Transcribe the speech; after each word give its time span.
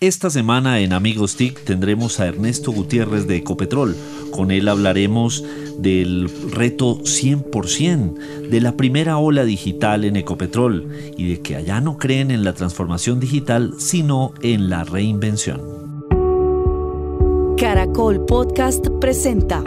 Esta 0.00 0.30
semana 0.30 0.78
en 0.78 0.92
Amigos 0.92 1.34
TIC 1.34 1.64
tendremos 1.64 2.20
a 2.20 2.28
Ernesto 2.28 2.70
Gutiérrez 2.70 3.26
de 3.26 3.34
Ecopetrol. 3.34 3.96
Con 4.30 4.52
él 4.52 4.68
hablaremos 4.68 5.44
del 5.76 6.30
reto 6.52 7.00
100%, 7.00 8.48
de 8.48 8.60
la 8.60 8.76
primera 8.76 9.18
ola 9.18 9.42
digital 9.42 10.04
en 10.04 10.14
Ecopetrol 10.14 10.88
y 11.16 11.30
de 11.30 11.40
que 11.40 11.56
allá 11.56 11.80
no 11.80 11.98
creen 11.98 12.30
en 12.30 12.44
la 12.44 12.52
transformación 12.52 13.18
digital, 13.18 13.74
sino 13.78 14.34
en 14.40 14.70
la 14.70 14.84
reinvención. 14.84 15.60
Caracol 17.58 18.24
Podcast 18.24 18.86
presenta 19.00 19.64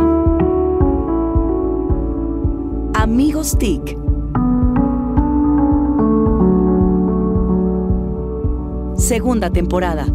Amigos 2.93 3.57
TIC. 3.57 3.97
Segunda 8.95 9.49
temporada. 9.49 10.05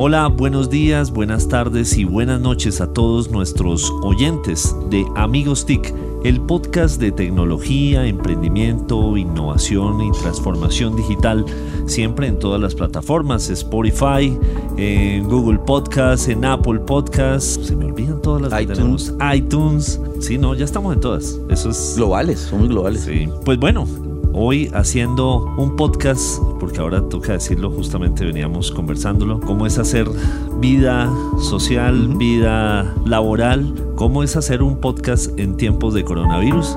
Hola, 0.00 0.28
buenos 0.28 0.70
días, 0.70 1.10
buenas 1.10 1.48
tardes 1.48 1.98
y 1.98 2.04
buenas 2.04 2.40
noches 2.40 2.80
a 2.80 2.92
todos 2.92 3.32
nuestros 3.32 3.90
oyentes 4.04 4.72
de 4.90 5.04
Amigos 5.16 5.66
TIC, 5.66 5.92
el 6.22 6.40
podcast 6.40 7.00
de 7.00 7.10
tecnología, 7.10 8.06
emprendimiento, 8.06 9.16
innovación 9.16 10.00
y 10.02 10.12
transformación 10.12 10.94
digital, 10.94 11.44
siempre 11.86 12.28
en 12.28 12.38
todas 12.38 12.60
las 12.60 12.76
plataformas, 12.76 13.50
Spotify, 13.50 14.38
en 14.76 15.28
Google 15.28 15.58
Podcast, 15.58 16.28
en 16.28 16.44
Apple 16.44 16.78
Podcast, 16.78 17.60
se 17.64 17.74
me 17.74 17.86
olvidan 17.86 18.22
todas 18.22 18.52
las 18.52 18.62
iTunes. 18.62 19.12
iTunes, 19.34 20.00
sí, 20.20 20.38
no, 20.38 20.54
ya 20.54 20.64
estamos 20.64 20.94
en 20.94 21.00
todas, 21.00 21.40
eso 21.50 21.70
es... 21.70 21.94
Globales, 21.96 22.38
somos 22.38 22.68
globales. 22.68 23.00
Sí, 23.00 23.28
pues 23.44 23.58
bueno, 23.58 23.84
Hoy 24.40 24.70
haciendo 24.72 25.52
un 25.56 25.74
podcast, 25.74 26.40
porque 26.60 26.78
ahora 26.78 27.08
toca 27.08 27.32
decirlo, 27.32 27.72
justamente 27.72 28.24
veníamos 28.24 28.70
conversándolo, 28.70 29.40
cómo 29.40 29.66
es 29.66 29.80
hacer 29.80 30.06
vida 30.60 31.12
social, 31.40 32.14
vida 32.16 32.94
laboral, 33.04 33.74
cómo 33.96 34.22
es 34.22 34.36
hacer 34.36 34.62
un 34.62 34.80
podcast 34.80 35.36
en 35.40 35.56
tiempos 35.56 35.92
de 35.92 36.04
coronavirus. 36.04 36.76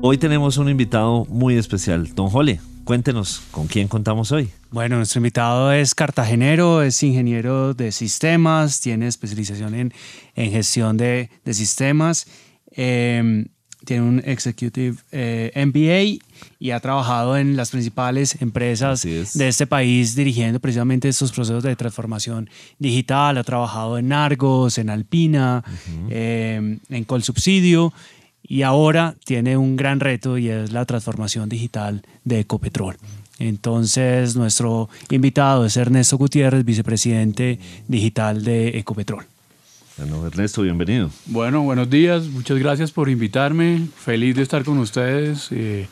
Hoy 0.00 0.16
tenemos 0.16 0.56
un 0.56 0.70
invitado 0.70 1.26
muy 1.26 1.56
especial, 1.56 2.14
Don 2.14 2.30
Jole. 2.30 2.60
Cuéntenos, 2.84 3.42
¿con 3.50 3.66
quién 3.66 3.88
contamos 3.88 4.32
hoy? 4.32 4.50
Bueno, 4.70 4.96
nuestro 4.96 5.18
invitado 5.18 5.72
es 5.72 5.94
cartagenero, 5.94 6.82
es 6.82 7.02
ingeniero 7.02 7.74
de 7.74 7.92
sistemas, 7.92 8.80
tiene 8.80 9.06
especialización 9.06 9.74
en, 9.74 9.94
en 10.34 10.50
gestión 10.50 10.96
de, 10.96 11.30
de 11.44 11.54
sistemas, 11.54 12.26
eh, 12.72 13.46
tiene 13.84 14.02
un 14.02 14.22
Executive 14.24 14.98
eh, 15.10 15.52
MBA 15.56 16.24
y 16.58 16.70
ha 16.70 16.80
trabajado 16.80 17.36
en 17.36 17.56
las 17.56 17.70
principales 17.70 18.40
empresas 18.40 19.02
de 19.02 19.48
este 19.48 19.66
país 19.66 20.14
dirigiendo 20.14 20.60
precisamente 20.60 21.08
estos 21.08 21.32
procesos 21.32 21.62
de 21.62 21.74
transformación 21.76 22.50
digital. 22.78 23.38
Ha 23.38 23.44
trabajado 23.44 23.98
en 23.98 24.12
Argos, 24.12 24.78
en 24.78 24.90
Alpina, 24.90 25.64
uh 25.66 25.70
-huh. 25.70 26.08
eh, 26.10 26.78
en 26.88 27.04
Colsubsidio 27.04 27.92
y 28.42 28.62
ahora 28.62 29.14
tiene 29.24 29.56
un 29.56 29.76
gran 29.76 30.00
reto 30.00 30.38
y 30.38 30.48
es 30.48 30.72
la 30.72 30.84
transformación 30.84 31.48
digital 31.48 32.02
de 32.24 32.40
Ecopetrol. 32.40 32.96
Entonces, 33.38 34.36
nuestro 34.36 34.90
invitado 35.10 35.64
es 35.64 35.76
Ernesto 35.76 36.18
Gutiérrez, 36.18 36.64
vicepresidente 36.64 37.58
digital 37.88 38.44
de 38.44 38.78
Ecopetrol. 38.78 39.24
Bueno, 39.96 40.26
Ernesto, 40.26 40.62
bienvenido. 40.62 41.10
Bueno, 41.26 41.62
buenos 41.62 41.88
días, 41.88 42.26
muchas 42.26 42.58
gracias 42.58 42.90
por 42.90 43.08
invitarme, 43.08 43.86
feliz 43.96 44.36
de 44.36 44.42
estar 44.42 44.64
con 44.64 44.78
ustedes 44.78 45.48
eh, 45.50 45.88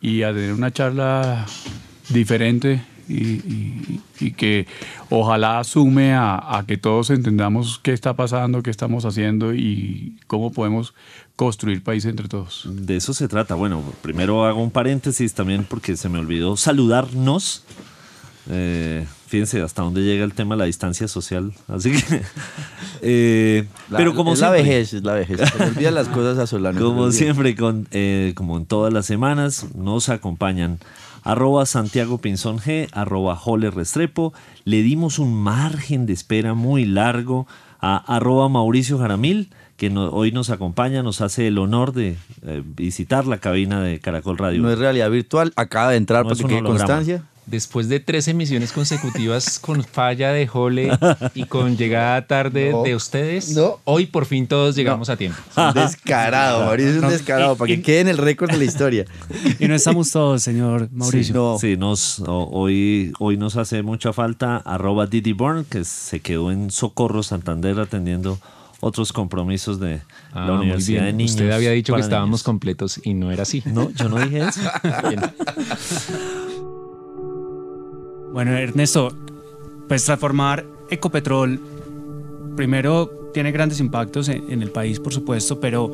y 0.00 0.22
a 0.22 0.32
tener 0.32 0.52
una 0.52 0.72
charla 0.72 1.46
diferente 2.08 2.82
y, 3.10 3.42
y, 3.44 4.00
y, 4.20 4.30
que 4.32 4.66
ojalá 5.08 5.62
sume 5.64 6.14
a, 6.14 6.58
a, 6.58 6.64
que 6.66 6.76
todos 6.76 7.10
entendamos 7.10 7.80
qué 7.82 7.92
está 7.92 8.14
pasando, 8.14 8.62
qué 8.62 8.70
estamos 8.70 9.04
haciendo 9.04 9.52
y 9.54 10.16
cómo 10.26 10.52
podemos 10.52 10.94
construir 11.36 11.82
país 11.82 12.04
entre 12.04 12.28
todos. 12.28 12.68
De 12.70 12.96
eso 12.96 13.14
se 13.14 13.26
trata. 13.26 13.54
Bueno, 13.54 13.82
primero 14.02 14.44
hago 14.44 14.62
un 14.62 14.70
paréntesis 14.70 15.34
también 15.34 15.64
porque 15.68 15.96
se 15.96 16.08
me 16.08 16.18
olvidó 16.18 16.56
saludarnos. 16.56 17.64
Eh, 18.48 19.06
fíjense 19.26 19.62
hasta 19.62 19.82
dónde 19.82 20.02
llega 20.02 20.24
el 20.24 20.34
tema 20.34 20.54
de 20.54 20.60
la 20.60 20.64
distancia 20.64 21.08
social. 21.08 21.52
Así 21.68 21.92
que. 21.92 22.22
Eh, 23.02 23.66
la, 23.88 23.96
pero 23.96 24.14
como 24.14 24.34
es 24.34 24.40
siempre, 24.40 24.58
la 24.58 24.62
vejez, 24.62 24.92
es 24.92 25.02
la 25.02 25.14
vejez. 25.14 25.40
Se 25.56 25.64
olvidan 25.64 25.94
las 25.94 26.08
cosas 26.08 26.36
a 26.36 26.46
Solano. 26.46 26.78
Como 26.84 27.10
siempre, 27.12 27.56
con, 27.56 27.88
eh, 27.92 28.34
como 28.36 28.58
en 28.58 28.66
todas 28.66 28.92
las 28.92 29.06
semanas, 29.06 29.68
nos 29.74 30.10
acompañan 30.10 30.78
arroba 31.22 31.66
Santiago 31.66 32.18
Pinzón 32.18 32.58
G, 32.58 32.88
arroba 32.92 33.36
Jole 33.36 33.70
Restrepo. 33.70 34.32
Le 34.64 34.82
dimos 34.82 35.18
un 35.18 35.34
margen 35.34 36.06
de 36.06 36.12
espera 36.12 36.54
muy 36.54 36.84
largo 36.84 37.46
a 37.80 37.96
arroba 37.96 38.48
Mauricio 38.48 38.98
Jaramil, 38.98 39.50
que 39.76 39.90
no, 39.90 40.10
hoy 40.10 40.32
nos 40.32 40.50
acompaña, 40.50 41.02
nos 41.02 41.20
hace 41.20 41.46
el 41.46 41.58
honor 41.58 41.92
de 41.92 42.16
eh, 42.42 42.62
visitar 42.64 43.26
la 43.26 43.38
cabina 43.38 43.82
de 43.82 43.98
Caracol 43.98 44.36
Radio. 44.36 44.60
No 44.62 44.70
es 44.70 44.78
realidad 44.78 45.10
virtual, 45.10 45.52
acaba 45.56 45.90
de 45.90 45.96
entrar 45.96 46.24
no 46.24 46.30
para 46.30 46.40
que 46.40 46.46
quede 46.46 46.62
constancia. 46.62 47.24
Después 47.50 47.88
de 47.88 47.98
tres 47.98 48.28
emisiones 48.28 48.70
consecutivas 48.70 49.58
con 49.60 49.82
falla 49.82 50.30
de 50.30 50.46
Jole 50.46 50.96
y 51.34 51.46
con 51.46 51.76
llegada 51.76 52.24
tarde 52.28 52.70
no, 52.70 52.84
de 52.84 52.94
ustedes, 52.94 53.56
no. 53.56 53.80
hoy 53.84 54.06
por 54.06 54.24
fin 54.24 54.46
todos 54.46 54.76
llegamos 54.76 55.08
no. 55.08 55.14
a 55.14 55.16
tiempo. 55.16 55.38
Es 55.50 55.56
un 55.56 55.74
descarado, 55.74 56.64
Mauricio 56.64 56.92
es 56.92 57.02
un 57.02 57.08
descarado, 57.08 57.56
para 57.56 57.66
que 57.66 57.82
quede 57.82 58.00
en 58.00 58.08
el 58.08 58.18
récord 58.18 58.52
de 58.52 58.58
la 58.58 58.64
historia. 58.64 59.04
Y 59.58 59.66
no 59.66 59.74
estamos 59.74 60.12
todos, 60.12 60.42
señor 60.42 60.88
Mauricio. 60.92 61.56
Sí, 61.60 61.72
sí 61.72 61.76
nos, 61.76 62.22
hoy, 62.24 63.12
hoy 63.18 63.36
nos 63.36 63.56
hace 63.56 63.82
mucha 63.82 64.12
falta 64.12 64.58
arroba 64.58 65.08
Didi 65.08 65.32
Born, 65.32 65.64
que 65.64 65.82
se 65.84 66.20
quedó 66.20 66.52
en 66.52 66.70
Socorro, 66.70 67.24
Santander, 67.24 67.80
atendiendo 67.80 68.38
otros 68.80 69.12
compromisos 69.12 69.80
de 69.80 70.00
ah, 70.32 70.46
la 70.46 70.52
Universidad 70.52 71.04
de 71.04 71.12
Niños. 71.12 71.32
Usted 71.32 71.50
había 71.50 71.72
dicho 71.72 71.94
que 71.94 72.00
estábamos 72.00 72.30
niños. 72.30 72.42
completos 72.44 73.00
y 73.02 73.14
no 73.14 73.32
era 73.32 73.42
así. 73.42 73.62
No, 73.66 73.90
yo 73.90 74.08
no 74.08 74.20
dije 74.20 74.46
eso. 74.48 74.60
bueno, 78.32 78.56
Ernesto, 78.56 79.12
pues 79.88 80.04
transformar 80.04 80.64
Ecopetrol, 80.90 81.60
primero 82.56 83.30
tiene 83.32 83.52
grandes 83.52 83.80
impactos 83.80 84.28
en, 84.28 84.62
el 84.62 84.70
país, 84.70 85.00
por 85.00 85.12
supuesto, 85.12 85.60
pero 85.60 85.92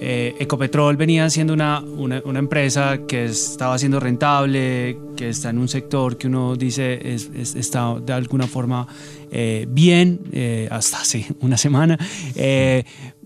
eh, 0.00 0.34
Ecopetrol 0.38 0.96
venía 0.96 1.28
siendo 1.30 1.52
una, 1.52 1.80
una, 1.80 2.38
empresa 2.38 2.98
que 3.06 3.26
estaba 3.26 3.78
siendo 3.78 4.00
rentable, 4.00 4.98
que 5.16 5.28
está 5.28 5.50
en 5.50 5.58
un 5.58 5.68
sector 5.68 6.16
que 6.16 6.26
uno 6.26 6.56
dice 6.56 7.14
es, 7.14 7.30
es, 7.34 7.54
está 7.54 7.94
de 8.00 8.12
alguna 8.12 8.46
forma 8.46 8.86
eh, 9.30 9.66
bien, 9.68 10.20
eh, 10.32 10.68
hasta 10.70 11.00
hace 11.00 11.26
una 11.40 11.56
semana, 11.56 11.98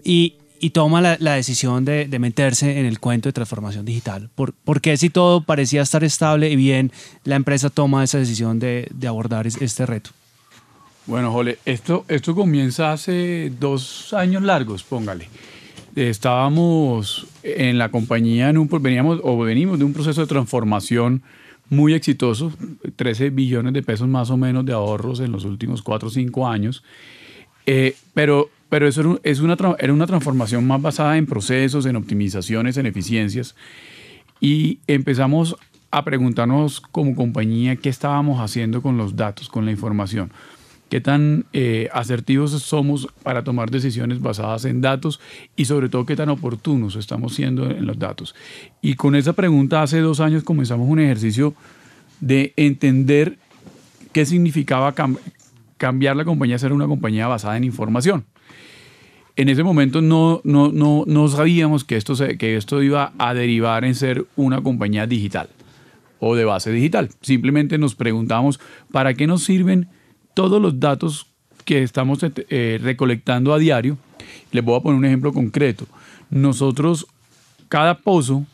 y, 0.04 0.34
y, 0.60 0.70
toma 0.70 1.00
la, 1.00 1.16
la 1.20 1.34
decisión 1.34 1.84
de, 1.84 2.06
de, 2.06 2.18
meterse 2.18 2.78
en 2.78 2.86
el 2.86 3.00
cuento 3.00 3.28
de 3.28 3.32
transformación 3.32 3.84
digital. 3.84 4.30
¿Por, 4.34 4.52
¿Por, 4.52 4.80
qué 4.80 4.96
si 4.96 5.10
todo 5.10 5.42
parecía 5.42 5.82
estar 5.82 6.04
estable 6.04 6.50
y 6.50 6.56
bien, 6.56 6.92
la 7.24 7.36
empresa 7.36 7.70
toma 7.70 8.04
esa 8.04 8.18
decisión 8.18 8.58
de, 8.58 8.88
de 8.94 9.08
abordar 9.08 9.46
este 9.46 9.86
reto? 9.86 10.10
Bueno, 11.06 11.30
Jole, 11.32 11.58
esto, 11.64 12.04
esto 12.08 12.34
comienza 12.34 12.92
hace 12.92 13.52
dos 13.58 14.12
años 14.12 14.42
largos, 14.42 14.82
póngale 14.82 15.28
estábamos 15.96 17.26
en 17.42 17.78
la 17.78 17.90
compañía, 17.90 18.50
en 18.50 18.58
un, 18.58 18.68
veníamos 18.82 19.18
o 19.22 19.38
venimos 19.38 19.78
de 19.78 19.84
un 19.86 19.94
proceso 19.94 20.20
de 20.20 20.26
transformación 20.26 21.22
muy 21.70 21.94
exitoso, 21.94 22.52
13 22.96 23.30
billones 23.30 23.72
de 23.72 23.82
pesos 23.82 24.06
más 24.06 24.30
o 24.30 24.36
menos 24.36 24.64
de 24.64 24.72
ahorros 24.72 25.20
en 25.20 25.32
los 25.32 25.44
últimos 25.44 25.82
4 25.82 26.08
o 26.08 26.10
5 26.10 26.46
años, 26.46 26.84
eh, 27.64 27.96
pero, 28.14 28.50
pero 28.68 28.88
eso 28.88 29.20
es 29.22 29.40
una, 29.40 29.56
era 29.78 29.92
una 29.92 30.06
transformación 30.06 30.66
más 30.66 30.82
basada 30.82 31.16
en 31.16 31.26
procesos, 31.26 31.86
en 31.86 31.96
optimizaciones, 31.96 32.76
en 32.76 32.86
eficiencias, 32.86 33.54
y 34.40 34.80
empezamos 34.86 35.56
a 35.90 36.04
preguntarnos 36.04 36.80
como 36.80 37.14
compañía 37.14 37.76
qué 37.76 37.88
estábamos 37.88 38.40
haciendo 38.40 38.82
con 38.82 38.96
los 38.96 39.16
datos, 39.16 39.48
con 39.48 39.64
la 39.64 39.70
información 39.70 40.30
qué 40.88 41.00
tan 41.00 41.46
eh, 41.52 41.88
asertivos 41.92 42.52
somos 42.62 43.08
para 43.22 43.42
tomar 43.42 43.70
decisiones 43.70 44.20
basadas 44.20 44.64
en 44.64 44.80
datos 44.80 45.20
y 45.56 45.64
sobre 45.64 45.88
todo 45.88 46.06
qué 46.06 46.16
tan 46.16 46.28
oportunos 46.28 46.96
estamos 46.96 47.34
siendo 47.34 47.68
en 47.70 47.86
los 47.86 47.98
datos. 47.98 48.34
Y 48.80 48.94
con 48.94 49.14
esa 49.16 49.32
pregunta 49.32 49.82
hace 49.82 50.00
dos 50.00 50.20
años 50.20 50.44
comenzamos 50.44 50.88
un 50.88 51.00
ejercicio 51.00 51.54
de 52.20 52.52
entender 52.56 53.38
qué 54.12 54.24
significaba 54.24 54.92
cam 54.92 55.18
cambiar 55.76 56.16
la 56.16 56.24
compañía 56.24 56.56
a 56.56 56.58
ser 56.58 56.72
una 56.72 56.86
compañía 56.86 57.26
basada 57.26 57.56
en 57.56 57.64
información. 57.64 58.24
En 59.36 59.48
ese 59.48 59.62
momento 59.62 60.00
no, 60.00 60.40
no, 60.44 60.72
no, 60.72 61.04
no 61.06 61.28
sabíamos 61.28 61.84
que 61.84 61.96
esto, 61.96 62.16
se, 62.16 62.38
que 62.38 62.56
esto 62.56 62.82
iba 62.82 63.12
a 63.18 63.34
derivar 63.34 63.84
en 63.84 63.94
ser 63.94 64.26
una 64.34 64.62
compañía 64.62 65.06
digital 65.06 65.48
o 66.18 66.34
de 66.34 66.44
base 66.44 66.72
digital. 66.72 67.10
Simplemente 67.20 67.76
nos 67.76 67.94
preguntamos, 67.94 68.58
¿para 68.90 69.14
qué 69.14 69.26
nos 69.26 69.44
sirven 69.44 69.88
todos 70.34 70.60
los 70.60 70.80
datos 70.80 71.26
que 71.66 71.82
estamos 71.82 72.20
eh, 72.22 72.78
recolectando 72.80 73.52
a 73.52 73.58
diario 73.58 73.98
Les 74.52 74.64
voy 74.64 74.78
a 74.78 74.82
poner 74.82 74.98
un 74.98 75.04
ejemplo 75.04 75.32
concreto. 75.32 75.86
Nosotros, 76.30 77.06
cada 77.68 77.98
pozo 77.98 78.46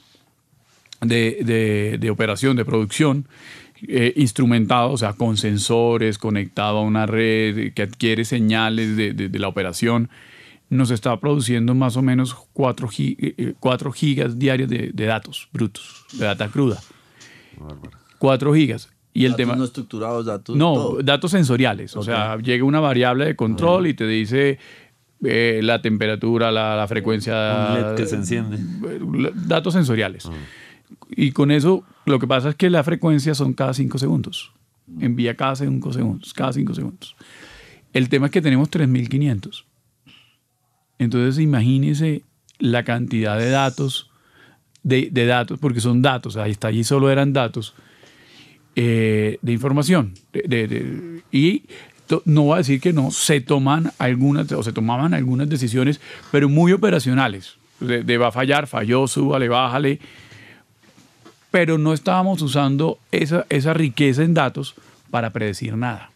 de, 1.01 2.09
operación, 2.11 2.57
de 2.57 2.65
producción, 2.65 3.27
eh, 3.87 4.13
instrumentado, 4.17 4.91
o 4.91 4.97
sea, 4.97 5.13
con 5.13 5.37
sensores, 5.37 6.19
conectado 6.19 6.79
a 6.79 6.83
una 6.83 7.07
red 7.07 7.73
que 7.75 7.83
adquiere 7.83 8.25
señales 8.25 8.97
de, 8.97 9.39
la 9.39 9.49
operación, 9.49 10.09
nos 10.73 10.91
está 10.91 11.19
produciendo 11.21 11.75
más 11.75 11.97
o 11.97 12.03
menos 12.03 12.35
4, 12.55 12.89
eh, 12.99 13.35
eh, 13.37 13.55
gigas 13.95 14.39
diarios 14.39 14.71
de, 14.71 14.91
datos 14.95 15.49
brutos, 15.53 16.07
de 16.15 16.25
data 16.25 16.49
cruda. 16.49 16.81
4 18.19 18.55
gigas. 18.55 18.89
Y 19.15 19.27
el 19.27 19.37
tema, 19.37 19.55
no 19.55 19.65
estructurados, 19.65 20.25
datos. 20.25 20.57
No, 20.57 20.97
datos 21.05 21.33
sensoriales. 21.33 21.95
O 21.97 22.03
sea, 22.03 22.39
llega 22.39 22.65
una 22.65 22.81
variable 22.81 23.27
de 23.27 23.37
control 23.37 23.87
y 23.87 23.93
te 23.93 24.07
dice 24.07 24.59
eh, 25.23 25.61
la 25.63 25.83
temperatura, 25.83 26.51
la, 26.51 26.87
frecuencia. 26.89 27.95
que 27.95 28.07
se 28.07 28.17
enciende. 28.17 28.59
Datos 29.35 29.75
sensoriales. 29.75 30.31
Y 31.11 31.33
con 31.33 31.51
eso, 31.51 31.85
lo 32.07 32.19
que 32.19 32.27
pasa 32.27 32.49
es 32.49 32.55
que 32.55 32.71
la 32.71 32.83
frecuencia 32.83 33.35
son 33.35 33.53
cada 33.53 33.75
5 33.75 33.99
segundos. 33.99 34.53
Envía 34.99 35.37
cada 35.37 35.55
5 35.55 35.93
segundos. 35.93 36.33
Cada 36.33 36.55
5 36.55 36.73
segundos. 36.75 37.15
El 37.93 38.09
tema 38.09 38.27
es 38.27 38.33
que 38.33 38.41
tenemos 38.41 38.71
3500. 38.71 39.67
Entonces, 41.03 41.43
imagínese 41.43 42.23
la 42.59 42.85
cantidad 42.85 43.39
de 43.39 43.51
datos, 43.51 44.11
de, 44.83 45.11
datos, 45.27 45.59
porque 45.59 45.81
son 45.81 46.03
datos, 46.03 46.37
ahí 46.37 46.53
está, 46.53 46.69
allí 46.69 46.85
solo 46.85 47.11
eran 47.11 47.33
datos 47.33 47.75
eh, 48.77 49.39
de 49.43 49.53
información. 49.53 50.15
y 51.31 51.63
no 52.25 52.43
voy 52.43 52.55
a 52.55 52.59
decir 52.59 52.81
que 52.81 52.93
no, 52.93 53.11
se 53.11 53.41
toman 53.41 53.93
algunas, 53.99 54.51
o 54.53 54.63
se 54.63 54.73
tomaban 54.73 55.15
algunas 55.15 55.49
decisiones, 55.49 56.01
pero 56.31 56.49
muy 56.49 56.73
operacionales. 56.73 57.57
De, 57.81 58.17
va 58.17 58.29
a 58.29 58.33
fallar, 58.33 58.67
falló, 58.67 59.09
súbale, 59.09 59.49
bájale. 59.49 59.99
Pero 61.51 61.79
no 61.79 61.93
estábamos 61.93 62.41
usando 62.43 62.99
esa 63.11 63.75
riqueza 63.75 64.23
en 64.23 64.35
datos 64.35 64.75
para 65.11 65.31
predecir 65.31 65.77
nada. 65.77 66.11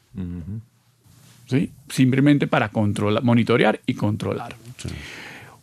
Simplemente 1.89 2.47
para 2.47 2.71
controlar, 2.71 3.23
monitorear 3.23 3.81
y 3.87 3.95
controlar. 3.95 4.57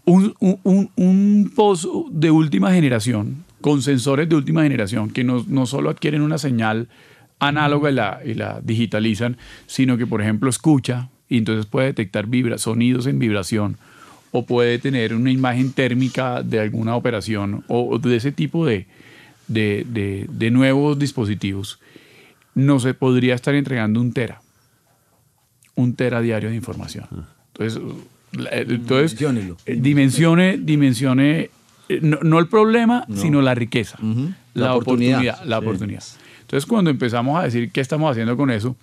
Un, 0.05 0.33
un, 0.39 0.89
un, 0.95 1.51
pozo 1.55 2.07
de 2.11 2.31
última 2.31 2.73
generación 2.73 3.45
con 3.61 3.81
sensores 3.81 4.27
de 4.27 4.35
última 4.35 4.63
generación 4.63 5.09
que 5.09 5.23
no, 5.23 5.45
no 5.47 5.65
solo 5.65 5.89
adquieren 5.89 6.21
una 6.21 6.37
señal 6.37 6.89
análoga 7.39 7.89
y 7.89 7.93
la, 7.93 8.19
y 8.25 8.33
la, 8.33 8.59
digitalizan, 8.61 9.37
sino 9.67 9.97
que, 9.97 10.05
por 10.05 10.21
ejemplo, 10.21 10.49
escucha 10.49 11.09
y 11.29 11.37
entonces 11.37 11.65
puede 11.65 11.87
detectar 11.87 12.27
vibra, 12.27 12.57
sonidos 12.57 13.07
en 13.07 13.19
vibración 13.19 13.77
o 14.31 14.45
puede 14.45 14.79
tener 14.79 15.13
una 15.13 15.31
imagen 15.31 15.71
térmica 15.71 16.41
de 16.43 16.59
alguna 16.59 16.95
operación 16.95 17.63
o, 17.67 17.99
de 17.99 18.15
ese 18.15 18.31
tipo 18.31 18.65
de, 18.65 18.87
de, 19.47 19.85
de, 19.87 20.25
de, 20.29 20.51
nuevos 20.51 20.97
dispositivos, 20.97 21.79
no 22.55 22.79
se 22.79 22.93
podría 22.93 23.35
estar 23.35 23.53
entregando 23.55 24.01
un 24.01 24.11
tera, 24.11 24.41
un 25.75 25.95
tera 25.95 26.21
diario 26.21 26.49
de 26.49 26.55
información. 26.55 27.05
Entonces, 27.53 27.81
entonces 28.51 29.17
dimensione, 29.65 30.57
dimensione 30.57 31.49
eh, 31.89 31.99
no, 32.01 32.39
el 32.39 32.47
problema, 32.47 33.05
sino 33.13 33.41
la 33.41 33.53
riqueza, 33.55 33.97
la, 34.53 34.75
oportunidad. 34.75 35.43
la 35.43 35.59
oportunidad. 35.59 36.03
Entonces, 36.41 36.65
cuando 36.65 36.91
empezamos 36.91 37.39
a 37.39 37.43
decir 37.43 37.71
qué 37.71 37.81
estamos 37.81 38.11
haciendo 38.11 38.37
con 38.37 38.51
eso, 38.51 38.75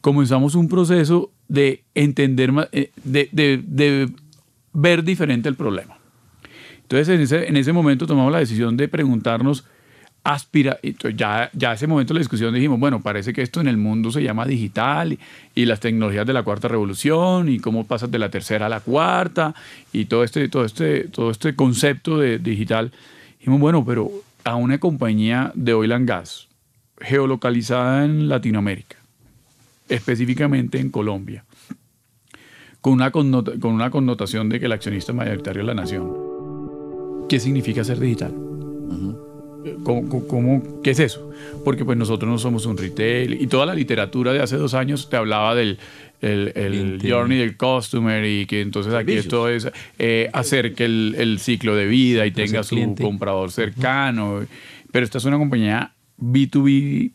comenzamos 0.00 0.54
un 0.54 0.68
proceso 0.68 1.30
de 1.48 1.82
entender, 1.94 2.52
eh, 2.72 2.90
de, 3.02 3.28
de, 3.32 4.10
ver 4.72 5.04
diferente 5.04 5.48
el 5.48 5.54
problema. 5.54 5.96
Entonces, 6.82 7.08
en 7.08 7.20
ese, 7.22 7.48
en 7.48 7.56
ese 7.56 7.72
momento 7.72 8.06
tomamos 8.06 8.32
la 8.32 8.40
decisión 8.40 8.76
de 8.76 8.88
preguntarnos 8.88 9.64
aspira, 10.24 10.78
ya, 11.14 11.50
ya 11.52 11.74
ese 11.74 11.86
momento 11.86 12.14
de 12.14 12.18
la 12.18 12.22
discusión 12.22 12.54
dijimos, 12.54 12.80
bueno, 12.80 13.00
parece 13.02 13.34
que 13.34 13.42
esto 13.42 13.60
en 13.60 13.68
el 13.68 13.76
mundo 13.76 14.10
se 14.10 14.22
llama 14.22 14.46
digital 14.46 15.18
y, 15.54 15.66
las 15.66 15.80
tecnologías 15.80 16.26
de 16.26 16.32
la 16.32 16.42
cuarta 16.42 16.66
revolución 16.66 17.50
y 17.50 17.58
cómo 17.60 17.86
pasas 17.86 18.10
de 18.10 18.18
la 18.18 18.30
tercera 18.30 18.66
a 18.66 18.68
la 18.70 18.80
cuarta 18.80 19.54
y 19.92 20.06
todo 20.06 20.24
este, 20.24 20.48
todo 20.48 20.64
este, 20.64 21.08
todo 21.08 21.30
este 21.30 21.54
concepto 21.54 22.18
de 22.18 22.38
digital. 22.38 22.90
Dijimos, 23.38 23.60
bueno, 23.60 23.84
pero 23.84 24.10
a 24.44 24.56
una 24.56 24.78
compañía 24.78 25.52
de 25.54 25.74
oil 25.74 25.92
and 25.92 26.08
gas 26.08 26.48
geolocalizada 27.00 28.04
en 28.04 28.28
Latinoamérica, 28.28 28.96
específicamente 29.90 30.80
en 30.80 30.90
Colombia, 30.90 31.44
con 32.80 32.94
una, 32.94 33.10
con 33.10 33.72
una 33.72 33.90
connotación 33.90 34.48
de 34.48 34.58
que 34.58 34.66
el 34.66 34.72
accionista 34.72 35.12
mayoritario 35.12 35.60
es 35.60 35.66
la 35.66 35.74
nación, 35.74 37.26
¿qué 37.28 37.38
significa 37.38 37.84
ser 37.84 38.00
digital? 38.00 38.53
¿Cómo, 39.82 40.82
qué 40.82 40.90
es 40.90 41.00
eso? 41.00 41.30
Porque 41.64 41.84
pues 41.84 41.96
nosotros 41.96 42.30
no 42.30 42.38
somos 42.38 42.66
un 42.66 42.76
retail 42.76 43.40
y 43.40 43.46
toda 43.46 43.66
la 43.66 43.74
literatura 43.74 44.32
de 44.32 44.42
hace 44.42 44.56
dos 44.56 44.74
años 44.74 45.08
te 45.08 45.16
hablaba 45.16 45.54
del 45.54 45.78
el, 46.20 47.00
journey 47.02 47.38
del 47.38 47.56
customer 47.56 48.24
y 48.24 48.46
que 48.46 48.60
entonces 48.60 48.94
aquí 48.94 49.12
esto 49.12 49.48
es 49.48 49.68
eh, 49.98 50.30
hacer 50.32 50.74
que 50.74 50.84
el, 50.84 51.38
ciclo 51.38 51.76
de 51.76 51.86
vida 51.86 52.26
y 52.26 52.30
tenga 52.30 52.62
su 52.62 52.94
comprador 53.00 53.50
cercano. 53.50 54.46
Pero 54.90 55.04
esta 55.04 55.18
es 55.18 55.24
una 55.24 55.38
compañía 55.38 55.92
B2B 56.20 57.12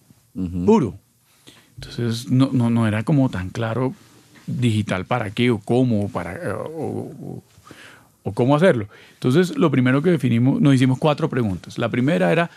puro. 0.66 0.98
Entonces 1.76 2.30
no, 2.30 2.50
no, 2.52 2.70
no, 2.70 2.88
era 2.88 3.04
como 3.04 3.30
tan 3.30 3.50
claro 3.50 3.94
digital 4.46 5.06
para 5.06 5.32
qué 5.32 5.52
o 5.52 5.60
cómo, 5.60 6.10
para, 6.12 6.58
o, 6.58 7.12
o 7.22 7.44
cómo 8.24 8.56
hacerlo. 8.56 8.88
Entonces, 9.14 9.58
lo 9.58 9.72
primero 9.72 10.02
que 10.02 10.12
definimos, 10.12 10.62
nos 10.62 10.76
hicimos 10.76 11.00
cuatro 11.00 11.30
preguntas. 11.30 11.78
La 11.78 11.90
primera 11.90 12.32
era, 12.32 12.50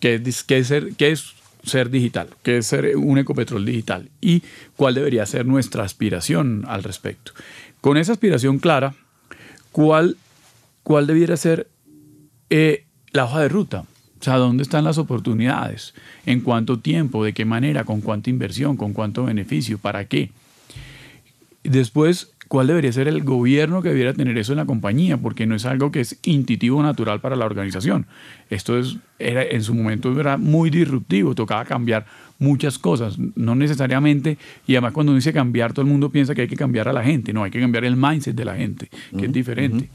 ¿qué 0.00 0.14
es, 0.14 0.44
qué 0.44 0.58
es, 0.58 0.66
ser, 0.66 0.94
qué 0.96 1.12
es 1.12 1.34
ser 1.64 1.90
digital? 1.90 2.28
¿Qué 2.42 2.58
es 2.58 2.66
ser 2.66 2.96
un 2.96 3.18
ecopetrol 3.18 3.64
digital? 3.64 4.10
¿Y 4.20 4.42
cuál 4.76 4.94
debería 4.94 5.26
ser 5.26 5.46
nuestra 5.46 5.84
aspiración 5.84 6.64
al 6.68 6.82
respecto? 6.82 7.32
Con 7.80 7.96
esa 7.96 8.12
aspiración 8.12 8.58
clara, 8.58 8.94
¿cuál, 9.72 10.16
cuál 10.82 11.06
debiera 11.06 11.36
ser 11.36 11.68
eh, 12.50 12.84
la 13.12 13.24
hoja 13.24 13.40
de 13.40 13.48
ruta? 13.48 13.84
O 14.20 14.24
sea, 14.24 14.36
¿dónde 14.36 14.62
están 14.62 14.84
las 14.84 14.96
oportunidades? 14.96 15.92
¿En 16.24 16.40
cuánto 16.40 16.78
tiempo? 16.78 17.24
¿De 17.24 17.34
qué 17.34 17.44
manera? 17.44 17.84
¿Con 17.84 18.00
cuánta 18.00 18.30
inversión? 18.30 18.76
¿Con 18.78 18.94
cuánto 18.94 19.24
beneficio? 19.24 19.76
¿Para 19.76 20.06
qué? 20.06 20.30
Después, 21.62 22.33
cuál 22.48 22.66
debería 22.66 22.92
ser 22.92 23.08
el 23.08 23.22
gobierno 23.22 23.82
que 23.82 23.88
debiera 23.88 24.12
tener 24.12 24.36
eso 24.38 24.52
en 24.52 24.58
la 24.58 24.66
compañía, 24.66 25.16
porque 25.16 25.46
no 25.46 25.54
es 25.54 25.64
algo 25.64 25.90
que 25.90 26.00
es 26.00 26.18
intuitivo 26.24 26.82
natural 26.82 27.20
para 27.20 27.36
la 27.36 27.44
organización. 27.44 28.06
Esto 28.50 28.78
es, 28.78 28.96
era, 29.18 29.42
en 29.42 29.62
su 29.62 29.74
momento 29.74 30.18
era 30.18 30.36
muy 30.36 30.70
disruptivo, 30.70 31.34
tocaba 31.34 31.64
cambiar 31.64 32.06
muchas 32.38 32.78
cosas, 32.78 33.18
no 33.18 33.54
necesariamente, 33.54 34.38
y 34.66 34.74
además 34.74 34.92
cuando 34.92 35.12
uno 35.12 35.16
dice 35.16 35.32
cambiar, 35.32 35.72
todo 35.72 35.82
el 35.82 35.90
mundo 35.90 36.10
piensa 36.10 36.34
que 36.34 36.42
hay 36.42 36.48
que 36.48 36.56
cambiar 36.56 36.88
a 36.88 36.92
la 36.92 37.02
gente, 37.02 37.32
no, 37.32 37.44
hay 37.44 37.50
que 37.50 37.60
cambiar 37.60 37.84
el 37.84 37.96
mindset 37.96 38.34
de 38.34 38.44
la 38.44 38.56
gente, 38.56 38.88
que 39.16 39.26
es 39.26 39.32
diferente. 39.32 39.88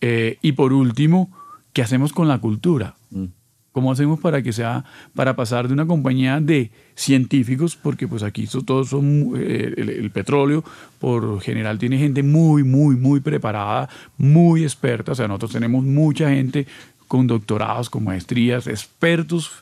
Eh, 0.00 0.38
y 0.42 0.52
por 0.52 0.72
último, 0.72 1.30
¿qué 1.72 1.82
hacemos 1.82 2.12
con 2.12 2.28
la 2.28 2.38
cultura? 2.38 2.96
Mm. 3.10 3.26
¿Cómo 3.72 3.92
hacemos 3.92 4.18
para 4.18 4.42
que 4.42 4.52
sea, 4.52 4.84
para 5.14 5.36
pasar 5.36 5.68
de 5.68 5.74
una 5.74 5.86
compañía 5.86 6.40
de 6.40 6.72
científicos, 6.96 7.76
porque 7.76 8.08
pues 8.08 8.24
aquí 8.24 8.48
todos 8.66 8.88
son, 8.88 9.34
eh, 9.36 9.74
el, 9.76 10.10
petróleo 10.10 10.64
por 10.98 11.40
general 11.40 11.78
tiene 11.78 11.96
gente 11.96 12.24
muy, 12.24 12.64
muy, 12.64 12.96
muy 12.96 13.20
preparada, 13.20 13.88
muy 14.18 14.64
experta, 14.64 15.12
o 15.12 15.14
sea, 15.14 15.28
nosotros 15.28 15.52
tenemos 15.52 15.84
mucha 15.84 16.30
gente 16.30 16.66
con 17.06 17.28
doctorados, 17.28 17.88
con 17.88 18.02
maestrías, 18.02 18.66
expertos 18.66 19.52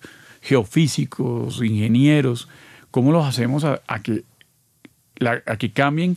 geofísicos, 0.40 1.62
ingenieros, 1.62 2.48
¿cómo 2.90 3.12
los 3.12 3.26
hacemos 3.26 3.64
a, 3.64 3.78
que, 4.02 4.24
a 5.20 5.56
que 5.58 5.70
cambien 5.70 6.16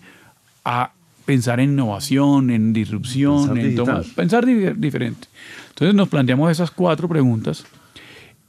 a 0.63 0.93
pensar 1.25 1.60
en 1.60 1.71
innovación, 1.71 2.51
en 2.51 2.71
disrupción, 2.71 3.57
en 3.57 3.75
pensar 4.15 4.45
diferente? 4.45 5.27
Entonces 5.69 5.93
nos 5.93 6.07
planteamos 6.07 6.50
esas 6.50 6.71
cuatro 6.71 7.10
preguntas 7.10 7.65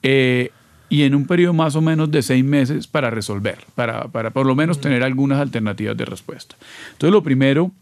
eh, 0.03 0.51
y 0.89 1.05
en 1.05 1.15
un 1.15 1.27
periodo 1.27 1.55
más 1.55 1.75
o 1.75 1.81
menos 1.81 2.11
de 2.11 2.23
seis 2.23 2.45
meses 2.45 2.87
para 2.87 3.11
resolver, 3.11 3.65
para, 3.75 4.09
para 4.09 4.31
por 4.31 4.45
lo 4.45 4.55
menos 4.55 4.81
tener 4.81 5.03
algunas 5.03 5.41
alternativas 5.41 5.97
de 5.97 6.05
respuesta. 6.05 6.57
Entonces, 6.93 7.13
lo 7.13 7.23
primero, 7.23 7.73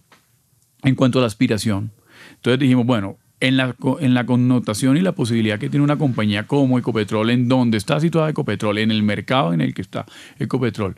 en 0.82 0.94
cuanto 0.94 1.18
a 1.18 1.22
la 1.22 1.26
aspiración, 1.26 1.90
entonces 2.36 2.60
dijimos, 2.60 2.86
bueno, 2.86 3.16
en 3.40 3.56
la, 3.56 3.74
en 4.00 4.14
la 4.14 4.26
connotación 4.26 4.96
y 4.96 5.00
la 5.00 5.12
posibilidad 5.12 5.58
que 5.58 5.70
tiene 5.70 5.82
una 5.82 5.98
compañía 5.98 6.46
como 6.46 6.78
Ecopetrol, 6.78 7.30
en 7.30 7.48
donde 7.48 7.78
está 7.78 7.98
situada 7.98 8.30
Ecopetrol, 8.30 8.78
en 8.78 8.90
el 8.90 9.02
mercado 9.02 9.52
en 9.52 9.60
el 9.60 9.74
que 9.74 9.82
está 9.82 10.06
Ecopetrol, 10.38 10.94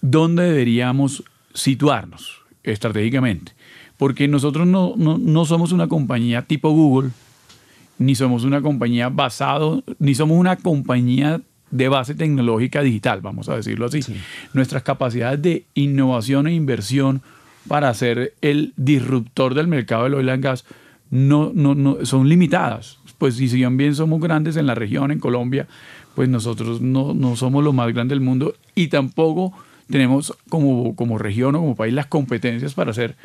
¿dónde 0.00 0.44
deberíamos 0.44 1.22
situarnos 1.54 2.42
estratégicamente? 2.62 3.52
Porque 3.96 4.28
nosotros 4.28 4.66
no, 4.66 4.94
no, 4.96 5.18
no 5.18 5.44
somos 5.44 5.72
una 5.72 5.88
compañía 5.88 6.42
tipo 6.42 6.70
Google, 6.70 7.10
ni 7.98 8.14
somos 8.14 8.44
una 8.44 8.62
compañía 8.62 9.08
basado, 9.08 9.82
ni 9.98 10.14
somos 10.14 10.38
una 10.38 10.56
compañía 10.56 11.40
de 11.70 11.88
base 11.88 12.14
tecnológica 12.14 12.82
digital, 12.82 13.20
vamos 13.20 13.48
a 13.48 13.56
decirlo 13.56 13.86
así. 13.86 14.00
Nuestras 14.54 14.82
capacidades 14.82 15.42
de 15.42 15.64
innovación 15.74 16.46
e 16.46 16.54
inversión 16.54 17.22
para 17.66 17.92
ser 17.92 18.34
el 18.40 18.72
disruptor 18.76 19.54
del 19.54 19.66
mercado 19.66 20.04
del 20.04 20.14
oil 20.14 20.30
and 20.30 20.42
gas 20.42 20.64
no, 21.10 21.52
no, 21.54 21.74
no, 21.74 22.04
son 22.04 22.28
limitadas. 22.28 22.98
Pues 23.18 23.34
si 23.34 23.48
bien 23.48 23.94
somos 23.94 24.20
grandes 24.20 24.56
en 24.56 24.66
la 24.66 24.74
región, 24.74 25.10
en 25.10 25.18
Colombia, 25.18 25.66
pues 26.14 26.28
nosotros 26.28 26.80
no, 26.80 27.14
no 27.14 27.36
somos 27.36 27.64
lo 27.64 27.72
más 27.72 27.92
grande 27.92 28.14
del 28.14 28.20
mundo 28.20 28.54
y 28.74 28.88
tampoco 28.88 29.52
tenemos 29.90 30.34
como, 30.48 30.94
como 30.94 31.18
región 31.18 31.54
o 31.56 31.60
como 31.60 31.76
país 31.76 31.92
las 31.92 32.06
competencias 32.06 32.74
para 32.74 32.92
ser 32.92 33.16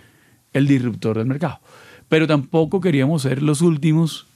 el 0.53 0.67
disruptor 0.67 1.17
del 1.17 1.27
mercado. 1.27 1.59
Pero 2.09 2.27
tampoco 2.27 2.81
queríamos 2.81 3.21
ser 3.21 3.41
los 3.41 3.61
últimos 3.61 4.27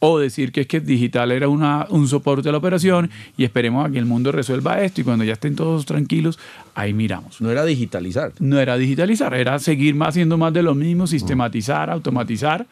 o 0.00 0.18
decir 0.18 0.52
que 0.52 0.62
es 0.62 0.66
que 0.66 0.80
digital 0.80 1.32
era 1.32 1.48
una, 1.48 1.86
un 1.90 2.06
soporte 2.06 2.48
a 2.48 2.52
la 2.52 2.58
operación 2.58 3.10
y 3.36 3.44
esperemos 3.44 3.86
a 3.86 3.90
que 3.90 3.98
el 3.98 4.06
mundo 4.06 4.30
resuelva 4.30 4.80
esto 4.82 5.00
y 5.00 5.04
cuando 5.04 5.24
ya 5.24 5.32
estén 5.32 5.56
todos 5.56 5.86
tranquilos, 5.86 6.38
ahí 6.74 6.92
miramos. 6.94 7.40
No 7.40 7.50
era 7.50 7.64
digitalizar. 7.64 8.32
No 8.38 8.60
era 8.60 8.76
digitalizar, 8.76 9.34
era 9.34 9.58
seguir 9.58 9.96
haciendo 10.00 10.38
más 10.38 10.52
de 10.52 10.62
lo 10.62 10.74
mismo, 10.74 11.06
sistematizar, 11.06 11.90
automatizar, 11.90 12.66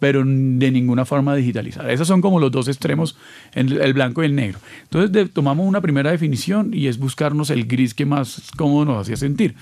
pero 0.00 0.24
de 0.24 0.70
ninguna 0.72 1.04
forma 1.04 1.36
digitalizar. 1.36 1.88
Esos 1.88 2.08
son 2.08 2.20
como 2.20 2.40
los 2.40 2.50
dos 2.50 2.66
extremos, 2.66 3.16
el 3.54 3.92
blanco 3.92 4.22
y 4.22 4.26
el 4.26 4.34
negro. 4.34 4.58
Entonces 4.82 5.30
tomamos 5.32 5.64
una 5.64 5.80
primera 5.80 6.10
definición 6.10 6.70
y 6.74 6.88
es 6.88 6.98
buscarnos 6.98 7.50
el 7.50 7.66
gris 7.66 7.94
que 7.94 8.04
más 8.04 8.50
cómodo 8.56 8.84
nos 8.84 9.02
hacía 9.02 9.16
sentir. 9.16 9.54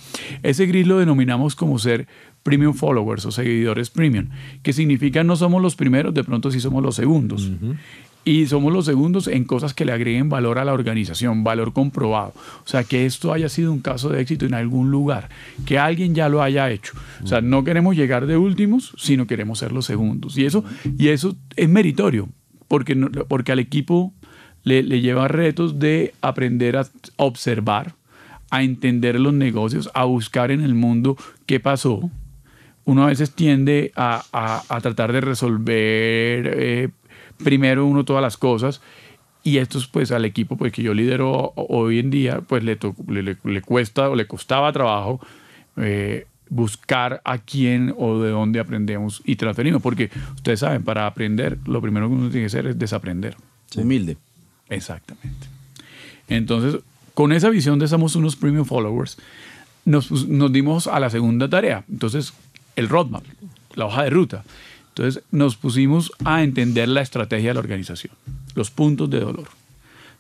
Ese 0.43 0.65
gris 0.65 0.87
lo 0.87 0.99
denominamos 0.99 1.55
como 1.55 1.79
ser 1.79 2.07
premium 2.43 2.75
followers 2.75 3.27
o 3.27 3.31
seguidores 3.31 3.91
premium, 3.91 4.29
que 4.63 4.73
significa 4.73 5.25
no 5.25 5.37
somos 5.37 5.61
los 5.61 5.77
primeros, 5.77 6.15
de 6.15 6.25
pronto 6.25 6.51
sí 6.51 6.61
somos 6.61 6.83
los 6.83 6.97
segundos. 6.97 7.51
Y 8.23 8.47
somos 8.47 8.73
los 8.73 8.85
segundos 8.85 9.29
en 9.29 9.45
cosas 9.45 9.73
que 9.73 9.87
le 9.87 9.93
agreguen 9.93 10.29
valor 10.29 10.59
a 10.59 10.65
la 10.65 10.75
organización, 10.75 11.43
valor 11.43 11.73
comprobado. 11.73 12.35
O 12.65 12.69
sea, 12.69 12.85
que 12.85 13.07
esto 13.07 13.33
haya 13.33 13.49
sido 13.49 13.73
un 13.73 13.81
caso 13.81 14.11
de 14.11 14.21
éxito 14.21 14.45
en 14.45 14.53
algún 14.53 14.91
lugar, 14.91 15.31
que 15.65 15.79
alguien 15.79 16.15
ya 16.15 16.29
lo 16.29 16.43
haya 16.43 16.71
hecho. 16.71 16.93
O 17.23 17.27
sea, 17.27 17.41
no 17.41 17.65
queremos 17.65 17.97
llegar 17.97 18.27
de 18.27 18.37
últimos, 18.37 18.93
sino 18.99 19.27
queremos 19.27 19.59
ser 19.59 19.73
los 19.73 19.87
segundos. 19.87 20.37
Y 20.37 20.45
eso, 20.45 20.65
y 20.99 21.09
eso 21.09 21.35
es 21.57 21.69
meritorio, 21.69 22.29
porque, 22.69 22.95
porque 23.27 23.53
al 23.53 23.59
equipo 23.59 24.13
le, 24.65 24.83
le 24.83 25.01
lleva 25.01 25.27
retos 25.27 25.79
de 25.79 26.13
aprender 26.21 26.77
a 26.77 26.87
observar, 27.17 27.95
a 28.51 28.63
entender 28.63 29.19
los 29.19 29.33
negocios, 29.33 29.91
a 29.95 30.05
buscar 30.05 30.51
en 30.51 30.61
el 30.61 30.75
mundo 30.75 31.17
qué 31.47 31.59
pasó, 31.59 32.11
uno 32.91 33.05
a 33.05 33.07
veces 33.07 33.31
tiende 33.31 33.93
a, 33.95 34.81
tratar 34.83 35.13
de 35.13 35.21
resolver 35.21 36.51
eh, 36.53 36.89
primero 37.39 37.87
uno 37.87 38.05
todas 38.05 38.21
las 38.21 38.37
cosas 38.37 38.81
y 39.45 39.59
esto 39.59 39.79
pues 39.93 40.11
al 40.11 40.25
equipo 40.25 40.57
pues 40.57 40.73
que 40.73 40.83
yo 40.83 40.93
lidero 40.93 41.53
hoy 41.55 42.01
en 42.01 42.11
día 42.11 42.41
pues 42.41 42.65
le, 42.65 42.77
le, 43.45 43.63
cuesta 43.63 44.11
o 44.11 44.17
le 44.17 44.27
costaba 44.27 44.73
trabajo 44.73 45.21
eh, 45.77 46.27
buscar 46.49 47.23
a 47.25 47.39
quién 47.39 47.95
o 47.97 48.19
de 48.19 48.31
dónde 48.31 48.59
aprendemos 48.59 49.23
y 49.25 49.37
transferimos 49.37 49.81
porque 49.81 50.11
ustedes 50.35 50.59
saben 50.59 50.83
para 50.83 51.07
aprender 51.07 51.59
lo 51.67 51.81
primero 51.81 52.09
que 52.09 52.15
uno 52.15 52.29
tiene 52.29 52.43
que 52.43 52.47
hacer 52.47 52.67
es 52.67 52.79
desaprender. 52.79 53.37
Humilde. 53.77 54.17
Exactamente. 54.69 55.47
Entonces 56.27 56.81
con 57.15 57.31
esa 57.31 57.51
visión 57.51 57.79
de 57.79 57.87
somos 57.87 58.17
unos 58.17 58.35
premium 58.35 58.65
followers 58.65 59.17
nos, 59.85 60.29
nos 60.29 60.53
dimos 60.53 60.87
a 60.87 60.99
la 61.01 61.09
segunda 61.09 61.49
tarea. 61.49 61.85
Entonces 61.89 62.33
el 62.77 62.89
roadmap, 62.89 63.25
la 63.75 63.87
hoja 63.87 64.05
de 64.05 64.11
ruta. 64.11 64.45
Entonces 64.89 65.23
nos 65.31 65.57
pusimos 65.57 66.13
a 66.25 66.43
entender 66.43 66.89
la 66.89 67.01
estrategia 67.01 67.51
de 67.51 67.55
la 67.55 67.61
organización, 67.61 68.13
los 68.55 68.71
puntos 68.71 69.09
de 69.11 69.21
dolor. 69.21 69.49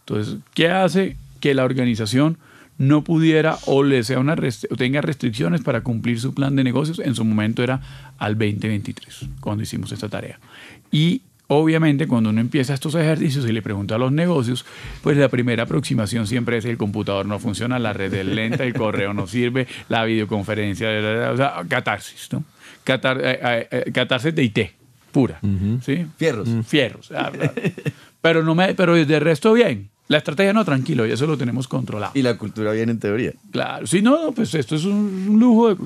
Entonces, 0.00 0.36
¿qué 0.54 0.68
hace 0.68 1.16
que 1.40 1.54
la 1.54 1.64
organización 1.64 2.38
no 2.78 3.04
pudiera 3.04 3.58
o 3.66 3.82
le 3.82 4.02
sea 4.04 4.18
una 4.18 4.36
tenga 4.76 5.02
restricciones 5.02 5.60
para 5.60 5.82
cumplir 5.82 6.20
su 6.20 6.32
plan 6.34 6.56
de 6.56 6.64
negocios? 6.64 6.98
En 6.98 7.14
su 7.14 7.24
momento 7.24 7.62
era 7.62 7.80
al 8.18 8.34
2023, 8.38 9.26
cuando 9.40 9.62
hicimos 9.62 9.92
esta 9.92 10.08
tarea. 10.08 10.38
Y 10.90 11.22
Obviamente, 11.52 12.06
cuando 12.06 12.30
uno 12.30 12.40
empieza 12.40 12.74
estos 12.74 12.94
ejercicios 12.94 13.44
y 13.44 13.50
le 13.50 13.60
pregunta 13.60 13.96
a 13.96 13.98
los 13.98 14.12
negocios, 14.12 14.64
pues 15.02 15.16
la 15.16 15.28
primera 15.28 15.64
aproximación 15.64 16.28
siempre 16.28 16.58
es 16.58 16.64
el 16.64 16.78
computador 16.78 17.26
no 17.26 17.40
funciona, 17.40 17.80
la 17.80 17.92
red 17.92 18.14
es 18.14 18.24
lenta, 18.24 18.62
el 18.62 18.72
correo 18.72 19.12
no 19.12 19.26
sirve, 19.26 19.66
la 19.88 20.04
videoconferencia, 20.04 20.88
o 21.32 21.36
sea, 21.36 21.64
catarsis, 21.68 22.28
¿no? 22.30 22.44
Catar, 22.84 23.20
eh, 23.20 23.40
eh, 23.42 23.68
eh, 23.68 23.92
catarsis 23.92 24.32
de 24.32 24.44
IT, 24.44 24.58
pura, 25.10 25.40
¿sí? 25.84 26.06
Fierros. 26.16 26.48
Fierros. 26.68 27.10
Ah, 27.10 27.32
pero, 28.20 28.44
no 28.44 28.54
me, 28.54 28.74
pero 28.74 28.94
de 28.94 29.18
resto 29.18 29.52
bien. 29.52 29.90
La 30.06 30.18
estrategia 30.18 30.52
no, 30.52 30.64
tranquilo, 30.64 31.04
y 31.04 31.10
eso 31.10 31.26
lo 31.26 31.36
tenemos 31.36 31.66
controlado. 31.66 32.12
Y 32.14 32.22
la 32.22 32.38
cultura 32.38 32.70
bien 32.70 32.90
en 32.90 33.00
teoría. 33.00 33.32
Claro, 33.50 33.88
sí, 33.88 34.02
no, 34.02 34.30
pues 34.30 34.54
esto 34.54 34.76
es 34.76 34.84
un 34.84 35.36
lujo 35.40 35.76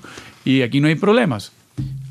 y 0.44 0.60
aquí 0.60 0.80
no 0.80 0.88
hay 0.88 0.96
problemas. 0.96 1.52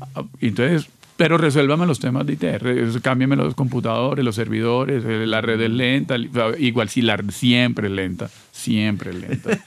Ah, 0.00 0.24
entonces, 0.40 0.88
pero 1.16 1.38
resuélvame 1.38 1.86
los 1.86 2.00
temas 2.00 2.26
de 2.26 2.32
IT, 2.32 3.00
cámbiame 3.00 3.36
los 3.36 3.54
computadores, 3.54 4.24
los 4.24 4.34
servidores, 4.34 5.04
eh, 5.04 5.26
la 5.26 5.40
red 5.40 5.60
es 5.60 5.70
lenta, 5.70 6.16
igual 6.58 6.88
si 6.88 7.02
la 7.02 7.22
siempre 7.28 7.86
es 7.86 7.92
lenta, 7.92 8.28
siempre 8.50 9.10
es 9.10 9.16
lenta. 9.16 9.60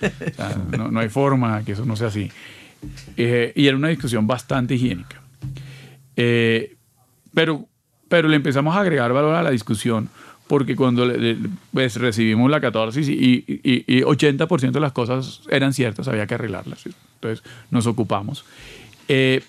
no, 0.92 1.00
hay 1.00 1.08
forma 1.08 1.64
que 1.64 1.72
eso 1.72 1.86
no 1.86 1.96
sea 1.96 2.08
así. 2.08 2.30
Eh, 3.16 3.54
y 3.56 3.68
era 3.68 3.78
una 3.78 3.88
discusión 3.88 4.28
bastante 4.28 4.76
higiénica. 4.76 5.22
Eh, 6.18 6.76
pero, 7.34 7.66
pero 8.10 8.28
le 8.28 8.36
empezamos 8.36 8.76
a 8.76 8.82
agregar 8.82 9.14
valor 9.14 9.36
a 9.36 9.44
la 9.44 9.52
discusión 9.52 10.10
porque 10.48 10.76
cuando 10.76 11.08
pues, 11.72 11.96
recibimos 11.96 12.52
la 12.52 12.60
14 12.60 13.02
y, 13.02 13.46
y, 13.64 14.02
80% 14.02 14.72
de 14.72 14.80
las 14.80 14.92
cosas 14.92 15.42
eran 15.50 15.74
ciertas, 15.74 16.10
había 16.10 16.28
que 16.28 16.34
arreglarlas. 16.34 16.86
Entonces 17.16 17.44
nos 17.72 17.88
ocupamos. 17.88 18.44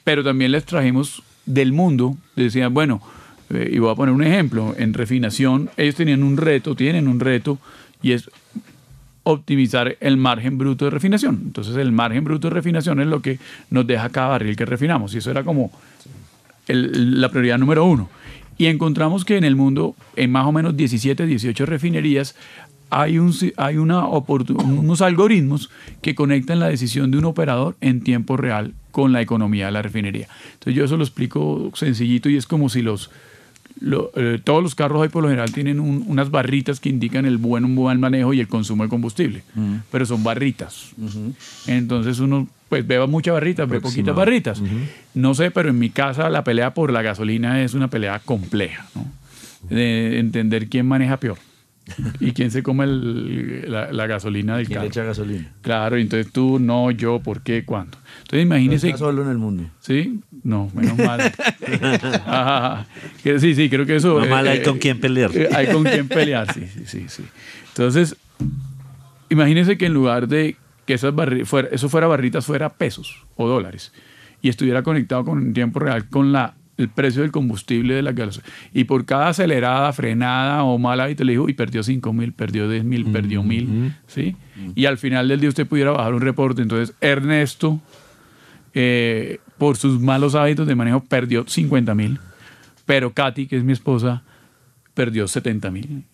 pero 0.04 0.22
también 0.22 0.52
les 0.52 0.64
trajimos 0.64 1.22
del 1.48 1.72
mundo 1.72 2.16
decían, 2.36 2.72
bueno, 2.74 3.00
eh, 3.50 3.70
y 3.72 3.78
voy 3.78 3.90
a 3.90 3.94
poner 3.94 4.14
un 4.14 4.22
ejemplo, 4.22 4.74
en 4.78 4.94
refinación 4.94 5.70
ellos 5.76 5.94
tenían 5.94 6.22
un 6.22 6.36
reto, 6.36 6.74
tienen 6.74 7.08
un 7.08 7.20
reto, 7.20 7.58
y 8.02 8.12
es 8.12 8.30
optimizar 9.22 9.96
el 10.00 10.16
margen 10.16 10.58
bruto 10.58 10.84
de 10.84 10.90
refinación. 10.90 11.40
Entonces 11.46 11.76
el 11.76 11.92
margen 11.92 12.24
bruto 12.24 12.48
de 12.48 12.54
refinación 12.54 13.00
es 13.00 13.06
lo 13.06 13.20
que 13.20 13.38
nos 13.70 13.86
deja 13.86 14.08
cada 14.10 14.28
barril 14.28 14.56
que 14.56 14.64
refinamos, 14.64 15.14
y 15.14 15.18
eso 15.18 15.30
era 15.30 15.42
como 15.42 15.70
la 16.66 17.28
prioridad 17.30 17.58
número 17.58 17.84
uno. 17.84 18.08
Y 18.58 18.66
encontramos 18.66 19.24
que 19.24 19.36
en 19.36 19.44
el 19.44 19.54
mundo, 19.54 19.94
en 20.16 20.32
más 20.32 20.44
o 20.46 20.52
menos 20.52 20.76
17, 20.76 21.26
18 21.26 21.64
refinerías, 21.64 22.34
hay, 22.90 23.18
un, 23.18 23.34
hay 23.56 23.76
una 23.76 24.06
unos 24.06 25.02
algoritmos 25.02 25.70
que 26.02 26.14
conectan 26.14 26.60
la 26.60 26.68
decisión 26.68 27.10
de 27.10 27.18
un 27.18 27.24
operador 27.24 27.76
en 27.80 28.02
tiempo 28.02 28.36
real 28.36 28.74
con 28.90 29.12
la 29.12 29.20
economía 29.20 29.66
de 29.66 29.72
la 29.72 29.82
refinería. 29.82 30.28
Entonces 30.54 30.74
yo 30.74 30.84
eso 30.84 30.96
lo 30.96 31.04
explico 31.04 31.70
sencillito 31.74 32.28
y 32.28 32.36
es 32.36 32.46
como 32.46 32.68
si 32.68 32.82
los, 32.82 33.10
eh, 33.80 34.40
todos 34.42 34.62
los 34.62 34.74
carros 34.74 35.00
hoy 35.00 35.08
por 35.08 35.22
lo 35.22 35.28
general 35.28 35.52
tienen 35.52 35.78
unas 35.80 36.30
barritas 36.30 36.80
que 36.80 36.88
indican 36.88 37.26
el 37.26 37.38
buen 37.38 37.64
o 37.64 37.68
mal 37.68 37.98
manejo 37.98 38.32
y 38.32 38.40
el 38.40 38.48
consumo 38.48 38.82
de 38.82 38.88
combustible, 38.88 39.42
pero 39.90 40.06
son 40.06 40.24
barritas. 40.24 40.92
Entonces 41.66 42.18
uno 42.20 42.48
pues 42.68 42.86
beba 42.86 43.06
muchas 43.06 43.34
barritas, 43.34 43.68
ve 43.68 43.80
poquitas 43.80 44.14
barritas. 44.14 44.62
No 45.14 45.34
sé, 45.34 45.50
pero 45.50 45.70
en 45.70 45.78
mi 45.78 45.90
casa 45.90 46.28
la 46.28 46.44
pelea 46.44 46.74
por 46.74 46.92
la 46.92 47.02
gasolina 47.02 47.62
es 47.62 47.74
una 47.74 47.88
pelea 47.88 48.18
compleja, 48.20 48.86
¿no? 48.94 49.06
de 49.68 50.18
entender 50.18 50.68
quién 50.68 50.86
maneja 50.86 51.18
peor. 51.18 51.38
¿Y 52.20 52.32
quién 52.32 52.50
se 52.50 52.62
come 52.62 52.86
la, 52.86 54.06
gasolina 54.06 54.56
del 54.56 54.66
¿Quién 54.66 54.76
carro? 54.76 54.84
le 54.84 54.88
echa 54.88 55.04
gasolina? 55.04 55.52
Claro, 55.62 55.96
entonces 55.96 56.32
tú, 56.32 56.58
no, 56.58 56.90
yo, 56.90 57.20
¿por 57.20 57.42
qué? 57.42 57.64
¿Cuándo? 57.64 57.98
Entonces 58.22 58.42
imagínese. 58.42 58.90
No 58.92 58.98
solo 58.98 59.22
en 59.22 59.30
el 59.30 59.38
mundo. 59.38 59.64
Sí, 59.80 60.20
no, 60.42 60.70
menos 60.74 60.96
mal. 60.98 61.32
Sí, 63.38 63.54
sí, 63.54 63.68
creo 63.68 63.84
que 63.84 63.96
eso. 63.96 64.14
Menos 64.14 64.30
mal 64.30 64.48
hay 64.48 64.58
eh, 64.58 64.62
con 64.62 64.78
quién 64.78 64.98
pelear. 65.00 65.30
Eh, 65.36 65.48
hay 65.54 65.66
con 65.66 65.84
quién 65.84 66.08
pelear, 66.08 66.52
sí, 66.52 66.66
sí, 66.86 67.04
sí. 67.08 67.24
Entonces, 67.68 68.16
imagínese 69.28 69.76
que 69.76 69.86
en 69.86 69.94
lugar 69.94 70.28
de 70.28 70.56
que 70.86 70.94
esas 70.94 71.12
fuera, 71.44 71.68
eso 71.70 71.88
fuera 71.88 72.06
barritas, 72.06 72.46
fuera 72.46 72.70
pesos 72.70 73.26
o 73.36 73.46
dólares 73.46 73.92
y 74.40 74.48
estuviera 74.48 74.82
conectado 74.82 75.24
con 75.24 75.42
en 75.42 75.52
tiempo 75.52 75.80
real 75.80 76.08
con 76.08 76.32
la 76.32 76.54
el 76.78 76.88
precio 76.88 77.22
del 77.22 77.32
combustible 77.32 77.94
de 77.94 78.02
la 78.02 78.12
gasolina. 78.12 78.50
Y 78.72 78.84
por 78.84 79.04
cada 79.04 79.28
acelerada, 79.28 79.92
frenada 79.92 80.62
o 80.62 80.78
mal 80.78 81.00
hábito 81.00 81.24
le 81.24 81.32
dijo, 81.32 81.48
y 81.48 81.54
perdió 81.54 81.82
5 81.82 82.12
mil, 82.12 82.32
perdió 82.32 82.68
10 82.68 82.84
mil, 82.84 83.06
perdió 83.06 83.42
mil. 83.42 83.94
¿sí? 84.06 84.36
Y 84.74 84.86
al 84.86 84.96
final 84.96 85.28
del 85.28 85.40
día 85.40 85.48
usted 85.48 85.66
pudiera 85.66 85.90
bajar 85.90 86.14
un 86.14 86.20
reporte. 86.20 86.62
Entonces, 86.62 86.94
Ernesto, 87.00 87.80
eh, 88.74 89.40
por 89.58 89.76
sus 89.76 90.00
malos 90.00 90.36
hábitos 90.36 90.66
de 90.68 90.76
manejo, 90.76 91.00
perdió 91.00 91.44
50 91.46 91.94
mil. 91.94 92.20
Pero 92.86 93.12
Katy, 93.12 93.48
que 93.48 93.56
es 93.56 93.64
mi 93.64 93.72
esposa, 93.72 94.22
perdió 94.94 95.26
70 95.26 95.70
mil. 95.72 96.04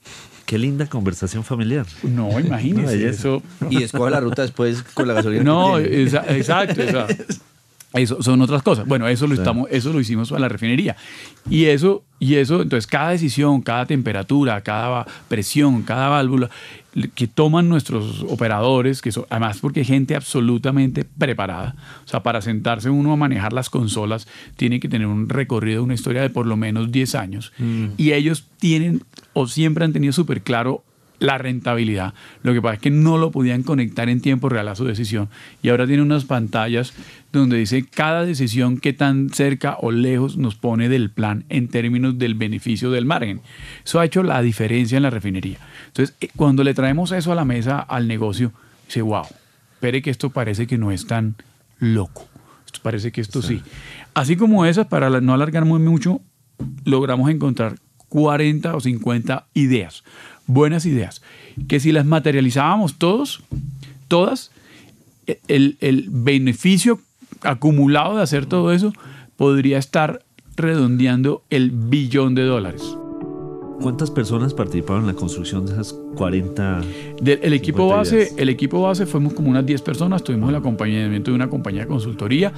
Qué 0.46 0.58
linda 0.58 0.86
conversación 0.86 1.44
familiar. 1.44 1.86
No, 2.02 2.40
imagínese 2.40 3.08
eso. 3.08 3.42
Y 3.70 3.82
escoge 3.82 4.10
la 4.10 4.20
ruta 4.20 4.42
después 4.42 4.82
con 4.82 5.08
la 5.08 5.14
gasolina. 5.14 5.44
No, 5.44 5.78
exacto. 5.78 6.82
Eso 7.94 8.20
son 8.22 8.42
otras 8.42 8.62
cosas. 8.62 8.86
Bueno, 8.86 9.06
eso 9.06 9.28
lo, 9.28 9.34
estamos, 9.34 9.68
eso 9.70 9.92
lo 9.92 10.00
hicimos 10.00 10.32
a 10.32 10.38
la 10.40 10.48
refinería. 10.48 10.96
Y 11.48 11.66
eso, 11.66 12.02
y 12.18 12.34
eso, 12.34 12.60
entonces 12.60 12.88
cada 12.88 13.10
decisión, 13.10 13.62
cada 13.62 13.86
temperatura, 13.86 14.60
cada 14.62 15.06
presión, 15.28 15.82
cada 15.82 16.08
válvula, 16.08 16.50
que 17.14 17.28
toman 17.28 17.68
nuestros 17.68 18.24
operadores, 18.28 19.00
que 19.00 19.12
son, 19.12 19.26
además 19.30 19.58
porque 19.60 19.80
hay 19.80 19.86
gente 19.86 20.16
absolutamente 20.16 21.04
preparada. 21.04 21.76
O 22.04 22.08
sea, 22.08 22.22
para 22.24 22.42
sentarse 22.42 22.90
uno 22.90 23.12
a 23.12 23.16
manejar 23.16 23.52
las 23.52 23.70
consolas, 23.70 24.26
tiene 24.56 24.80
que 24.80 24.88
tener 24.88 25.06
un 25.06 25.28
recorrido, 25.28 25.84
una 25.84 25.94
historia 25.94 26.22
de 26.22 26.30
por 26.30 26.46
lo 26.46 26.56
menos 26.56 26.90
10 26.90 27.14
años. 27.14 27.52
Mm. 27.58 27.86
Y 27.96 28.12
ellos 28.12 28.44
tienen 28.58 29.04
o 29.34 29.46
siempre 29.46 29.84
han 29.84 29.92
tenido 29.92 30.12
súper 30.12 30.42
claro 30.42 30.82
la 31.18 31.38
rentabilidad. 31.38 32.14
Lo 32.42 32.52
que 32.52 32.60
pasa 32.60 32.74
es 32.74 32.80
que 32.80 32.90
no 32.90 33.18
lo 33.18 33.30
podían 33.30 33.62
conectar 33.62 34.08
en 34.08 34.20
tiempo 34.20 34.48
real 34.48 34.68
a 34.68 34.74
su 34.74 34.84
decisión. 34.84 35.28
Y 35.62 35.68
ahora 35.68 35.86
tiene 35.86 36.02
unas 36.02 36.24
pantallas 36.24 36.92
donde 37.32 37.56
dice 37.56 37.84
cada 37.84 38.24
decisión 38.24 38.78
qué 38.78 38.92
tan 38.92 39.30
cerca 39.30 39.76
o 39.80 39.90
lejos 39.90 40.36
nos 40.36 40.54
pone 40.54 40.88
del 40.88 41.10
plan 41.10 41.44
en 41.48 41.68
términos 41.68 42.18
del 42.18 42.34
beneficio 42.34 42.90
del 42.90 43.06
margen. 43.06 43.40
Eso 43.84 44.00
ha 44.00 44.04
hecho 44.04 44.22
la 44.22 44.42
diferencia 44.42 44.96
en 44.96 45.02
la 45.02 45.10
refinería. 45.10 45.58
Entonces, 45.88 46.16
eh, 46.20 46.28
cuando 46.36 46.64
le 46.64 46.74
traemos 46.74 47.12
eso 47.12 47.32
a 47.32 47.34
la 47.34 47.44
mesa 47.44 47.80
al 47.80 48.08
negocio, 48.08 48.52
dice, 48.86 49.02
wow, 49.02 49.26
espere 49.74 50.02
que 50.02 50.10
esto 50.10 50.30
parece 50.30 50.66
que 50.66 50.78
no 50.78 50.90
es 50.90 51.06
tan 51.06 51.36
loco. 51.78 52.28
Esto 52.66 52.80
parece 52.82 53.12
que 53.12 53.20
esto 53.20 53.42
sí. 53.42 53.62
Así 54.14 54.36
como 54.36 54.66
esas, 54.66 54.86
para 54.86 55.20
no 55.20 55.34
alargar 55.34 55.64
muy 55.64 55.80
mucho, 55.80 56.20
logramos 56.84 57.30
encontrar 57.30 57.76
40 58.08 58.76
o 58.76 58.80
50 58.80 59.46
ideas 59.54 60.04
buenas 60.46 60.86
ideas, 60.86 61.22
que 61.68 61.80
si 61.80 61.92
las 61.92 62.06
materializábamos 62.06 62.96
todos, 62.96 63.42
todas, 64.08 64.50
el, 65.48 65.76
el 65.80 66.06
beneficio 66.10 67.00
acumulado 67.42 68.16
de 68.16 68.22
hacer 68.22 68.46
todo 68.46 68.72
eso 68.72 68.92
podría 69.36 69.78
estar 69.78 70.22
redondeando 70.56 71.42
el 71.50 71.70
billón 71.70 72.34
de 72.34 72.42
dólares. 72.42 72.96
¿Cuántas 73.80 74.10
personas 74.10 74.54
participaron 74.54 75.02
en 75.02 75.08
la 75.08 75.14
construcción 75.14 75.66
de 75.66 75.72
esas 75.72 75.92
40? 76.14 76.82
el, 77.24 77.52
equipo 77.52 77.88
base, 77.88 78.32
el 78.36 78.48
equipo 78.48 78.80
base 78.80 79.04
fuimos 79.04 79.34
como 79.34 79.50
unas 79.50 79.66
10 79.66 79.82
personas, 79.82 80.22
tuvimos 80.22 80.48
el 80.50 80.56
acompañamiento 80.56 81.32
de 81.32 81.34
una 81.34 81.50
compañía 81.50 81.82
de 81.82 81.88
consultoría 81.88 82.52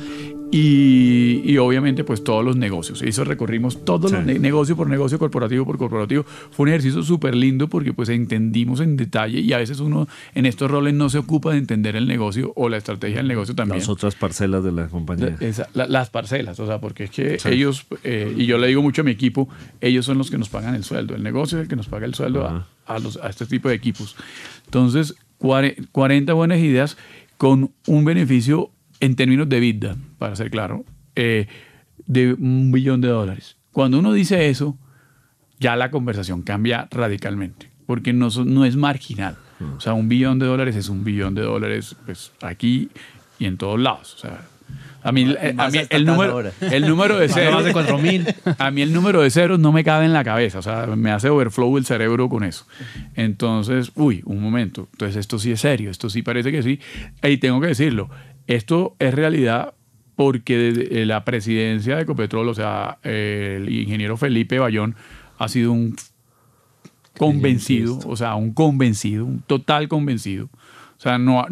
y, 0.51 1.57
obviamente 1.59 2.05
pues 2.05 2.23
todos 2.23 2.45
los 2.45 2.57
negocios. 2.57 3.03
Eso 3.03 3.25
recorrimos 3.25 3.85
todos 3.85 4.13
los 4.13 4.25
negocio 4.25 4.77
por 4.77 4.89
negocio, 4.89 5.19
corporativo 5.19 5.65
por 5.65 5.79
corporativo. 5.79 6.25
Fue 6.51 6.65
un 6.65 6.69
ejercicio 6.69 7.03
súper 7.03 7.35
lindo 7.35 7.69
porque 7.69 7.93
pues 7.93 8.09
entendimos 8.09 8.81
en 8.81 8.97
detalle 8.97 9.41
y 9.41 9.53
a 9.53 9.59
veces 9.59 9.81
uno 9.81 10.07
en 10.35 10.47
estos 10.47 10.71
roles 10.71 10.95
no 10.95 11.09
se 11.09 11.19
ocupa 11.19 11.53
de 11.53 11.59
entender 11.59 11.97
el 11.97 12.07
negocio 12.07 12.53
o 12.57 12.69
la 12.69 12.77
estrategia 12.77 13.19
del 13.19 13.29
negocio 13.29 13.55
también. 13.55 13.79
Las 13.79 13.89
otras 13.89 14.15
parcelas 14.15 14.63
de 14.63 14.73
la 14.73 14.89
compañía. 14.89 15.37
las 15.75 16.11
parcelas, 16.11 16.61
o 16.61 16.67
sea, 16.67 16.81
porque 16.81 17.05
es 17.05 17.11
que 17.11 17.39
ellos, 17.47 17.87
eh, 18.05 18.33
y 18.37 18.47
yo 18.47 18.59
le 18.59 18.69
digo 18.69 18.83
mucho 18.83 19.03
a 19.03 19.05
mi 19.05 19.11
equipo, 19.11 19.49
ellos 19.81 20.07
son 20.07 20.19
los 20.19 20.31
que 20.31 20.39
nos 20.39 20.49
pagan 20.49 20.75
el 20.75 20.85
sueldo. 20.85 21.15
El 21.15 21.23
negocio 21.23 21.59
es 21.59 21.63
el 21.63 21.69
que 21.69 21.77
nos 21.77 21.89
paga 21.89 22.07
el 22.07 22.15
sueldo 22.15 22.65
a, 22.87 22.99
los, 22.99 23.17
a 23.17 23.29
este 23.29 23.47
tipo 23.47 23.69
de 23.69 23.75
equipos. 23.75 24.17
Entonces, 24.67 25.15
40 25.39 26.33
buenas 26.33 26.59
ideas 26.59 26.97
con 27.37 27.73
un 27.87 28.05
beneficio 28.05 28.71
en 29.01 29.17
términos 29.17 29.49
de 29.49 29.61
vida, 29.61 29.97
para 30.19 30.37
ser 30.37 30.51
claro, 30.51 30.85
eh, 31.15 31.47
de 32.07 32.35
un 32.35 32.73
billón 32.73 33.01
de 33.01 33.09
dólares. 33.09 33.57
Cuando 33.73 33.99
uno 33.99 34.13
dice 34.13 34.49
eso, 34.49 34.79
ya 35.59 35.77
la 35.77 35.91
conversación 35.91 36.43
cambia 36.43 36.89
radicalmente, 36.91 37.71
porque 37.87 38.13
no, 38.13 38.29
no 38.45 38.65
es 38.65 38.77
marginal. 38.77 39.37
O 39.77 39.81
sea, 39.81 39.95
un 39.95 40.09
billón 40.09 40.39
de 40.39 40.47
dólares 40.47 40.77
es 40.77 40.89
un 40.89 41.03
billón 41.03 41.35
de 41.35 41.43
dólares 41.43 41.97
pues, 42.05 42.33
aquí 42.43 42.91
y 43.39 43.47
en 43.47 43.57
todos 43.57 43.81
lados. 43.81 44.15
O 44.15 44.19
sea, 44.19 44.47
a 45.03 45.13
mí, 45.13 45.23
el, 45.23 46.05
número, 46.05 46.43
el 46.61 46.87
número 46.87 47.17
de 47.17 47.29
ceros. 47.31 47.65
a 48.59 48.71
mí 48.73 48.83
el 48.83 48.93
número 48.93 49.23
de 49.23 49.31
ceros 49.31 49.59
no 49.61 49.71
me 49.71 49.85
cabe 49.85 50.05
en 50.05 50.13
la 50.13 50.25
cabeza. 50.25 50.59
O 50.59 50.63
sea, 50.63 50.87
me 50.87 51.13
hace 51.13 51.29
overflow 51.29 51.79
el 51.79 51.87
cerebro 51.87 52.29
con 52.29 52.43
eso. 52.43 52.67
Entonces, 53.15 53.93
uy, 53.95 54.23
un 54.25 54.43
momento. 54.43 54.89
Entonces, 54.93 55.17
esto 55.17 55.39
sí 55.39 55.53
es 55.53 55.61
serio. 55.61 55.91
Esto 55.91 56.11
sí 56.11 56.23
parece 56.23 56.51
que 56.51 56.63
sí. 56.63 56.81
Y 57.23 57.37
tengo 57.37 57.61
que 57.61 57.69
decirlo. 57.69 58.11
Esto 58.47 58.95
es 58.99 59.15
realidad 59.15 59.75
porque 60.17 61.05
la 61.07 61.25
presidencia 61.25 61.97
de 61.97 62.03
Ecopetrol, 62.03 62.49
o 62.49 62.55
sea, 62.55 62.99
el 63.03 63.69
ingeniero 63.69 64.17
Felipe 64.17 64.59
Bayón, 64.59 64.97
ha 65.39 65.49
sido 65.49 65.73
un 65.73 65.95
convencido, 67.19 67.99
o 68.07 68.17
sea, 68.17 68.35
un 68.35 68.53
convencido, 68.53 69.25
un 69.25 69.41
total 69.41 69.89
convencido. 69.89 70.49
O 70.99 71.01
sea, 71.01 71.19
no, 71.19 71.45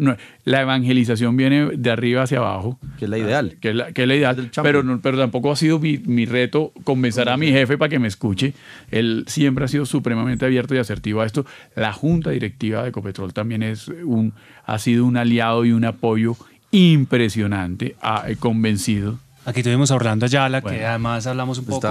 la 0.43 0.61
evangelización 0.61 1.37
viene 1.37 1.67
de 1.77 1.91
arriba 1.91 2.23
hacia 2.23 2.39
abajo. 2.39 2.79
Que 2.97 3.05
es 3.05 3.11
la 3.11 3.19
ideal. 3.19 3.57
Que 3.61 3.69
es 3.69 3.75
la, 3.75 3.91
que 3.91 4.01
es 4.01 4.07
la 4.07 4.15
ideal. 4.15 4.49
Pero, 4.63 4.99
pero 5.03 5.19
tampoco 5.19 5.51
ha 5.51 5.55
sido 5.55 5.77
mi, 5.77 5.99
mi, 5.99 6.25
reto 6.25 6.71
convencer 6.83 7.29
a 7.29 7.37
mi 7.37 7.51
jefe 7.51 7.77
para 7.77 7.89
que 7.89 7.99
me 7.99 8.07
escuche. 8.07 8.55
Él 8.89 9.23
siempre 9.27 9.63
ha 9.63 9.67
sido 9.67 9.85
supremamente 9.85 10.45
abierto 10.45 10.73
y 10.73 10.79
asertivo 10.79 11.21
a 11.21 11.27
esto. 11.27 11.45
La 11.75 11.93
junta 11.93 12.31
directiva 12.31 12.81
de 12.81 12.89
Ecopetrol 12.89 13.33
también 13.33 13.61
es 13.61 13.87
un, 13.87 14.33
ha 14.65 14.79
sido 14.79 15.05
un 15.05 15.15
aliado 15.15 15.63
y 15.63 15.73
un 15.73 15.85
apoyo 15.85 16.35
impresionante, 16.71 17.95
ha 18.01 18.25
convencido. 18.39 19.19
Aquí 19.45 19.61
tuvimos 19.61 19.91
a 19.91 19.95
Orlando 19.95 20.25
Ayala, 20.25 20.61
que 20.61 20.85
además 20.85 21.27
hablamos 21.27 21.59
un 21.59 21.65
poco 21.65 21.87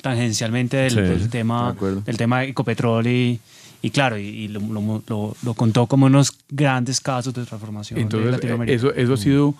tangencialmente 0.00 0.78
del, 0.78 1.28
tema, 1.28 1.76
del 2.04 2.16
tema 2.16 2.40
de 2.40 2.48
Ecopetrol 2.48 3.06
y, 3.06 3.38
y 3.82 3.90
claro, 3.90 4.16
y, 4.16 4.48
lo, 4.48 5.02
lo, 5.42 5.54
contó 5.54 5.86
como 5.86 6.06
unos 6.06 6.32
grandes 6.48 7.00
casos 7.00 7.34
de 7.34 7.44
transformación 7.44 8.00
Entonces, 8.00 8.30
Latinoamérica. 8.30 8.74
Eso, 8.74 8.94
eso 8.94 9.12
ha 9.12 9.16
sido 9.18 9.54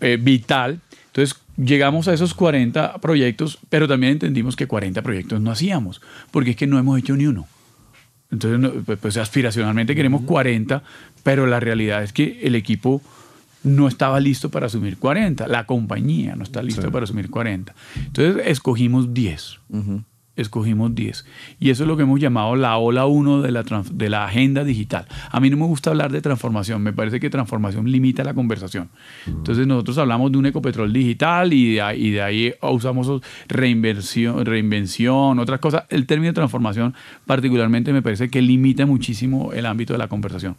eh, 0.00 0.18
vital. 0.20 0.80
Entonces, 1.06 1.38
llegamos 1.56 2.08
a 2.08 2.12
esos 2.12 2.34
40 2.34 2.98
proyectos, 2.98 3.58
pero 3.70 3.86
también 3.86 4.14
entendimos 4.14 4.56
que 4.56 4.66
40 4.66 5.00
proyectos 5.02 5.40
no 5.40 5.50
hacíamos, 5.52 6.02
porque 6.30 6.50
es 6.50 6.56
que 6.56 6.66
no 6.66 6.78
hemos 6.78 6.98
hecho 6.98 7.16
ni 7.16 7.26
uno. 7.26 7.46
Entonces, 8.30 8.82
pues, 8.84 8.98
pues, 8.98 9.16
aspiracionalmente 9.16 9.94
queremos 9.94 10.22
40, 10.22 10.82
pero 11.22 11.46
la 11.46 11.60
realidad 11.60 12.02
es 12.02 12.12
que 12.12 12.40
el 12.42 12.56
equipo 12.56 13.00
no 13.62 13.88
estaba 13.88 14.20
listo 14.20 14.50
para 14.50 14.66
asumir 14.66 14.98
40, 14.98 15.48
la 15.48 15.66
compañía 15.66 16.36
no 16.36 16.44
está 16.44 16.62
lista 16.62 16.90
para 16.90 17.04
asumir 17.04 17.30
40. 17.30 17.74
Entonces 17.96 18.46
escogimos 18.46 19.12
10. 19.12 19.58
Escogimos 20.36 20.94
10. 20.94 21.24
Y 21.58 21.70
eso 21.70 21.84
es 21.84 21.88
lo 21.88 21.96
que 21.96 22.02
hemos 22.02 22.20
llamado 22.20 22.56
la 22.56 22.76
ola 22.76 23.06
1 23.06 23.40
de 23.40 23.50
la, 23.50 23.64
de 23.90 24.10
la 24.10 24.26
agenda 24.26 24.64
digital. 24.64 25.06
A 25.30 25.40
mí 25.40 25.48
no 25.48 25.56
me 25.56 25.64
gusta 25.64 25.90
hablar 25.90 26.12
de 26.12 26.20
transformación, 26.20 26.82
me 26.82 26.92
parece 26.92 27.20
que 27.20 27.30
transformación 27.30 27.90
limita 27.90 28.22
la 28.22 28.34
conversación. 28.34 28.90
Entonces 29.26 29.66
nosotros 29.66 29.96
hablamos 29.96 30.30
de 30.30 30.38
un 30.38 30.46
ecopetrol 30.46 30.92
digital 30.92 31.54
y 31.54 31.74
de, 31.74 31.82
ahí, 31.82 32.06
y 32.06 32.10
de 32.10 32.22
ahí 32.22 32.54
usamos 32.60 33.22
reinversión, 33.48 34.44
reinvención, 34.44 35.38
otras 35.38 35.58
cosas. 35.58 35.84
El 35.88 36.06
término 36.06 36.32
de 36.32 36.34
transformación 36.34 36.94
particularmente 37.24 37.94
me 37.94 38.02
parece 38.02 38.28
que 38.28 38.42
limita 38.42 38.84
muchísimo 38.84 39.54
el 39.54 39.64
ámbito 39.64 39.94
de 39.94 39.98
la 39.98 40.08
conversación. 40.08 40.56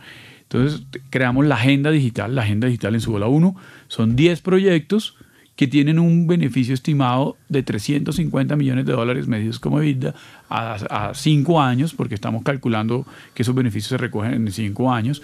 Entonces 0.49 0.83
creamos 1.09 1.45
la 1.45 1.55
agenda 1.55 1.91
digital, 1.91 2.33
la 2.35 2.43
agenda 2.43 2.67
digital 2.67 2.95
en 2.95 3.01
su 3.01 3.11
bola 3.11 3.27
1. 3.27 3.55
Son 3.87 4.15
10 4.15 4.41
proyectos 4.41 5.15
que 5.57 5.67
tienen 5.67 5.97
un 5.99 6.27
beneficio 6.27 6.73
estimado 6.73 7.35
de 7.49 7.63
350 7.63 8.55
millones 8.55 8.85
de 8.85 8.93
dólares 8.93 9.27
medidos 9.27 9.59
como 9.59 9.79
vida 9.79 10.13
a 10.49 11.11
5 11.13 11.61
años, 11.61 11.93
porque 11.93 12.15
estamos 12.15 12.43
calculando 12.43 13.05
que 13.33 13.41
esos 13.41 13.55
beneficios 13.55 13.89
se 13.89 13.97
recogen 13.97 14.33
en 14.33 14.51
5 14.51 14.93
años, 14.93 15.23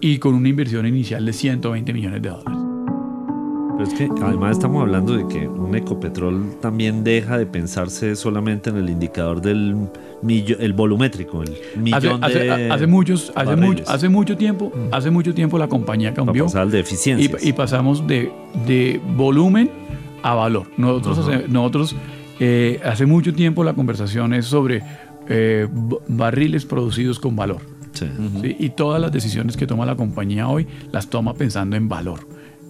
y 0.00 0.18
con 0.18 0.34
una 0.34 0.48
inversión 0.48 0.86
inicial 0.86 1.26
de 1.26 1.32
120 1.32 1.92
millones 1.92 2.22
de 2.22 2.28
dólares. 2.28 2.81
Pero 3.82 3.94
es 3.94 3.98
que 3.98 4.24
además 4.24 4.52
estamos 4.52 4.80
hablando 4.82 5.16
de 5.16 5.26
que 5.26 5.48
un 5.48 5.74
ecopetrol 5.74 6.56
también 6.60 7.02
deja 7.02 7.36
de 7.36 7.46
pensarse 7.46 8.14
solamente 8.14 8.70
en 8.70 8.76
el 8.76 8.88
indicador 8.88 9.42
del 9.42 9.88
el 10.28 10.72
volumétrico, 10.72 11.42
el 11.42 11.56
millón 11.80 12.22
hace, 12.22 12.38
de 12.38 12.70
hace, 12.70 12.86
muchos, 12.86 13.32
hace, 13.34 13.56
mucho, 13.56 13.82
hace 13.88 14.08
mucho 14.08 14.36
tiempo, 14.36 14.70
mm. 14.72 14.94
hace 14.94 15.10
mucho 15.10 15.34
tiempo 15.34 15.58
la 15.58 15.66
compañía 15.66 16.14
cambió. 16.14 16.44
Pasar 16.44 16.68
de 16.68 16.78
eficiencia. 16.78 17.36
Y, 17.42 17.52
pasamos 17.54 18.06
de, 18.06 18.30
de, 18.68 19.00
volumen 19.16 19.68
a 20.22 20.34
valor. 20.34 20.68
Nosotros, 20.76 21.48
nosotros 21.48 21.96
eh, 22.38 22.80
hace 22.84 23.04
mucho 23.04 23.34
tiempo 23.34 23.64
la 23.64 23.74
conversación 23.74 24.32
es 24.32 24.46
sobre 24.46 24.84
eh, 25.28 25.66
barriles 26.06 26.66
producidos 26.66 27.18
con 27.18 27.34
valor. 27.34 27.58
Y 28.42 28.70
todas 28.70 29.00
las 29.00 29.10
decisiones 29.10 29.56
que 29.56 29.66
toma 29.66 29.86
la 29.86 29.96
compañía 29.96 30.48
hoy 30.48 30.68
las 30.92 31.08
toma 31.08 31.34
pensando 31.34 31.74
en 31.74 31.88
valor. 31.88 32.20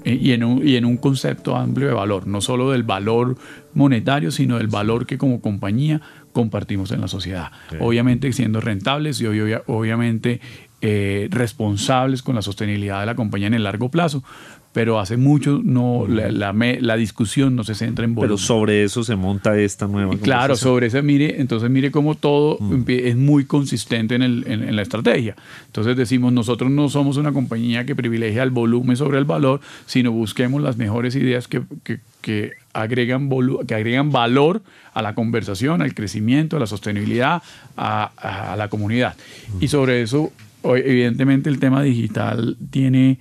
Eh, 0.05 0.19
y 0.21 0.33
en, 0.33 0.45
un, 0.45 0.67
y 0.67 0.77
en 0.77 0.85
un 0.85 0.97
concepto 0.97 1.57
amplio 1.57 1.88
de 1.88 1.95
valor, 1.95 2.27
no 2.27 2.41
solo 2.41 2.71
del 2.71 2.83
valor 2.83 3.37
monetario, 3.75 4.31
sino 4.31 4.59
del 4.59 4.69
valor 4.69 5.07
que 5.07 5.19
como 5.19 5.41
compañía 5.41 6.01
compartimos 6.33 6.91
en 6.93 7.01
la 7.01 7.09
sociedad. 7.09 7.53
Obviamente 7.81 8.33
siendo 8.33 8.61
rentables 8.61 9.21
y 9.21 9.27
obviamente 9.27 10.41
eh, 10.81 11.29
responsables 11.31 12.23
con 12.23 12.35
la 12.35 12.43
sostenibilidad 12.43 13.01
de 13.01 13.07
la 13.07 13.15
compañía 13.15 13.47
en 13.47 13.55
el 13.55 13.65
largo 13.65 13.91
plazo, 13.91 14.25
pero 14.72 14.98
hace 14.98 15.18
mucho 15.18 15.61
no 15.62 16.06
la, 16.08 16.52
la, 16.52 16.96
discusión 16.96 17.54
no 17.54 17.62
se 17.62 17.74
centra 17.74 18.04
en 18.04 18.14
volumen. 18.14 18.37
Pero 18.37 18.38
sobre 18.38 18.85
eso 18.85 19.04
se 19.04 19.16
monta 19.16 19.58
esta 19.58 19.87
nueva. 19.87 20.16
Claro, 20.16 20.56
sobre 20.56 20.87
eso 20.87 21.02
mire, 21.02 21.40
entonces 21.40 21.68
mire 21.68 21.90
cómo 21.90 22.14
todo 22.14 22.58
es 22.87 23.16
muy 23.16 23.44
consistente 23.44 24.14
en, 24.14 24.22
el, 24.22 24.44
en, 24.46 24.74
la 24.74 24.82
estrategia. 24.82 25.37
Entonces 25.66 25.96
decimos, 25.96 26.32
nosotros 26.32 26.70
no 26.70 26.88
somos 26.88 27.18
una 27.18 27.32
compañía 27.32 27.85
que 27.85 27.94
privilegia 27.94 28.42
el 28.42 28.50
volumen 28.50 28.96
sobre 28.96 29.18
el 29.18 29.26
valor, 29.26 29.61
sino 29.85 30.11
busquemos 30.11 30.62
las 30.62 30.78
mejores 30.78 31.14
ideas 31.16 31.48
que, 31.48 31.62
que, 31.85 32.00
que 32.22 32.52
agregan, 32.72 33.28
que 33.66 33.74
agregan 33.74 34.11
valor 34.11 34.62
a 34.94 35.02
la 35.02 35.14
conversación, 35.14 35.82
al 35.82 35.94
crecimiento, 35.94 36.56
a 36.56 36.61
la 36.61 36.66
sostenibilidad, 36.66 37.42
a, 37.76 38.52
a 38.52 38.56
la 38.56 38.68
comunidad. 38.68 39.16
Y 39.61 39.68
sobre 39.68 40.00
eso 40.00 40.32
evidentemente 40.64 41.50
el 41.50 41.58
tema 41.58 41.82
digital 41.82 42.56
tiene 42.70 43.18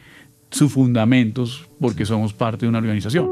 sus 0.52 0.72
fundamentos 0.72 1.66
porque 1.80 2.06
somos 2.06 2.34
parte 2.34 2.66
de 2.66 2.70
una 2.70 2.80
organización. 2.80 3.30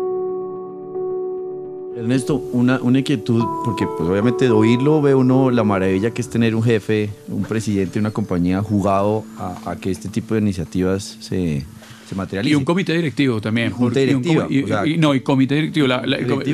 Ernesto, 1.95 2.35
una, 2.53 2.79
una 2.81 2.99
inquietud, 2.99 3.43
porque 3.65 3.85
pues 3.85 4.09
obviamente 4.09 4.45
de 4.45 4.51
oírlo 4.51 5.01
ve 5.01 5.13
uno 5.13 5.51
la 5.51 5.65
maravilla 5.65 6.11
que 6.11 6.21
es 6.21 6.29
tener 6.29 6.55
un 6.55 6.63
jefe, 6.63 7.09
un 7.27 7.43
presidente 7.43 7.95
de 7.95 7.99
una 7.99 8.11
compañía 8.11 8.61
jugado 8.61 9.25
a, 9.37 9.75
que 9.75 9.91
este 9.91 10.07
tipo 10.07 10.33
de 10.33 10.39
iniciativas 10.39 11.17
se, 11.19 11.65
se 12.07 12.15
materialicen. 12.15 12.53
Y 12.53 12.55
un 12.55 12.63
comité 12.63 12.93
directivo 12.93 13.41
también. 13.41 13.73
Un 13.73 13.79
comité 13.79 14.05
directivo. 14.05 14.47
Y, 14.49 14.97
no, 14.97 15.13
y 15.13 15.19
comité 15.21 15.55
directivo, 15.55 15.89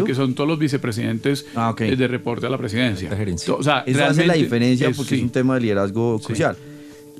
que 0.03 0.15
son 0.15 0.33
todos 0.33 0.47
los 0.47 0.57
vicepresidentes 0.57 1.45
ah, 1.55 1.75
de 1.77 2.07
reporte 2.07 2.47
a 2.47 2.49
la 2.49 2.57
presidencia. 2.57 3.11
La 3.11 3.17
gerencia. 3.17 3.53
O 3.53 3.61
sea, 3.61 3.83
Esa 3.85 4.07
hace 4.07 4.25
la 4.25 4.33
diferencia 4.33 4.89
porque 4.95 5.15
es 5.15 5.21
un 5.21 5.29
tema 5.29 5.55
de 5.55 5.61
liderazgo 5.61 6.19
crucial. 6.19 6.57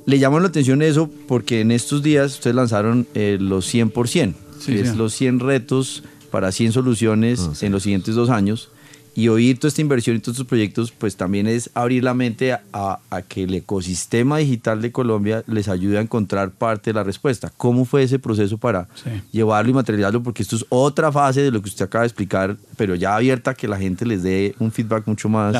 Le 0.06 0.18
llamo 0.18 0.38
la 0.38 0.46
atención 0.46 0.82
eso 0.82 1.10
porque 1.26 1.60
en 1.60 1.72
estos 1.72 2.00
días 2.00 2.34
ustedes 2.34 2.54
lanzaron 2.54 3.08
eh, 3.14 3.38
los 3.40 3.72
100%, 3.74 4.34
que 4.64 4.80
es 4.80 4.96
los 4.96 5.12
100 5.14 5.40
retos 5.40 6.04
para 6.30 6.52
100 6.52 6.72
soluciones 6.72 7.40
ah, 7.40 7.66
en 7.66 7.72
los 7.72 7.82
siguientes 7.82 8.14
dos 8.14 8.30
años. 8.30 8.70
Y 9.16 9.28
oír 9.28 9.58
toda 9.58 9.68
esta 9.68 9.80
inversión 9.80 10.14
y 10.14 10.20
todos 10.20 10.34
estos 10.34 10.46
proyectos, 10.46 10.92
pues 10.92 11.16
también 11.16 11.48
es 11.48 11.70
abrir 11.74 12.04
la 12.04 12.14
mente 12.14 12.52
a, 12.52 13.00
que 13.28 13.44
el 13.44 13.54
ecosistema 13.54 14.36
digital 14.38 14.80
de 14.80 14.92
Colombia 14.92 15.42
les 15.48 15.68
ayude 15.68 15.98
a 15.98 16.02
encontrar 16.02 16.50
parte 16.50 16.90
de 16.90 16.94
la 16.94 17.02
respuesta. 17.02 17.50
¿Cómo 17.56 17.84
fue 17.84 18.02
ese 18.02 18.18
proceso 18.18 18.58
para 18.58 18.86
llevarlo 19.32 19.70
y 19.70 19.74
materializarlo? 19.74 20.22
Porque 20.22 20.42
esto 20.42 20.54
es 20.54 20.66
otra 20.68 21.10
fase 21.10 21.40
de 21.40 21.50
lo 21.50 21.62
que 21.62 21.70
usted 21.70 21.86
acaba 21.86 22.02
de 22.02 22.08
explicar, 22.08 22.56
pero 22.76 22.94
ya 22.94 23.16
abierta 23.16 23.52
a 23.52 23.54
que 23.54 23.66
la 23.66 23.78
gente 23.78 24.04
les 24.04 24.22
dé 24.22 24.54
un 24.60 24.70
feedback 24.70 25.06
mucho 25.06 25.30
más 25.30 25.56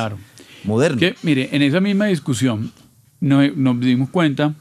moderno. 0.63 0.99
Que, 0.99 1.15
mire, 1.23 1.49
en 1.51 1.63
esa 1.63 1.81
misma 1.81 2.05
discusión 2.05 2.71
nos, 3.19 3.79
dimos 3.79 4.09
cuenta 4.09 4.53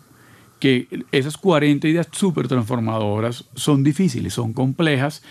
que 0.59 0.89
esas 1.13 1.37
40 1.37 1.87
ideas 1.89 2.09
súper 2.13 2.49
transformadoras 2.49 3.45
son 3.55 3.85
difíciles, 3.85 4.35
son 4.35 4.53
complejas 4.53 5.23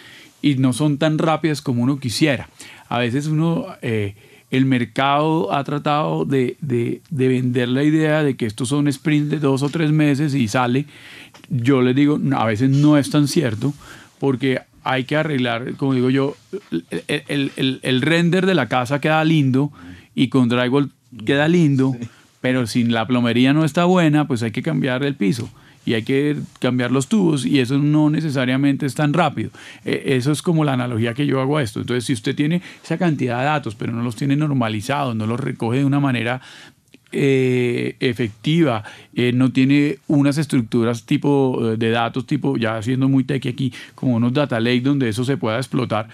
y 0.42 0.56
no 0.56 0.74
son 0.74 0.98
tan 0.98 1.18
rápidas 1.18 1.62
como 1.62 1.84
uno 1.84 2.00
quisiera. 2.00 2.50
A 2.90 3.00
veces 3.00 3.28
uno, 3.28 3.66
eh, 3.82 4.16
el 4.52 4.66
mercado 4.66 5.52
ha 5.54 5.64
tratado 5.64 6.26
de, 6.26 6.58
de, 6.62 7.02
vender 7.10 7.70
la 7.70 7.84
idea 7.84 8.24
de 8.24 8.38
que 8.38 8.46
estos 8.46 8.70
son 8.70 8.92
sprints 8.92 9.32
de 9.32 9.40
dos 9.40 9.64
o 9.64 9.70
tres 9.70 9.92
meses 9.92 10.36
y 10.36 10.48
sale. 10.48 10.86
Yo 11.50 11.82
les 11.82 11.96
digo, 11.96 12.20
a 12.36 12.46
veces 12.46 12.70
no 12.70 12.98
es 12.98 13.10
tan 13.10 13.28
cierto 13.28 13.74
porque 14.20 14.62
hay 14.84 15.06
que 15.06 15.16
arreglar, 15.16 15.74
como 15.78 15.96
digo 15.96 16.12
yo, 16.12 16.36
el 17.08 18.02
render 18.02 18.46
de 18.46 18.54
la 18.54 18.68
casa 18.68 19.02
queda 19.02 19.24
lindo 19.24 19.72
y 20.14 20.30
con 20.30 20.48
drywall 20.48 20.92
queda 21.26 21.48
lindo, 21.48 21.96
pero 22.46 22.68
si 22.68 22.84
la 22.84 23.08
plomería 23.08 23.54
no 23.54 23.66
está 23.66 23.86
buena, 23.86 24.28
pues 24.28 24.44
hay 24.44 24.52
que 24.52 24.62
cambiar 24.62 25.04
el 25.04 25.16
piso 25.16 25.50
y 25.84 25.96
hay 25.96 26.04
que 26.04 26.38
cambiar 26.60 26.92
los 26.92 27.08
tubos 27.08 27.44
y 27.44 27.60
eso 27.60 27.80
no 27.80 28.12
necesariamente 28.12 28.86
es 28.86 28.94
tan 28.94 29.14
rápido. 29.14 29.50
E, 29.84 30.16
eso 30.16 30.32
es 30.32 30.44
como 30.44 30.64
la 30.64 30.74
analogía 30.74 31.16
que 31.16 31.26
yo 31.26 31.42
hago 31.42 31.58
a 31.58 31.64
esto. 31.64 31.80
Entonces, 31.80 32.04
si 32.04 32.14
usted 32.14 32.36
tiene 32.36 32.62
esa 32.84 33.00
cantidad 33.00 33.40
de 33.40 33.46
datos, 33.46 33.74
pero 33.74 33.94
no 33.94 34.04
los 34.04 34.16
tiene 34.16 34.36
normalizados, 34.36 35.16
no 35.16 35.26
los 35.26 35.40
recoge 35.40 35.80
de 35.80 35.86
una 35.86 36.00
manera 36.00 36.40
eh, 37.12 37.96
efectiva, 38.00 38.84
eh, 39.16 39.32
no 39.34 39.52
tiene 39.52 39.98
unas 40.06 40.38
estructuras 40.38 41.04
tipo 41.08 41.72
eh, 41.72 41.78
de 41.78 41.90
datos, 41.90 42.28
tipo, 42.28 42.58
ya 42.58 42.80
siendo 42.84 43.10
muy 43.10 43.24
tech 43.24 43.44
aquí, 43.48 43.74
como 43.96 44.18
unos 44.18 44.34
data 44.34 44.60
lake 44.60 44.82
donde 44.82 45.10
eso 45.10 45.26
se 45.26 45.36
pueda 45.38 45.58
explotar. 45.58 46.10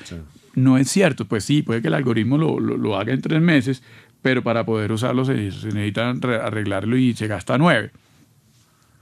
No 0.56 0.78
es 0.78 0.90
cierto, 0.90 1.26
pues 1.26 1.44
sí, 1.44 1.62
puede 1.62 1.82
que 1.82 1.90
el 1.90 1.94
algoritmo 1.94 2.38
lo, 2.38 2.58
lo, 2.58 2.98
haga 2.98 3.12
en 3.12 3.22
tres 3.22 3.42
meses, 3.42 3.84
pero 4.22 4.44
para 4.44 4.66
poder 4.66 4.92
usarlo 4.92 5.26
se, 5.26 5.52
se 5.52 5.68
necesita 5.68 6.10
arreglarlo 6.10 6.98
y 6.98 7.14
se 7.14 7.28
gasta 7.28 7.58
nueve. 7.58 7.92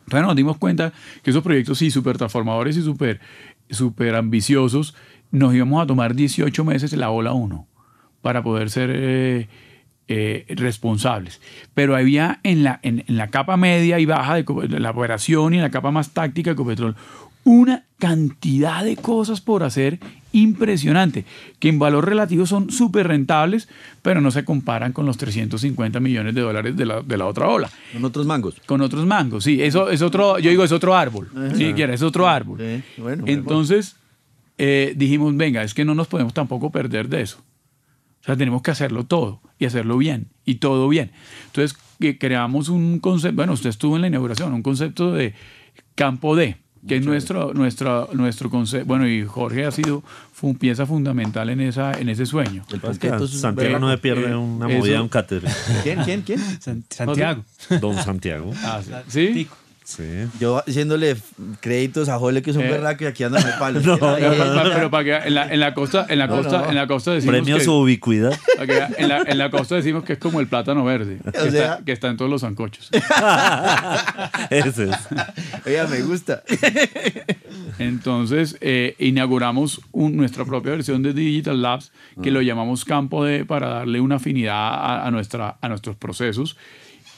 Entonces 0.05 0.25
nos 0.25 0.36
dimos 0.36 0.58
cuenta 0.58 0.91
que 1.21 1.29
esos 1.29 1.43
proyectos 1.43 1.77
sí, 1.77 1.91
súper 1.91 2.17
transformadores 2.17 2.77
y 2.77 2.82
súper 2.82 3.19
super 3.69 4.15
ambiciosos, 4.15 4.95
nos 5.32 5.53
íbamos 5.53 5.84
a 5.84 5.88
tomar 5.88 6.15
18 6.15 6.63
meses 6.65 6.93
en 6.93 6.99
la 6.99 7.12
ola 7.12 7.34
1 7.34 7.67
para 8.21 8.43
poder 8.43 8.69
ser 8.69 8.91
eh, 8.93 9.47
eh, 10.08 10.45
responsables. 10.49 11.39
Pero 11.73 11.95
había 11.95 12.39
en 12.43 12.63
la, 12.63 12.79
en, 12.82 13.03
la 13.08 13.27
capa 13.27 13.58
media 13.58 13.99
y 13.99 14.05
baja 14.05 14.36
de, 14.36 14.79
la 14.79 14.89
operación 14.91 15.53
y 15.53 15.58
en 15.58 15.63
la 15.63 15.71
capa 15.71 15.91
más 15.91 16.12
táctica 16.12 16.49
de 16.49 16.53
Ecopetrol 16.53 16.95
una 17.43 17.86
cantidad 17.97 18.84
de 18.84 18.95
cosas 18.95 19.41
por 19.41 19.63
hacer 19.63 19.99
impresionante, 20.32 21.25
que 21.60 21.69
en 21.69 21.80
valor 21.80 22.08
relativo 22.08 22.45
son 22.45 22.69
súper 22.69 23.08
rentables, 23.08 23.67
pero 24.02 24.21
no 24.21 24.32
se 24.32 24.45
comparan 24.45 24.93
con 24.93 25.06
los 25.06 25.17
350 25.17 25.99
millones 25.99 26.36
de 26.36 26.41
dólares 26.41 26.78
de 26.78 26.86
la, 26.86 27.02
de 27.02 27.17
la, 27.17 27.25
otra 27.25 27.47
ola. 27.47 27.69
Con 27.93 28.06
otros 28.06 28.25
mangos. 28.25 28.56
Con 28.65 28.82
otros 28.82 29.06
mangos, 29.06 29.43
sí. 29.43 29.62
Eso 29.62 29.89
es 29.89 30.02
otro, 30.02 30.39
yo 30.39 30.49
digo, 30.49 30.63
es 30.63 30.71
otro 30.71 30.95
árbol. 30.95 31.30
Si 31.56 31.73
quieres, 31.73 31.95
es 31.95 32.04
otro 32.04 32.28
árbol. 32.28 32.84
Entonces, 33.25 33.95
eh, 34.58 34.93
dijimos, 34.95 35.36
venga, 35.36 35.63
es 35.63 35.73
que 35.73 35.86
no 35.86 35.95
nos 35.95 36.08
podemos 36.08 36.34
tampoco 36.34 36.71
perder 36.71 37.10
de 37.10 37.21
eso. 37.21 37.39
O 38.21 38.25
sea, 38.25 38.36
tenemos 38.36 38.62
que 38.62 38.71
hacerlo 38.71 39.06
todo 39.06 39.41
y 39.58 39.65
hacerlo 39.65 39.97
bien 39.97 40.28
y 40.45 40.56
todo 40.56 40.88
bien. 40.89 41.12
Entonces, 41.47 41.78
creamos 42.19 42.69
un 42.69 42.99
concepto, 42.99 43.36
bueno, 43.36 43.54
usted 43.54 43.69
estuvo 43.69 43.95
en 43.95 44.02
la 44.02 44.08
inauguración, 44.08 44.54
un 44.54 44.62
concepto 44.62 45.13
de 45.13 45.34
campo 45.95 46.36
D 46.36 46.58
que 46.87 46.97
es 46.97 47.05
nuestro, 47.05 47.53
nuestro, 47.53 48.09
nuestro 48.13 48.49
concepto. 48.49 48.85
Bueno, 48.85 49.07
y 49.07 49.25
Jorge 49.25 49.65
ha 49.65 49.71
sido 49.71 50.03
fue 50.31 50.53
pieza 50.53 50.85
fundamental 50.85 51.49
en, 51.49 51.61
esa, 51.61 51.91
en 51.93 52.09
ese 52.09 52.25
sueño. 52.25 52.63
Santiago 52.93 53.79
no 53.79 53.91
se 53.91 53.97
pierde 53.97 54.35
una 54.35 54.67
movida 54.67 54.93
de 54.95 55.01
un 55.01 55.09
cátedra. 55.09 55.51
¿Quién, 55.83 56.03
quién, 56.03 56.21
quién? 56.21 56.39
Santiago. 56.89 57.43
Don 57.81 57.95
Santiago. 57.95 58.51
Ah, 58.63 58.81
¿sí? 59.07 59.47
Yo 60.39 60.60
haciéndole 60.60 61.15
créditos 61.62 62.10
a 62.10 62.19
Jole 62.19 62.41
que 62.41 62.52
es 62.52 62.58
un 62.58 62.63
berraco 62.63 63.04
y 63.04 63.08
aquí 63.08 63.23
andan 63.23 63.43
de 63.43 63.52
palos. 63.54 63.84
No, 63.89 63.97
pero 63.99 64.91
para 64.91 65.04
que 65.04 65.28
en 65.28 65.34
la, 65.34 65.52
en 65.52 65.60
la 65.60 65.73
costa, 65.73 66.06
en 66.10 66.19
la 66.19 66.28
costa, 66.28 66.69
en 66.69 66.75
la 66.75 66.88
costa 66.88 67.12
decimos 67.12 67.36
Premio 67.36 67.60
su 67.60 67.73
ubicuidad. 67.73 68.38
En 68.97 69.08
la, 69.10 69.23
en 69.25 69.38
la, 69.38 69.49
costa 69.49 69.75
decimos 69.75 70.04
que 70.04 70.13
es 70.13 70.19
como 70.19 70.39
el 70.39 70.47
plátano 70.47 70.84
verde, 70.84 71.19
que, 71.23 71.47
está, 71.47 71.82
que 71.84 71.91
está, 71.91 72.08
en 72.10 72.17
todos 72.17 72.30
los 72.30 72.41
zancochos. 72.41 72.89
Ese 74.49 74.89
es. 74.89 74.97
Oiga, 75.65 75.88
me 75.88 76.02
gusta. 76.02 76.43
Entonces, 77.80 78.58
eh, 78.62 78.95
inauguramos 78.99 79.82
nuestra 79.93 80.45
propia 80.45 80.71
versión 80.71 81.02
de 81.02 81.13
Digital 81.13 81.62
Labs, 81.62 81.91
que 82.21 82.32
lo 82.32 82.41
llamamos 82.41 82.86
Campo 82.86 83.23
de 83.23 83.45
para 83.45 83.69
darle 83.69 84.02
una 84.02 84.15
afinidad 84.15 85.06
a, 85.06 85.10
nuestra, 85.12 85.58
a 85.62 85.69
nuestros 85.69 85.95
procesos 85.95 86.58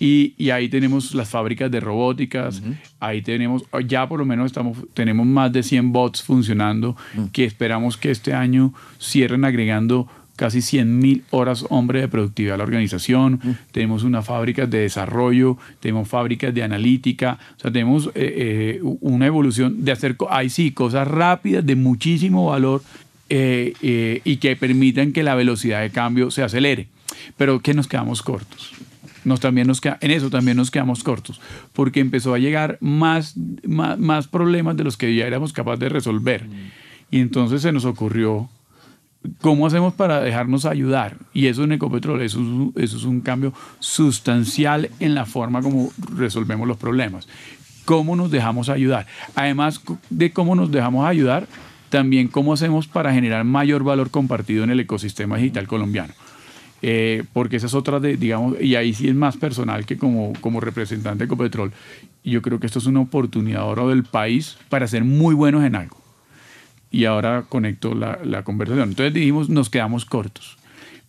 y, 0.01 0.49
ahí 0.49 0.67
tenemos 0.67 1.13
las 1.13 1.29
fábricas 1.29 1.69
de 1.69 1.79
robóticas, 1.79 2.63
ahí 2.99 3.21
tenemos, 3.21 3.63
ya 3.85 4.09
por 4.09 4.17
lo 4.17 4.25
menos 4.25 4.47
estamos, 4.47 4.79
tenemos 4.95 5.27
más 5.27 5.53
de 5.53 5.61
100 5.61 5.91
bots 5.91 6.23
funcionando 6.23 6.97
que 7.31 7.45
esperamos 7.45 7.97
que 7.97 8.09
este 8.09 8.33
año 8.33 8.73
cierren 8.99 9.45
agregando 9.45 10.07
casi 10.35 10.63
100 10.63 10.97
mil 10.97 11.23
horas 11.29 11.65
hombre 11.69 12.01
de 12.01 12.07
productividad 12.07 12.55
a 12.55 12.57
la 12.57 12.63
organización, 12.63 13.39
tenemos 13.71 14.01
unas 14.01 14.25
fábricas 14.25 14.67
de 14.71 14.79
desarrollo, 14.79 15.59
tenemos 15.79 16.07
fábricas 16.07 16.51
de 16.51 16.63
analítica, 16.63 17.37
o 17.57 17.59
sea, 17.59 17.71
tenemos 17.71 18.07
eh, 18.07 18.11
eh, 18.15 18.79
una 19.01 19.27
evolución 19.27 19.85
de 19.85 19.91
hacer, 19.91 20.15
ahí 20.31 20.49
sí, 20.49 20.71
cosas 20.71 21.07
rápidas 21.07 21.63
de 21.63 21.75
muchísimo 21.75 22.47
valor 22.47 22.81
eh, 23.29 24.19
y 24.23 24.37
que 24.37 24.55
permitan 24.55 25.13
que 25.13 25.21
la 25.21 25.35
velocidad 25.35 25.81
de 25.81 25.91
cambio 25.91 26.31
se 26.31 26.41
acelere, 26.41 26.87
pero 27.37 27.59
que 27.59 27.75
nos 27.75 27.87
quedamos 27.87 28.23
cortos 28.23 28.73
nos, 29.23 29.39
también 29.39 29.67
nos 29.67 29.81
en 29.83 30.11
eso 30.11 30.29
también 30.29 30.57
nos 30.57 30.71
quedamos 30.71 31.03
cortos, 31.03 31.41
porque 31.73 31.99
empezó 31.99 32.33
a 32.33 32.39
llegar 32.39 32.77
más, 32.81 33.35
más, 33.65 34.27
problemas 34.27 34.77
de 34.77 34.83
los 34.83 34.97
que 34.97 35.15
ya 35.15 35.25
éramos 35.25 35.53
capaces 35.53 35.79
de 35.79 35.89
resolver. 35.89 36.47
Y 37.09 37.19
entonces 37.19 37.61
se 37.61 37.71
nos 37.71 37.85
ocurrió, 37.85 38.49
¿cómo 39.41 39.67
hacemos 39.67 39.93
para 39.93 40.21
dejarnos 40.21 40.65
ayudar? 40.65 41.17
Y 41.33 41.47
eso 41.47 41.63
en 41.63 41.73
Ecopetrol, 41.73 42.21
eso, 42.21 42.39
eso 42.75 42.97
es 42.97 43.03
un 43.03 43.21
cambio 43.21 43.53
sustancial 43.79 44.89
en 44.99 45.15
la 45.15 45.25
forma 45.25 45.61
como 45.61 45.91
resolvemos 46.15 46.67
los 46.67 46.77
problemas. 46.77 47.27
¿Cómo 47.85 48.15
nos 48.15 48.31
dejamos 48.31 48.69
ayudar? 48.69 49.07
Además 49.35 49.81
de 50.09 50.31
cómo 50.31 50.55
nos 50.55 50.71
dejamos 50.71 51.05
ayudar, 51.05 51.47
también 51.89 52.27
cómo 52.29 52.53
hacemos 52.53 52.87
para 52.87 53.13
generar 53.13 53.43
mayor 53.43 53.83
valor 53.83 54.09
compartido 54.09 54.63
en 54.63 54.69
el 54.69 54.79
ecosistema 54.79 55.37
digital 55.37 55.67
colombiano. 55.67 56.13
Eh, 56.81 57.23
porque 57.33 57.57
esa 57.57 57.67
es 57.67 57.73
otra 57.73 57.99
de, 57.99 58.17
digamos, 58.17 58.59
y 58.59 58.75
ahí 58.75 58.93
sí 58.93 59.07
es 59.07 59.15
más 59.15 59.37
personal 59.37 59.85
que 59.85 59.97
como, 59.97 60.33
como 60.41 60.59
representante 60.59 61.19
de 61.19 61.25
Ecopetrol. 61.25 61.71
Y 62.23 62.31
yo 62.31 62.41
creo 62.41 62.59
que 62.59 62.67
esto 62.67 62.79
es 62.79 62.85
una 62.85 63.01
oportunidad 63.01 63.61
ahora 63.61 63.85
del 63.87 64.03
país 64.03 64.57
para 64.69 64.87
ser 64.87 65.03
muy 65.03 65.35
buenos 65.35 65.63
en 65.63 65.75
algo. 65.75 65.97
Y 66.89 67.05
ahora 67.05 67.45
conecto 67.47 67.93
la, 67.93 68.19
la 68.23 68.43
conversación. 68.43 68.89
Entonces 68.89 69.13
dijimos, 69.13 69.49
nos 69.49 69.69
quedamos 69.69 70.05
cortos. 70.05 70.57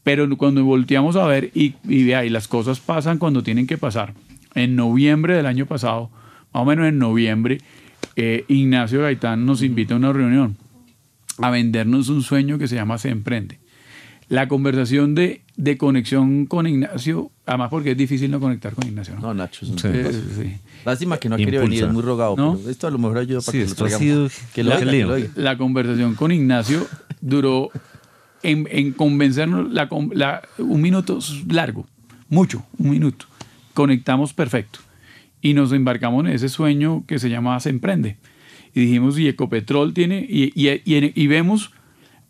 Pero 0.02 0.28
cuando 0.37 0.64
volteamos 0.64 1.16
a 1.16 1.26
ver 1.26 1.50
y, 1.54 1.74
y 1.88 2.12
ahí 2.12 2.28
las 2.28 2.48
cosas 2.48 2.80
pasan 2.80 3.18
cuando 3.18 3.42
tienen 3.42 3.66
que 3.66 3.78
pasar. 3.78 4.14
En 4.54 4.76
noviembre 4.76 5.37
del 5.37 5.46
año 5.46 5.66
pasado, 5.66 6.11
más 6.52 6.62
o 6.62 6.64
menos 6.64 6.87
en 6.87 6.98
noviembre, 6.98 7.58
eh, 8.16 8.44
Ignacio 8.48 9.02
Gaitán 9.02 9.46
nos 9.46 9.62
invita 9.62 9.94
a 9.94 9.96
una 9.96 10.12
reunión 10.12 10.56
a 11.38 11.50
vendernos 11.50 12.08
un 12.08 12.22
sueño 12.22 12.58
que 12.58 12.68
se 12.68 12.74
llama 12.74 12.98
Se 12.98 13.08
Emprende 13.08 13.58
La 14.28 14.48
conversación 14.48 15.14
de, 15.14 15.40
de 15.62 15.79
conexión 15.79 16.46
con 16.46 16.66
Ignacio, 16.66 17.31
además 17.46 17.70
porque 17.70 17.92
es 17.92 17.96
difícil 17.96 18.33
no 18.33 18.40
conectar 18.40 18.75
con 18.75 18.85
Ignacio. 18.85 19.14
No, 19.20 19.33
Nacho. 19.33 19.64
Sí. 19.64 19.75
Sí, 19.77 20.57
Lástima 20.85 21.18
que 21.18 21.29
no 21.29 21.37
ha 21.37 21.38
querido 21.38 21.62
venir, 21.62 21.85
es 21.85 21.92
muy 21.92 22.03
rogado. 22.03 22.35
¿No? 22.37 22.57
Pero 22.57 22.68
esto 22.68 22.88
a 22.88 22.90
lo 22.90 22.98
mejor 22.98 23.18
ayuda 23.18 23.40
para 23.40 23.53
que, 23.53 23.62
esto 23.62 23.87
lo 23.87 23.94
ha 23.94 23.96
sido 23.96 24.29
que, 24.53 24.64
lo 24.64 24.70
la, 24.70 24.79
que 24.81 25.05
lo 25.05 25.16
La 25.37 25.57
conversación 25.57 26.16
con 26.16 26.33
Ignacio 26.33 26.85
duró 27.20 27.70
en, 28.42 28.66
en 28.72 28.92
convencernos 28.92 29.70
la, 29.70 29.88
la, 30.14 30.42
un 30.59 30.83
minuto 30.83 31.20
largo, 31.48 31.87
mucho, 32.29 32.66
un 32.79 32.90
minuto. 32.90 33.27
Conectamos 33.72 34.33
perfecto 34.33 34.81
y 35.40 35.55
nos 35.55 35.70
embarcamos 35.70 36.27
en 36.27 36.33
ese 36.33 36.48
sueño 36.48 37.05
que 37.07 37.20
se 37.20 37.31
llama 37.31 37.61
Se 37.61 37.70
Emprende. 37.70 38.16
Y 38.75 38.81
dijimos, 38.81 39.16
y 39.16 39.29
Ecopetrol 39.29 39.94
tiene, 39.94 40.27
y, 40.29 40.51
y, 40.57 40.83
y, 40.85 41.27
vemos, 41.29 41.70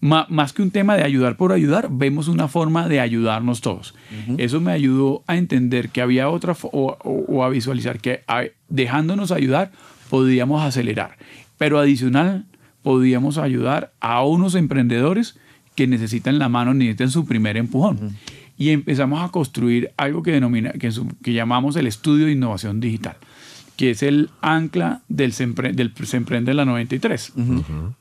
más 0.03 0.53
que 0.53 0.63
un 0.63 0.73
tema 0.73 0.97
de 0.97 1.05
ayudar 1.05 1.37
por 1.37 1.53
ayudar, 1.53 1.89
vemos 1.91 2.27
una 2.27 2.49
forma 2.49 2.89
de 2.89 2.99
ayudarnos 2.99 3.61
todos. 3.61 3.95
Eso 4.37 4.61
me 4.61 4.73
ayudó 4.73 5.23
a 5.29 5.37
entender 5.37 5.91
que 5.91 6.03
había 6.03 6.29
otra, 6.29 6.57
o, 6.63 6.97
o, 7.01 7.45
a 7.45 7.49
visualizar 7.49 8.01
que 8.01 8.25
dejándonos 8.69 9.31
ayudar, 9.31 9.71
podíamos 10.11 10.61
acelerar. 10.63 11.17
Pero 11.57 11.79
adicional, 11.79 12.47
podíamos 12.83 13.39
ayudar 13.39 13.93
a 14.01 14.25
unos 14.25 14.57
emprendedores 14.57 15.39
que 15.77 15.87
necesitan 15.87 16.41
la 16.41 16.49
mano, 16.49 16.75
necesitan 16.75 17.11
su 17.11 17.25
primer 17.25 17.57
empujón 17.57 18.17
y 18.59 18.71
empezamos 18.71 19.25
a 19.25 19.31
construir 19.31 19.93
algo 19.97 20.23
que, 20.23 20.33
denomina, 20.33 20.73
que, 20.73 20.91
que 21.23 21.33
llamamos 21.33 21.77
el 21.77 21.87
estudio 21.87 22.27
de 22.27 22.33
innovación 22.33 22.81
digital 22.81 23.17
que 23.83 23.91
es 23.91 24.05
el 24.05 24.31
ancla 24.43 25.01
del 25.09 25.33
Sempre, 25.33 25.73
del 25.73 25.93
Semprende 26.05 26.53
de 26.53 26.55
la 26.55 26.65
93. 26.65 27.33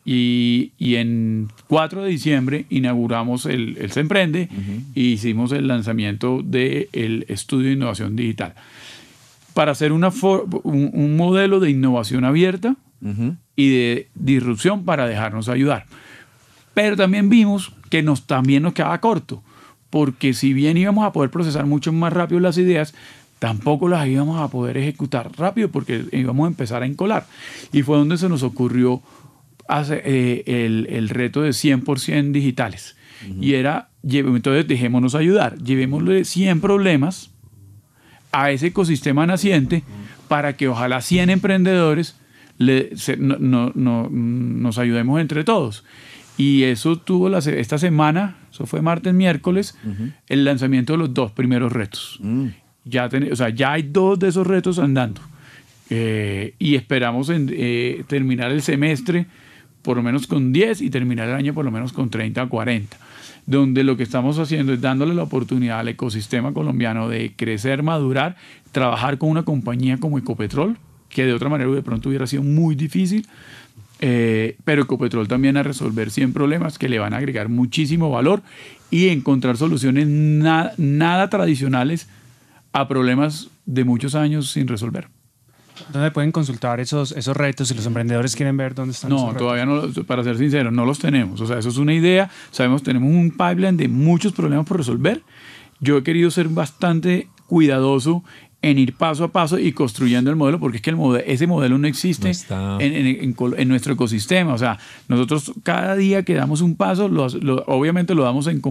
y, 0.05 0.73
y, 0.77 0.95
en 0.97 1.47
4 1.69 2.03
de 2.03 2.09
diciembre 2.11 2.67
inauguramos 2.69 3.47
el, 3.47 3.79
el 3.79 3.91
Semprende 3.91 4.47
e 4.93 4.99
hicimos 4.99 5.51
el 5.51 5.67
lanzamiento 5.67 6.43
del 6.43 7.25
estudio 7.29 7.69
de 7.69 7.73
innovación 7.73 8.15
digital. 8.15 8.53
Para 9.55 9.71
hacer 9.71 9.91
una 9.91 10.09
un, 10.09 10.91
un, 10.93 11.17
modelo 11.17 11.59
de 11.59 11.71
innovación 11.71 12.25
abierta 12.25 12.75
y 13.55 13.69
de 13.71 14.07
disrupción 14.13 14.85
para 14.85 15.07
dejarnos 15.07 15.49
ayudar. 15.49 15.87
Pero 16.75 16.95
también 16.95 17.27
vimos 17.27 17.73
que 17.89 18.03
nos, 18.03 18.27
también 18.27 18.61
nos 18.61 18.73
quedaba 18.73 19.01
corto 19.01 19.41
porque 19.91 20.33
si 20.33 20.53
bien 20.53 20.77
íbamos 20.77 21.05
a 21.05 21.11
poder 21.11 21.29
procesar 21.29 21.65
mucho 21.65 21.91
más 21.91 22.13
rápido 22.13 22.39
las 22.39 22.57
ideas, 22.57 22.95
tampoco 23.41 23.89
las 23.89 24.07
íbamos 24.07 24.39
a 24.39 24.49
poder 24.49 24.77
ejecutar 24.77 25.31
rápido 25.35 25.69
porque 25.69 26.05
íbamos 26.11 26.45
a 26.45 26.47
empezar 26.49 26.83
a 26.83 26.85
encolar. 26.85 27.25
Y 27.73 27.81
fue 27.81 27.97
donde 27.97 28.19
se 28.19 28.29
nos 28.29 28.43
ocurrió 28.43 29.01
hacer, 29.67 30.03
eh, 30.05 30.43
el, 30.45 30.85
el, 30.91 31.09
reto 31.09 31.41
de 31.41 31.49
100% 31.49 32.33
digitales. 32.33 32.95
Y 33.39 33.55
era, 33.55 33.89
entonces 34.03 34.67
dejémonos 34.67 35.15
ayudar, 35.15 35.57
llevémosle 35.57 36.23
100 36.23 36.61
problemas 36.61 37.31
a 38.31 38.51
ese 38.51 38.67
ecosistema 38.67 39.25
naciente 39.25 39.83
para 40.27 40.55
que 40.55 40.67
ojalá 40.67 41.01
100 41.01 41.31
emprendedores 41.31 42.15
le, 42.59 42.91
no, 43.17 43.71
no, 43.73 44.07
nos 44.11 44.77
ayudemos 44.77 45.19
entre 45.19 45.43
todos. 45.43 45.83
Y 46.37 46.63
eso 46.63 46.95
tuvo 46.95 47.27
la, 47.27 47.39
esta 47.39 47.79
semana, 47.79 48.37
eso 48.51 48.67
fue 48.67 48.83
martes, 48.83 49.15
miércoles, 49.15 49.75
el 50.27 50.45
lanzamiento 50.45 50.93
de 50.93 50.99
los 50.99 51.13
dos 51.13 51.31
primeros 51.31 51.73
retos. 51.73 52.19
Mm. 52.21 52.47
Ya, 52.83 53.09
o 53.31 53.35
sea, 53.35 53.49
ya 53.49 53.73
hay 53.73 53.83
dos 53.83 54.17
de 54.19 54.29
esos 54.29 54.47
retos 54.47 54.79
andando. 54.79 55.21
Eh, 55.89 56.53
y 56.57 56.75
esperamos 56.75 57.29
eh, 57.31 58.03
terminar 58.07 58.51
el 58.51 58.61
semestre 58.61 59.27
por 59.81 59.97
lo 59.97 60.03
menos 60.03 60.27
con 60.27 60.53
10 60.53 60.81
y 60.81 60.89
terminar 60.89 61.27
el 61.27 61.35
año 61.35 61.53
por 61.53 61.65
lo 61.65 61.71
menos 61.71 61.93
con 61.93 62.09
30 62.09 62.43
o 62.43 62.49
40. 62.49 62.97
Donde 63.45 63.83
lo 63.83 63.97
que 63.97 64.03
estamos 64.03 64.37
haciendo 64.39 64.73
es 64.73 64.81
dándole 64.81 65.13
la 65.13 65.23
oportunidad 65.23 65.79
al 65.79 65.89
ecosistema 65.89 66.53
colombiano 66.53 67.09
de 67.09 67.33
crecer, 67.35 67.83
madurar, 67.83 68.35
trabajar 68.71 69.17
con 69.17 69.29
una 69.29 69.43
compañía 69.43 69.97
como 69.97 70.17
Ecopetrol, 70.17 70.77
que 71.09 71.25
de 71.25 71.33
otra 71.33 71.49
manera 71.49 71.69
de 71.71 71.81
pronto 71.81 72.09
hubiera 72.09 72.27
sido 72.27 72.43
muy 72.43 72.75
difícil, 72.75 73.27
eh, 73.99 74.55
pero 74.63 74.83
Ecopetrol 74.83 75.27
también 75.27 75.57
a 75.57 75.63
resolver 75.63 76.11
100 76.11 76.33
problemas 76.33 76.77
que 76.77 76.87
le 76.87 76.99
van 76.99 77.13
a 77.13 77.17
agregar 77.17 77.49
muchísimo 77.49 78.09
valor 78.09 78.41
y 78.91 79.09
encontrar 79.09 79.57
soluciones 79.57 80.07
nada 80.07 81.29
tradicionales 81.29 82.07
a 82.73 82.87
problemas 82.87 83.49
de 83.65 83.83
muchos 83.83 84.15
años 84.15 84.51
sin 84.51 84.67
resolver. 84.67 85.09
¿Dónde 85.91 86.11
pueden 86.11 86.31
consultar 86.31 86.79
esos, 86.79 87.11
esos 87.13 87.35
retos 87.35 87.67
si 87.67 87.73
los 87.73 87.85
emprendedores 87.85 88.35
quieren 88.35 88.55
ver 88.57 88.75
dónde 88.75 88.91
están? 88.91 89.09
No, 89.09 89.33
todavía 89.33 89.65
no, 89.65 89.91
para 90.05 90.23
ser 90.23 90.37
sincero, 90.37 90.71
no 90.71 90.85
los 90.85 90.99
tenemos. 90.99 91.41
O 91.41 91.47
sea, 91.47 91.57
eso 91.57 91.69
es 91.69 91.77
una 91.77 91.93
idea. 91.93 92.29
Sabemos, 92.51 92.83
tenemos 92.83 93.09
un 93.09 93.31
pipeline 93.31 93.77
de 93.77 93.87
muchos 93.87 94.33
problemas 94.33 94.65
por 94.65 94.77
resolver. 94.77 95.23
Yo 95.79 95.97
he 95.97 96.03
querido 96.03 96.29
ser 96.29 96.47
bastante 96.49 97.27
cuidadoso 97.47 98.23
en 98.63 98.77
ir 98.77 98.93
paso 98.93 99.23
a 99.23 99.31
paso 99.31 99.57
y 99.57 99.71
construyendo 99.71 100.29
el 100.29 100.35
modelo, 100.35 100.59
porque 100.59 100.77
es 100.77 100.83
que 100.83 100.91
el 100.91 100.95
modelo, 100.95 101.25
ese 101.25 101.47
modelo 101.47 101.79
no 101.79 101.87
existe 101.87 102.31
en, 102.79 103.35
en, 103.57 103.67
nuestro 103.67 103.93
ecosistema. 103.93 104.53
O 104.53 104.57
sea, 104.57 104.77
nosotros 105.07 105.51
cada 105.63 105.95
día 105.95 106.23
que 106.23 106.35
damos 106.35 106.61
un 106.61 106.75
paso, 106.75 107.05
obviamente 107.65 108.13
lo 108.13 108.23
damos 108.23 108.45
en, 108.45 108.61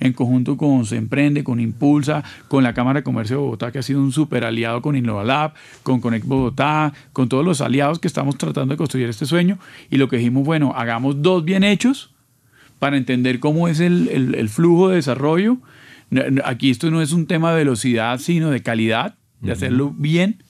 en 0.00 0.12
conjunto 0.12 0.58
con 0.58 0.84
Se 0.84 0.96
Emprende, 0.96 1.44
con 1.44 1.60
Impulsa, 1.60 2.22
con 2.48 2.62
la 2.62 2.74
Cámara 2.74 3.00
de 3.00 3.04
Comercio 3.04 3.36
de 3.36 3.42
Bogotá, 3.42 3.72
que 3.72 3.78
ha 3.78 3.82
sido 3.82 4.02
un 4.02 4.12
súper 4.12 4.44
aliado 4.44 4.82
con 4.82 4.96
InnovaLab, 4.96 5.54
con 5.82 6.00
Connect 6.00 6.26
Bogotá, 6.26 6.92
con 7.14 7.30
todos 7.30 7.44
los 7.44 7.62
aliados 7.62 7.98
que 7.98 8.08
estamos 8.08 8.36
tratando 8.36 8.74
de 8.74 8.76
construir 8.76 9.08
este 9.08 9.24
sueño. 9.24 9.58
Y 9.90 9.96
lo 9.96 10.08
que 10.08 10.18
dijimos, 10.18 10.44
bueno, 10.44 10.74
hagamos 10.76 11.22
dos 11.22 11.42
bien 11.44 11.64
hechos 11.64 12.10
para 12.78 12.98
entender 12.98 13.40
cómo 13.40 13.66
es 13.68 13.80
el, 13.80 14.08
el, 14.08 14.34
el 14.34 14.48
flujo 14.50 14.90
de 14.90 14.96
desarrollo. 14.96 15.56
Aquí 16.44 16.70
esto 16.70 16.90
no 16.90 17.00
es 17.00 17.12
un 17.12 17.26
tema 17.26 17.50
de 17.52 17.58
velocidad, 17.58 18.18
sino 18.18 18.50
de 18.50 18.62
calidad 18.62 19.14
de 19.40 19.52
hacerlo 19.52 19.94
bien. 19.96 20.42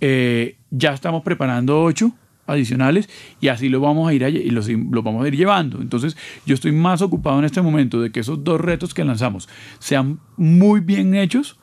Eh, 0.00 0.56
ya 0.70 0.92
estamos 0.92 1.22
preparando 1.22 1.82
ocho 1.82 2.12
adicionales 2.46 3.08
y 3.40 3.48
así 3.48 3.68
lo 3.68 3.80
vamos 3.80 4.08
a 4.08 4.14
ir 4.14 4.22
y 4.22 4.50
los, 4.50 4.68
los, 4.68 5.04
vamos 5.04 5.24
a 5.24 5.28
ir 5.28 5.36
llevando. 5.36 5.80
Entonces, 5.80 6.16
yo 6.46 6.54
estoy 6.54 6.72
más 6.72 7.02
ocupado 7.02 7.38
en 7.38 7.44
este 7.44 7.60
momento 7.60 8.00
de 8.00 8.10
que 8.10 8.20
esos 8.20 8.42
dos 8.42 8.60
retos 8.60 8.94
que 8.94 9.04
lanzamos 9.04 9.48
sean 9.78 10.18
muy 10.36 10.80
bien 10.80 11.14
hechos 11.14 11.57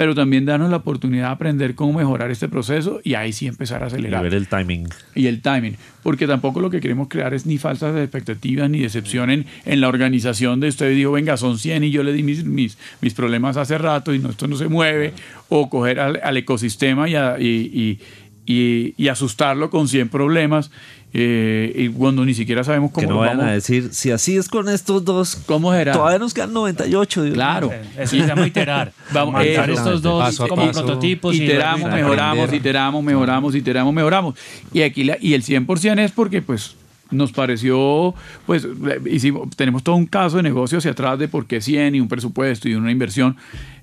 pero 0.00 0.14
también 0.14 0.46
darnos 0.46 0.70
la 0.70 0.78
oportunidad 0.78 1.26
de 1.26 1.32
aprender 1.32 1.74
cómo 1.74 1.98
mejorar 1.98 2.30
este 2.30 2.48
proceso 2.48 3.02
y 3.04 3.16
ahí 3.16 3.34
sí 3.34 3.46
empezar 3.46 3.82
a 3.82 3.88
acelerar. 3.88 4.22
Y 4.22 4.30
ver 4.30 4.34
el 4.34 4.48
timing. 4.48 4.88
Y 5.14 5.26
el 5.26 5.42
timing, 5.42 5.76
porque 6.02 6.26
tampoco 6.26 6.60
lo 6.60 6.70
que 6.70 6.80
queremos 6.80 7.08
crear 7.08 7.34
es 7.34 7.44
ni 7.44 7.58
falsas 7.58 7.94
expectativas 7.98 8.70
ni 8.70 8.78
decepción 8.78 9.28
en, 9.28 9.44
la 9.66 9.88
organización 9.88 10.58
de 10.58 10.68
usted 10.68 10.94
dijo, 10.94 11.12
venga, 11.12 11.36
son 11.36 11.58
100 11.58 11.84
y 11.84 11.90
yo 11.90 12.02
le 12.02 12.14
di 12.14 12.22
mis, 12.22 12.46
mis, 12.46 12.78
mis 13.02 13.12
problemas 13.12 13.58
hace 13.58 13.76
rato 13.76 14.14
y 14.14 14.18
no, 14.20 14.30
esto 14.30 14.46
no 14.46 14.56
se 14.56 14.68
mueve, 14.68 15.12
o 15.50 15.68
coger 15.68 16.00
al, 16.00 16.36
ecosistema 16.38 17.06
y, 17.06 17.16
y, 17.16 17.98
y, 18.46 18.94
y, 18.96 19.08
asustarlo 19.08 19.68
con 19.68 19.86
100 19.86 20.08
problemas 20.08 20.70
eh, 21.12 21.72
y 21.74 21.88
cuando 21.88 22.24
ni 22.24 22.34
siquiera 22.34 22.62
sabemos 22.62 22.92
cómo 22.92 23.06
que 23.06 23.12
no 23.12 23.18
vayan 23.18 23.40
a 23.40 23.52
decir, 23.52 23.88
si 23.92 24.12
así 24.12 24.36
es 24.36 24.48
con 24.48 24.68
estos 24.68 25.04
dos, 25.04 25.36
¿cómo 25.46 25.72
será? 25.72 25.92
Todavía 25.92 26.18
nos 26.18 26.32
quedan 26.32 26.52
98. 26.52 27.32
Claro. 27.32 27.72
Eso 27.98 28.10
se 28.16 28.26
llama 28.26 28.46
iterar. 28.46 28.92
Vamos, 29.12 29.42
eh, 29.44 29.60
estos 29.68 30.02
dos 30.02 30.36
como 30.38 30.70
prototipos. 30.70 31.34
Iteramos, 31.34 31.90
mejoramos, 31.90 32.52
iteramos, 32.52 33.02
mejoramos, 33.02 33.54
iteramos, 33.56 33.92
mejoramos. 33.92 34.34
Y 34.72 34.82
aquí 34.82 35.02
la, 35.02 35.16
y 35.20 35.34
el 35.34 35.42
100% 35.42 35.98
es 35.98 36.12
porque 36.12 36.42
pues 36.42 36.76
nos 37.10 37.32
pareció, 37.32 38.14
pues 38.46 38.68
hicimos, 39.06 39.50
tenemos 39.56 39.82
todo 39.82 39.96
un 39.96 40.06
caso 40.06 40.36
de 40.36 40.44
negocio 40.44 40.78
hacia 40.78 40.92
atrás 40.92 41.18
de 41.18 41.26
por 41.26 41.46
qué 41.46 41.60
100 41.60 41.96
y 41.96 42.00
un 42.00 42.06
presupuesto 42.06 42.68
y 42.68 42.74
una 42.74 42.92
inversión. 42.92 43.36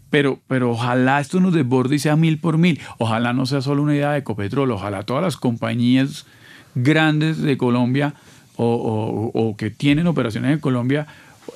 Pero, 0.09 0.39
pero 0.47 0.71
ojalá 0.71 1.19
esto 1.19 1.41
nos 1.41 1.53
desborde 1.53 1.97
y 1.97 1.99
sea 1.99 2.15
mil 2.15 2.37
por 2.37 2.57
mil. 2.57 2.79
Ojalá 2.97 3.33
no 3.33 3.45
sea 3.45 3.59
solo 3.59 3.83
una 3.83 3.93
idea 3.93 4.13
de 4.13 4.19
Ecopetrol. 4.19 4.71
Ojalá 4.71 5.03
todas 5.03 5.21
las 5.21 5.35
compañías 5.35 6.25
grandes 6.83 7.41
de 7.41 7.57
Colombia 7.57 8.13
o, 8.55 9.55
que 9.57 9.69
tienen 9.69 10.07
operaciones 10.07 10.51
en 10.51 10.59
Colombia 10.59 11.05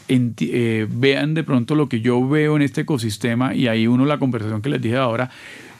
eh, 0.07 0.87
vean 0.89 1.33
de 1.33 1.43
pronto 1.43 1.75
lo 1.75 1.89
que 1.89 2.01
yo 2.01 2.27
veo 2.27 2.55
en 2.55 2.61
este 2.61 2.81
ecosistema 2.81 3.55
y 3.55 3.67
ahí 3.67 3.87
uno 3.87 4.05
la 4.05 4.19
conversación 4.19 4.61
que 4.61 4.69
les 4.69 4.81
dije 4.81 4.97
ahora 4.97 5.29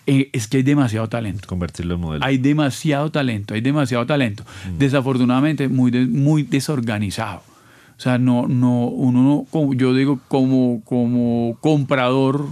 eh, 0.08 0.30
es 0.34 0.48
que 0.48 0.58
hay 0.58 0.64
demasiado 0.64 1.08
talento. 1.10 1.48
Convertirlo 1.48 1.96
en 1.96 2.02
modelo. 2.02 2.26
Hay 2.26 2.38
demasiado 2.38 3.12
talento, 3.12 3.54
hay 3.54 3.62
demasiado 3.62 4.06
talento. 4.06 4.44
Mm. 4.44 4.78
Desafortunadamente 4.80 5.68
muy, 5.68 5.92
muy 5.92 6.44
desorganizado. 6.44 7.44
O 7.98 8.02
sea, 8.02 8.18
no, 8.18 8.48
no, 8.48 8.88
uno, 8.88 9.48
no, 9.54 9.74
yo 9.74 9.94
digo, 9.94 10.20
como, 10.28 10.82
como 10.86 11.56
comprador 11.62 12.48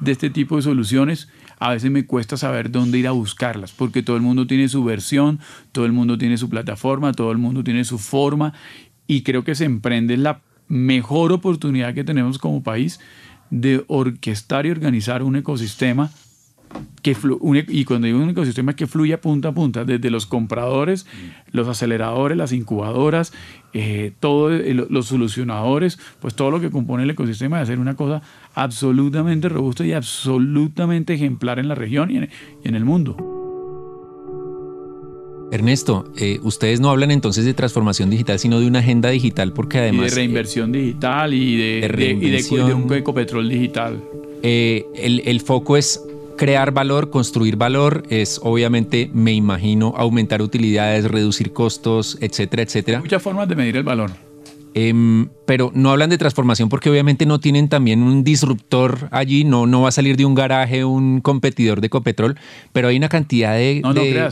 de 0.00 0.10
este 0.10 0.30
tipo 0.30 0.56
de 0.56 0.62
soluciones, 0.62 1.28
a 1.60 1.70
veces 1.70 1.90
me 1.90 2.06
cuesta 2.06 2.36
saber 2.36 2.70
dónde 2.70 2.98
ir 2.98 3.06
a 3.06 3.12
buscarlas, 3.12 3.70
porque 3.70 4.02
todo 4.02 4.16
el 4.16 4.22
mundo 4.22 4.46
tiene 4.46 4.68
su 4.68 4.82
versión, 4.82 5.38
todo 5.72 5.84
el 5.84 5.92
mundo 5.92 6.18
tiene 6.18 6.38
su 6.38 6.48
plataforma, 6.48 7.12
todo 7.12 7.30
el 7.30 7.38
mundo 7.38 7.62
tiene 7.62 7.84
su 7.84 7.98
forma, 7.98 8.54
y 9.06 9.22
creo 9.22 9.44
que 9.44 9.54
se 9.54 9.66
emprende 9.66 10.16
la 10.16 10.40
mejor 10.68 11.32
oportunidad 11.32 11.94
que 11.94 12.02
tenemos 12.02 12.38
como 12.38 12.62
país 12.62 12.98
de 13.50 13.84
orquestar 13.88 14.64
y 14.64 14.70
organizar 14.70 15.22
un 15.22 15.36
ecosistema 15.36 16.10
que 17.02 17.16
y 17.68 17.84
cuando 17.84 18.06
digo 18.06 18.18
un 18.18 18.30
ecosistema 18.30 18.74
que 18.74 18.86
fluye 18.86 19.16
punta 19.18 19.48
a 19.48 19.52
punta, 19.52 19.84
desde 19.84 20.10
los 20.10 20.26
compradores, 20.26 21.06
los 21.50 21.66
aceleradores, 21.68 22.36
las 22.36 22.52
incubadoras, 22.52 23.32
eh, 23.72 24.12
todos 24.20 24.60
los 24.90 25.06
solucionadores, 25.06 25.98
pues 26.20 26.34
todo 26.34 26.50
lo 26.50 26.60
que 26.60 26.70
compone 26.70 27.04
el 27.04 27.10
ecosistema 27.10 27.56
de 27.56 27.62
hacer 27.62 27.78
una 27.78 27.96
cosa 27.96 28.22
absolutamente 28.54 29.48
robusta 29.48 29.84
y 29.86 29.92
absolutamente 29.92 31.14
ejemplar 31.14 31.58
en 31.58 31.68
la 31.68 31.74
región 31.74 32.10
y 32.10 32.16
en, 32.16 32.74
el 32.74 32.84
mundo. 32.84 33.16
Ernesto, 35.52 36.12
eh, 36.16 36.38
ustedes 36.42 36.80
no 36.80 36.90
hablan 36.90 37.10
entonces 37.10 37.44
de 37.44 37.54
transformación 37.54 38.08
digital, 38.10 38.38
sino 38.38 38.60
de 38.60 38.66
una 38.66 38.80
agenda 38.80 39.08
digital, 39.08 39.52
porque 39.52 39.78
además... 39.78 40.06
Y 40.06 40.10
de 40.10 40.16
reinversión 40.16 40.70
digital 40.70 41.34
y 41.34 41.56
de, 41.56 41.88
de, 41.88 42.10
y 42.12 42.30
de, 42.30 42.74
un 42.74 42.92
ecopetrol 42.92 43.48
digital. 43.48 44.00
Eh, 44.42 44.86
el, 44.94 45.22
el, 45.26 45.40
foco 45.40 45.76
es 45.76 46.00
crear 46.40 46.72
valor, 46.72 47.10
construir 47.10 47.56
valor, 47.56 48.02
es 48.08 48.40
obviamente, 48.42 49.10
me 49.12 49.34
imagino, 49.34 49.92
aumentar 49.94 50.40
utilidades, 50.40 51.04
reducir 51.04 51.52
costos, 51.52 52.16
etcétera, 52.22 52.62
etcétera. 52.62 53.00
Muchas 53.00 53.22
formas 53.22 53.46
de 53.46 53.56
medir 53.56 53.76
el 53.76 53.82
valor. 53.82 54.10
Em, 54.72 55.28
pero 55.44 55.70
no 55.74 55.90
hablan 55.90 56.08
de 56.08 56.16
transformación 56.16 56.70
porque 56.70 56.88
obviamente 56.88 57.26
no 57.26 57.40
tienen 57.40 57.68
también 57.68 58.02
un 58.02 58.24
disruptor 58.24 59.08
allí, 59.10 59.44
no, 59.44 59.66
no 59.66 59.82
va 59.82 59.90
a 59.90 59.92
salir 59.92 60.16
de 60.16 60.24
un 60.24 60.34
garaje 60.34 60.82
un 60.82 61.20
competidor 61.20 61.82
de 61.82 61.90
Copetrol, 61.90 62.38
pero 62.72 62.88
hay 62.88 62.96
una 62.96 63.10
cantidad 63.10 63.54
de, 63.56 63.82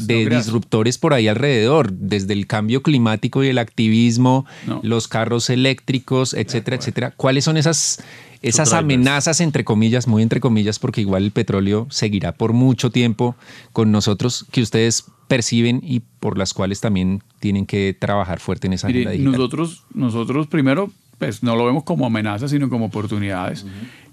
de, 0.01 0.29
disruptores 0.31 0.97
por 0.97 1.12
ahí 1.12 1.29
alrededor, 1.29 1.92
desde 1.92 2.33
el 2.33 2.47
cambio 2.47 2.83
climático 2.83 3.44
y 3.44 3.49
el 3.49 3.59
activismo, 3.59 4.47
los 4.81 5.09
carros 5.09 5.51
eléctricos, 5.51 6.33
etcétera, 6.33 6.79
etcétera. 6.79 7.12
¿Cuáles 7.16 7.44
son 7.44 7.59
esas 7.59 8.03
esas 8.42 8.72
amenazas, 8.72 9.40
entre 9.40 9.64
comillas, 9.64 10.07
muy 10.07 10.22
entre 10.22 10.40
comillas, 10.40 10.79
porque 10.79 11.01
igual 11.01 11.24
el 11.24 11.31
petróleo 11.31 11.87
seguirá 11.90 12.33
por 12.33 12.53
mucho 12.53 12.90
tiempo 12.90 13.37
con 13.72 13.90
nosotros, 13.90 14.46
que 14.51 14.62
ustedes 14.62 15.05
perciben 15.29 15.81
y 15.85 16.01
por 16.01 16.38
las 16.38 16.55
cuales 16.55 16.81
también 16.81 17.22
tienen 17.38 17.66
que 17.66 17.96
trabajar 17.98 18.40
fuerte 18.40 18.66
en 18.66 18.72
esa 18.72 18.88
agenda 18.88 19.11
digital. 19.11 19.33
Nosotros, 19.33 19.85
nosotros 19.94 20.46
primero, 20.46 20.90
pues 21.18 21.42
no 21.42 21.55
lo 21.55 21.66
vemos 21.66 21.85
como 21.85 22.07
amenazas, 22.07 22.51
sino 22.51 22.68
como 22.68 22.87
oportunidades. 22.87 23.66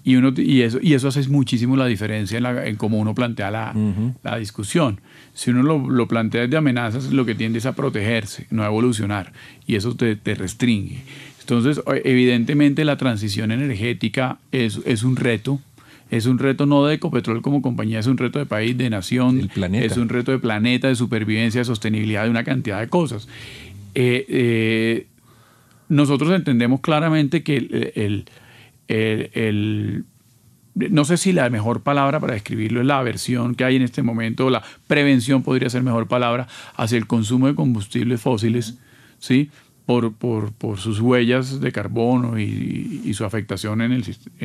y, 0.04 0.16
uno, 0.16 0.32
y, 0.36 0.62
eso, 0.62 0.78
y 0.82 0.94
eso 0.94 1.08
hace 1.08 1.26
muchísimo 1.28 1.76
la 1.76 1.86
diferencia 1.86 2.38
en, 2.38 2.76
cómo 2.76 2.98
uno 2.98 3.14
plantea 3.14 3.50
la, 3.50 3.74
la 4.22 4.36
discusión. 4.36 5.00
Si 5.34 5.50
uno 5.50 5.62
lo, 5.62 5.90
lo, 5.90 6.06
plantea 6.06 6.42
desde 6.42 6.56
amenazas, 6.56 7.12
lo 7.12 7.24
que 7.24 7.34
tiende 7.34 7.58
es 7.58 7.66
a 7.66 7.74
protegerse, 7.74 8.46
no 8.50 8.62
a 8.62 8.66
evolucionar. 8.66 9.32
Y 9.66 9.76
eso 9.76 9.96
te, 9.96 10.16
te 10.16 10.34
restringe. 10.34 11.02
Entonces, 11.46 11.80
evidentemente 12.02 12.84
la 12.84 12.96
transición 12.96 13.52
energética 13.52 14.38
es, 14.50 14.80
es 14.84 15.04
un 15.04 15.14
reto, 15.14 15.60
es 16.10 16.26
un 16.26 16.40
reto 16.40 16.66
no 16.66 16.84
de 16.84 16.96
Ecopetrol 16.96 17.40
como 17.40 17.62
compañía, 17.62 18.00
es 18.00 18.08
un 18.08 18.18
reto 18.18 18.40
de 18.40 18.46
país, 18.46 18.76
de 18.76 18.90
nación, 18.90 19.48
es 19.72 19.96
un 19.96 20.08
reto 20.08 20.32
de 20.32 20.40
planeta, 20.40 20.88
de 20.88 20.96
supervivencia, 20.96 21.60
de 21.60 21.64
sostenibilidad, 21.64 22.24
de 22.24 22.30
una 22.30 22.42
cantidad 22.42 22.80
de 22.80 22.88
cosas. 22.88 23.28
Eh, 23.94 24.26
eh, 24.28 25.06
nosotros 25.88 26.32
entendemos 26.32 26.80
claramente 26.80 27.44
que 27.44 27.58
el, 27.94 28.24
el, 28.88 30.04
no 30.74 31.04
sé 31.04 31.16
si 31.16 31.32
la 31.32 31.48
mejor 31.48 31.84
palabra 31.84 32.18
para 32.18 32.34
describirlo 32.34 32.80
es 32.80 32.88
la 32.88 32.98
aversión 32.98 33.54
que 33.54 33.62
hay 33.62 33.76
en 33.76 33.82
este 33.82 34.02
momento, 34.02 34.50
la 34.50 34.64
prevención 34.88 35.44
podría 35.44 35.70
ser 35.70 35.84
mejor 35.84 36.08
palabra, 36.08 36.48
hacia 36.74 36.98
el 36.98 37.06
consumo 37.06 37.46
de 37.46 37.54
combustibles 37.54 38.20
fósiles, 38.20 38.80
¿sí? 39.20 39.48
Por, 39.86 40.12
por, 40.52 40.78
sus 40.78 41.00
huellas 41.00 41.60
de 41.60 41.70
carbono 41.70 42.38
y, 42.38 43.12
su 43.14 43.24
afectación 43.24 43.80
en 43.80 43.92
el 43.92 44.04
sistema. 44.04 44.36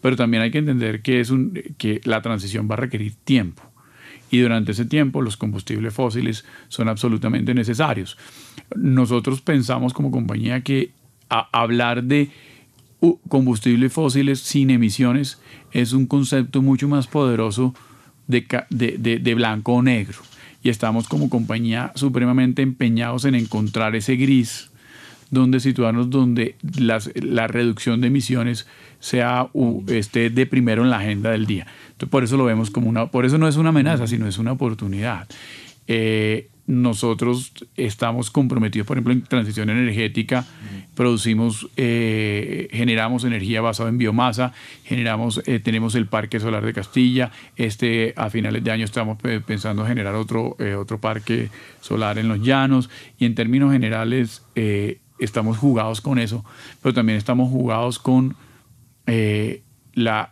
Pero 0.00 0.16
también 0.16 0.42
hay 0.44 0.52
que 0.52 0.58
entender 0.58 1.02
que, 1.02 1.20
es 1.20 1.30
un, 1.30 1.52
que 1.78 2.00
la 2.04 2.22
transición 2.22 2.68
va 2.70 2.74
a 2.74 2.78
requerir 2.78 3.14
tiempo. 3.24 3.62
Y 4.30 4.38
durante 4.38 4.72
ese 4.72 4.86
tiempo 4.86 5.20
los 5.20 5.36
combustibles 5.36 5.92
fósiles 5.92 6.44
son 6.68 6.88
absolutamente 6.88 7.52
necesarios. 7.54 8.16
Nosotros 8.74 9.42
pensamos 9.42 9.92
como 9.92 10.10
compañía 10.10 10.62
que 10.62 10.92
hablar 11.28 12.04
de 12.04 12.30
combustibles 13.28 13.92
fósiles 13.92 14.40
sin 14.40 14.70
emisiones 14.70 15.40
es 15.72 15.92
un 15.92 16.06
concepto 16.06 16.62
mucho 16.62 16.86
más 16.88 17.08
poderoso 17.08 17.74
de, 18.28 18.46
de, 18.70 19.18
de 19.18 19.34
blanco 19.34 19.72
o 19.74 19.82
negro 19.82 20.20
y 20.62 20.70
estamos 20.70 21.08
como 21.08 21.28
compañía 21.28 21.92
supremamente 21.94 22.62
empeñados 22.62 23.24
en 23.24 23.34
encontrar 23.34 23.96
ese 23.96 24.16
gris 24.16 24.70
donde 25.30 25.60
situarnos 25.60 26.10
donde 26.10 26.56
la 26.62 27.46
reducción 27.46 28.02
de 28.02 28.08
emisiones 28.08 28.66
sea 29.00 29.48
esté 29.88 30.28
de 30.30 30.46
primero 30.46 30.84
en 30.84 30.90
la 30.90 30.98
agenda 30.98 31.30
del 31.30 31.46
día. 31.46 31.66
Entonces, 31.92 32.10
por 32.10 32.22
eso 32.22 32.36
lo 32.36 32.44
vemos 32.44 32.70
como 32.70 32.88
una, 32.88 33.06
por 33.06 33.24
eso 33.24 33.38
no 33.38 33.48
es 33.48 33.56
una 33.56 33.70
amenaza, 33.70 34.06
sino 34.06 34.28
es 34.28 34.38
una 34.38 34.52
oportunidad. 34.52 35.26
Eh, 35.88 36.50
nosotros 36.66 37.52
estamos 37.76 38.30
comprometidos, 38.30 38.86
por 38.86 38.96
ejemplo, 38.96 39.12
en 39.12 39.22
transición 39.22 39.68
energética, 39.68 40.46
producimos, 40.94 41.68
eh, 41.76 42.68
generamos 42.70 43.24
energía 43.24 43.60
basada 43.60 43.88
en 43.88 43.98
biomasa, 43.98 44.52
generamos, 44.84 45.42
eh, 45.46 45.58
tenemos 45.58 45.96
el 45.96 46.06
Parque 46.06 46.38
Solar 46.38 46.64
de 46.64 46.72
Castilla, 46.72 47.32
este 47.56 48.14
a 48.16 48.30
finales 48.30 48.62
de 48.62 48.70
año 48.70 48.84
estamos 48.84 49.18
pensando 49.44 49.84
generar 49.84 50.14
otro, 50.14 50.56
eh, 50.60 50.74
otro 50.74 51.00
parque 51.00 51.50
solar 51.80 52.18
en 52.18 52.28
los 52.28 52.40
llanos 52.40 52.90
y 53.18 53.24
en 53.24 53.34
términos 53.34 53.72
generales 53.72 54.42
estamos 55.18 55.58
jugados 55.58 56.00
con 56.00 56.18
eso, 56.18 56.44
pero 56.80 56.94
también 56.94 57.18
estamos 57.18 57.50
jugados 57.50 57.98
con 57.98 58.36
la, 59.94 60.31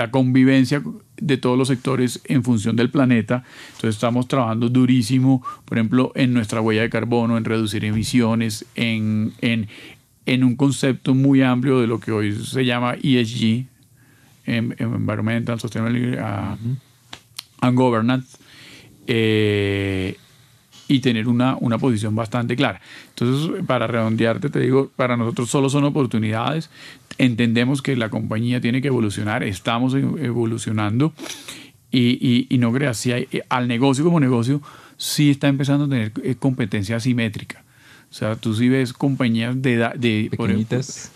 la 0.00 0.10
convivencia 0.10 0.82
de 1.18 1.36
todos 1.36 1.58
los 1.58 1.68
sectores 1.68 2.22
en 2.24 2.42
función 2.42 2.74
del 2.74 2.88
planeta. 2.88 3.44
Entonces 3.66 3.96
estamos 3.96 4.26
trabajando 4.28 4.70
durísimo, 4.70 5.44
por 5.66 5.76
ejemplo, 5.76 6.10
en 6.14 6.32
nuestra 6.32 6.62
huella 6.62 6.80
de 6.80 6.88
carbono, 6.88 7.36
en 7.36 7.44
reducir 7.44 7.84
emisiones, 7.84 8.64
en, 8.76 9.34
en, 9.42 9.68
en 10.24 10.44
un 10.44 10.56
concepto 10.56 11.14
muy 11.14 11.42
amplio 11.42 11.80
de 11.80 11.86
lo 11.86 12.00
que 12.00 12.12
hoy 12.12 12.32
se 12.32 12.64
llama 12.64 12.94
ESG, 12.94 13.66
Environmental, 14.46 15.60
Sustainability 15.60 16.16
uh, 16.16 16.56
and 17.60 17.76
Governance. 17.76 18.38
Eh, 19.06 20.16
y 20.88 20.98
tener 20.98 21.28
una, 21.28 21.56
una 21.60 21.78
posición 21.78 22.16
bastante 22.16 22.56
clara. 22.56 22.80
Entonces, 23.10 23.64
para 23.64 23.86
redondearte, 23.86 24.50
te 24.50 24.58
digo, 24.58 24.90
para 24.96 25.16
nosotros 25.16 25.48
solo 25.48 25.70
son 25.70 25.84
oportunidades. 25.84 26.68
Entendemos 27.20 27.82
que 27.82 27.96
la 27.96 28.08
compañía 28.08 28.62
tiene 28.62 28.80
que 28.80 28.88
evolucionar, 28.88 29.42
estamos 29.42 29.94
evolucionando 29.94 31.12
y, 31.90 32.46
y, 32.48 32.56
no 32.56 32.72
creas, 32.72 32.96
si 32.96 33.12
hay, 33.12 33.28
al 33.50 33.68
negocio 33.68 34.04
como 34.04 34.20
negocio, 34.20 34.62
sí 34.96 35.30
está 35.30 35.48
empezando 35.48 35.84
a 35.84 35.88
tener 35.90 36.12
eh, 36.24 36.34
competencia 36.38 36.96
asimétrica. 36.96 37.62
O 38.10 38.14
sea, 38.14 38.36
tú 38.36 38.54
sí 38.54 38.70
ves 38.70 38.94
compañías 38.94 39.60
de, 39.60 39.76
de 39.98 40.30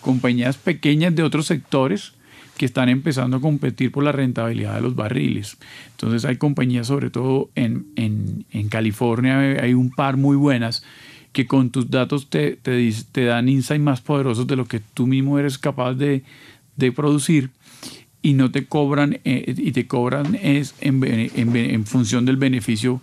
compañías 0.02 0.58
pequeñas 0.58 1.14
de 1.14 1.22
otros 1.22 1.46
sectores 1.46 2.12
que 2.58 2.66
están 2.66 2.90
empezando 2.90 3.38
a 3.38 3.40
competir 3.40 3.90
por 3.90 4.04
la 4.04 4.12
rentabilidad 4.12 4.74
de 4.74 4.80
los 4.82 4.94
barriles. 4.94 5.56
Entonces 5.92 6.24
hay 6.24 6.36
compañías, 6.36 6.86
sobre 6.86 7.08
todo 7.08 7.50
en, 7.54 7.86
en, 7.96 8.68
California, 8.68 9.38
hay 9.38 9.72
un 9.74 9.90
par 9.90 10.16
muy 10.16 10.36
buenas 10.36 10.84
que 11.34 11.46
con 11.46 11.70
tus 11.70 11.90
datos 11.90 12.30
te, 12.30 12.52
te, 12.52 12.90
te 13.10 13.24
dan 13.24 13.48
insights 13.48 13.82
más 13.82 14.00
poderosos 14.00 14.46
de 14.46 14.54
lo 14.56 14.66
que 14.66 14.80
tú 14.80 15.06
mismo 15.06 15.38
eres 15.38 15.58
capaz 15.58 15.94
de, 15.94 16.22
de 16.76 16.92
producir 16.92 17.50
y 18.22 18.34
no 18.34 18.52
te 18.52 18.66
cobran, 18.66 19.18
eh, 19.24 19.54
y 19.54 19.72
te 19.72 19.86
cobran 19.86 20.38
es 20.40 20.76
en, 20.80 21.04
en, 21.04 21.56
en, 21.56 21.84
función 21.84 22.24
del 22.24 22.36
beneficio 22.36 23.00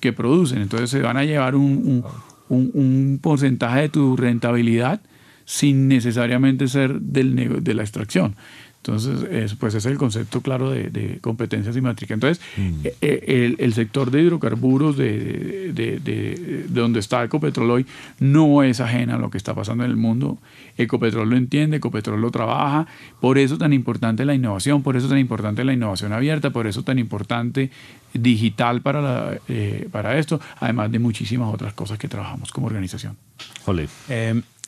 que 0.00 0.12
producen. 0.14 0.62
Entonces 0.62 0.88
se 0.88 1.02
van 1.02 1.18
a 1.18 1.24
llevar 1.24 1.54
un, 1.54 2.02
un, 2.48 2.70
un 2.72 3.18
porcentaje 3.22 3.82
de 3.82 3.88
tu 3.90 4.16
rentabilidad 4.16 5.02
sin 5.44 5.86
necesariamente 5.86 6.66
ser 6.66 6.98
del, 6.98 7.62
de 7.62 7.74
la 7.74 7.82
extracción. 7.82 8.36
Entonces, 8.82 9.56
pues 9.56 9.74
ese 9.74 9.88
es 9.88 9.92
el 9.92 9.98
concepto 9.98 10.40
claro 10.40 10.70
de, 10.70 10.88
de 10.88 11.18
competencia 11.20 11.70
simétrica. 11.70 12.14
Entonces, 12.14 12.42
mm. 12.56 12.80
eh, 12.84 12.96
eh, 13.02 13.54
el, 13.58 13.74
sector 13.74 14.10
de 14.10 14.22
hidrocarburos 14.22 14.96
de, 14.96 15.72
de, 15.74 16.64
donde 16.66 17.00
está 17.00 17.22
Ecopetrol 17.22 17.70
hoy 17.70 17.86
no 18.20 18.62
es 18.62 18.80
ajena 18.80 19.16
a 19.16 19.18
lo 19.18 19.28
que 19.28 19.36
está 19.36 19.54
pasando 19.54 19.84
en 19.84 19.90
el 19.90 19.98
mundo. 19.98 20.38
Ecopetrol 20.78 21.28
lo 21.28 21.36
entiende, 21.36 21.76
Ecopetrol 21.76 22.22
lo 22.22 22.30
trabaja. 22.30 22.86
Por 23.20 23.36
eso 23.36 23.58
tan 23.58 23.74
importante 23.74 24.24
la 24.24 24.34
innovación, 24.34 24.82
por 24.82 24.96
eso 24.96 25.08
tan 25.08 25.18
importante 25.18 25.62
la 25.62 25.74
innovación 25.74 26.14
abierta, 26.14 26.48
por 26.48 26.66
eso 26.66 26.82
tan 26.82 26.98
importante 26.98 27.70
digital 28.14 28.80
para, 28.80 29.02
la, 29.02 29.38
eh, 29.48 29.88
para 29.92 30.16
esto, 30.16 30.40
además 30.58 30.90
de 30.90 30.98
muchísimas 30.98 31.52
otras 31.52 31.74
cosas 31.74 31.98
que 31.98 32.08
trabajamos 32.08 32.50
como 32.50 32.68
organización. 32.68 33.18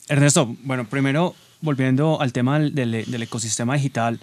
Ernesto, 0.07 0.55
bueno, 0.63 0.85
primero 0.85 1.33
volviendo 1.63 2.21
al 2.21 2.33
tema 2.33 2.59
del, 2.59 3.23
ecosistema 3.23 3.75
digital, 3.75 4.19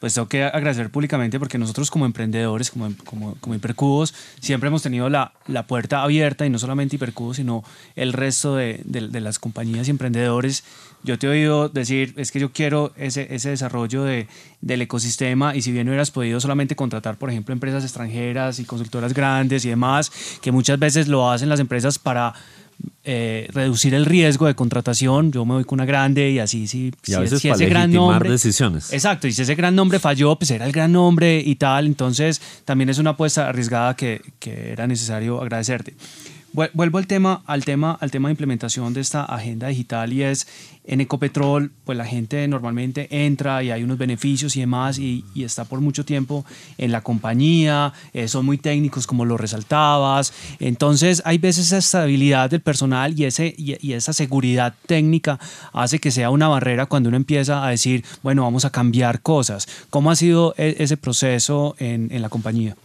pues 0.00 0.12
tengo 0.12 0.28
que 0.28 0.44
agradecer 0.44 0.90
públicamente 0.90 1.38
porque 1.38 1.56
nosotros 1.56 1.90
como 1.90 2.04
emprendedores, 2.04 2.70
como, 2.70 2.92
como, 3.04 3.36
como 3.36 3.54
Hipercubos, 3.54 4.14
siempre 4.38 4.68
hemos 4.68 4.82
tenido 4.82 5.08
la, 5.08 5.32
la, 5.46 5.66
puerta 5.66 6.02
abierta 6.02 6.44
y 6.44 6.50
no 6.50 6.58
solamente 6.58 6.96
Hipercubos, 6.96 7.38
sino 7.38 7.64
el 7.96 8.12
resto 8.12 8.54
de, 8.54 8.82
de, 8.84 9.20
las 9.22 9.38
compañías 9.38 9.88
y 9.88 9.92
emprendedores. 9.92 10.62
Yo 11.04 11.18
te 11.18 11.26
he 11.26 11.30
oído 11.30 11.70
decir, 11.70 12.12
es 12.18 12.32
que 12.32 12.38
yo 12.38 12.52
quiero 12.52 12.92
ese, 12.96 13.34
ese 13.34 13.48
desarrollo 13.48 14.04
de, 14.04 14.26
del 14.60 14.82
ecosistema 14.82 15.56
y 15.56 15.62
si 15.62 15.72
bien 15.72 15.88
hubieras 15.88 16.10
podido 16.10 16.38
solamente 16.38 16.76
contratar, 16.76 17.16
por 17.16 17.30
ejemplo, 17.30 17.54
empresas 17.54 17.82
extranjeras 17.82 18.58
y 18.58 18.66
consultoras 18.66 19.14
grandes 19.14 19.64
y 19.64 19.70
demás, 19.70 20.12
que 20.42 20.52
muchas 20.52 20.78
veces 20.78 21.08
lo 21.08 21.30
hacen 21.30 21.48
las 21.48 21.60
empresas 21.60 21.98
para 21.98 22.34
eh, 23.04 23.48
reducir 23.52 23.94
el 23.94 24.06
riesgo 24.06 24.46
de 24.46 24.54
contratación. 24.54 25.30
Yo 25.30 25.44
me 25.44 25.54
voy 25.54 25.64
con 25.64 25.76
una 25.76 25.84
grande 25.84 26.30
y 26.30 26.38
así, 26.38 26.66
si, 26.66 26.92
y 27.06 27.12
a 27.12 27.20
veces 27.20 27.40
si 27.40 27.48
ese 27.48 27.66
gran 27.66 27.92
nombre. 27.92 28.30
decisiones. 28.30 28.92
Exacto, 28.92 29.26
y 29.26 29.32
si 29.32 29.42
ese 29.42 29.54
gran 29.54 29.74
nombre 29.74 29.98
falló, 29.98 30.36
pues 30.36 30.50
era 30.50 30.64
el 30.66 30.72
gran 30.72 30.92
nombre 30.92 31.42
y 31.44 31.54
tal. 31.56 31.86
Entonces, 31.86 32.40
también 32.64 32.88
es 32.88 32.98
una 32.98 33.10
apuesta 33.10 33.48
arriesgada 33.48 33.94
que, 33.94 34.22
que 34.38 34.72
era 34.72 34.86
necesario 34.86 35.40
agradecerte. 35.40 35.94
Vuelvo 36.54 36.98
al 36.98 37.08
tema, 37.08 37.42
al 37.46 37.64
tema, 37.64 37.98
al 38.00 38.12
tema 38.12 38.28
de 38.28 38.34
implementación 38.34 38.94
de 38.94 39.00
esta 39.00 39.24
agenda 39.24 39.66
digital 39.66 40.12
y 40.12 40.22
es 40.22 40.46
en 40.84 41.00
Ecopetrol, 41.00 41.72
pues 41.82 41.98
la 41.98 42.06
gente 42.06 42.46
normalmente 42.46 43.08
entra 43.10 43.60
y 43.64 43.72
hay 43.72 43.82
unos 43.82 43.98
beneficios 43.98 44.54
y 44.54 44.60
demás 44.60 45.00
y, 45.00 45.24
está 45.34 45.64
por 45.64 45.80
mucho 45.80 46.04
tiempo 46.04 46.44
en 46.78 46.92
la 46.92 47.00
compañía, 47.00 47.92
eh, 48.12 48.28
son 48.28 48.46
muy 48.46 48.56
técnicos 48.56 49.08
como 49.08 49.24
lo 49.24 49.36
resaltabas, 49.36 50.32
entonces 50.60 51.22
hay 51.24 51.38
veces 51.38 51.66
esa 51.66 51.78
estabilidad 51.78 52.50
del 52.50 52.60
personal 52.60 53.18
y, 53.18 53.24
ese, 53.24 53.52
y, 53.58 53.92
esa 53.92 54.12
seguridad 54.12 54.74
técnica 54.86 55.40
hace 55.72 55.98
que 55.98 56.12
sea 56.12 56.30
una 56.30 56.46
barrera 56.46 56.86
cuando 56.86 57.08
uno 57.08 57.16
empieza 57.16 57.66
a 57.66 57.70
decir, 57.70 58.04
bueno, 58.22 58.42
vamos 58.42 58.64
a 58.64 58.70
cambiar 58.70 59.22
cosas. 59.22 59.66
¿Cómo 59.90 60.12
ha 60.12 60.14
sido 60.14 60.54
e, 60.56 60.76
ese 60.78 60.96
proceso 60.96 61.74
en, 61.80 62.12
en 62.12 62.22
la 62.22 62.28
compañía? 62.28 62.76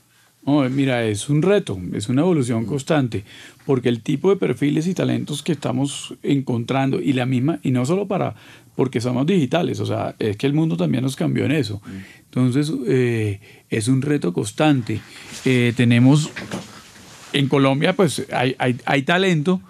Mira, 0.46 1.06
es 1.06 1.30
un 1.30 1.42
reto, 1.42 1.80
es 1.94 2.10
una 2.10 2.22
evolución 2.22 2.66
constante, 2.66 3.24
porque 3.66 3.90
el 3.90 4.02
tipo 4.02 4.30
de 4.30 4.36
perfiles 4.36 4.88
y 4.88 4.94
talentos 4.94 5.44
que 5.44 5.52
estamos 5.52 6.16
encontrando 6.24 7.00
y 7.00 7.14
la 7.14 7.26
misma, 7.26 7.60
y 7.62 7.72
no 7.72 7.86
solo 7.86 8.08
para, 8.08 8.36
porque 8.76 9.02
somos 9.02 9.26
digitales, 9.26 9.80
o 9.80 9.86
sea, 9.86 10.16
es 10.20 10.38
que 10.38 10.48
el 10.48 10.54
mundo 10.54 10.78
también 10.78 11.04
nos 11.04 11.16
cambió 11.16 11.46
en 11.46 11.52
eso. 11.52 11.82
Entonces, 12.26 12.72
eh, 12.88 13.40
es 13.70 13.88
un 13.88 14.02
reto 14.02 14.34
constante. 14.34 15.02
Eh, 15.46 15.74
tenemos, 15.76 16.30
en 17.34 17.48
Colombia, 17.48 17.94
pues 17.94 18.26
hay, 18.32 18.56
hay, 18.58 18.78
hay, 18.86 19.02
talento, 19.04 19.62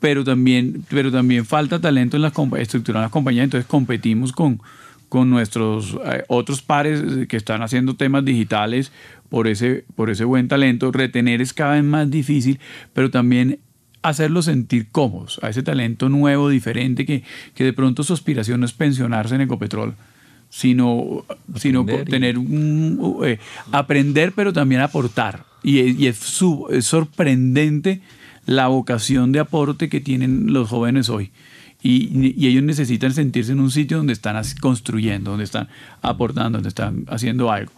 pero 0.00 0.24
también, 0.24 0.84
pero 0.88 1.12
también 1.12 1.44
falta 1.44 1.80
talento 1.80 2.16
en 2.16 2.22
las 2.22 2.32
estructuras 2.58 3.02
las 3.02 3.10
compañías, 3.10 3.44
entonces 3.44 3.68
competimos 3.68 4.32
con, 4.32 4.60
con 5.08 5.28
nuestros 5.28 5.96
eh, 6.06 6.24
otros 6.28 6.62
pares 6.62 7.02
que 7.28 7.36
están 7.36 7.62
haciendo 7.62 7.96
temas 7.96 8.24
digitales 8.24 8.90
por 9.32 9.48
ese, 9.48 9.86
por 9.96 10.10
ese 10.10 10.24
buen 10.24 10.46
talento. 10.46 10.92
Retener 10.92 11.40
es 11.40 11.54
cada 11.54 11.76
vez 11.76 11.84
más 11.84 12.10
difícil, 12.10 12.60
pero 12.92 13.10
también 13.10 13.60
hacerlo 14.02 14.42
sentir 14.42 14.88
cómodos 14.92 15.40
a 15.42 15.48
ese 15.48 15.62
talento 15.62 16.10
nuevo, 16.10 16.50
diferente, 16.50 17.06
que, 17.06 17.22
que 17.54 17.64
de 17.64 17.72
pronto 17.72 18.02
su 18.02 18.12
aspiración 18.12 18.60
no 18.60 18.66
es 18.66 18.74
pensionarse 18.74 19.34
en 19.34 19.40
Ecopetrol, 19.40 19.94
sino, 20.50 21.24
sino 21.56 21.86
tener 21.86 22.36
un, 22.36 23.20
eh, 23.24 23.38
aprender, 23.70 24.32
pero 24.36 24.52
también 24.52 24.82
aportar. 24.82 25.46
Y, 25.62 25.80
y 25.80 26.08
es, 26.08 26.42
es, 26.70 26.84
sorprendente 26.84 28.02
la 28.46 28.68
vocación 28.68 29.32
de 29.32 29.40
aporte 29.40 29.88
que 29.88 30.00
tienen 30.00 30.52
los 30.52 30.68
jóvenes 30.68 31.08
hoy. 31.08 31.30
Y, 31.82 32.46
ellos 32.46 32.62
necesitan 32.62 33.12
sentirse 33.12 33.52
en 33.52 33.60
un 33.60 33.70
sitio 33.70 33.96
donde 33.96 34.12
están 34.12 34.40
construyendo, 34.60 35.30
donde 35.30 35.44
están 35.44 35.68
aportando, 36.00 36.58
donde 36.58 36.68
están 36.68 37.04
haciendo 37.08 37.50
algo. 37.50 37.72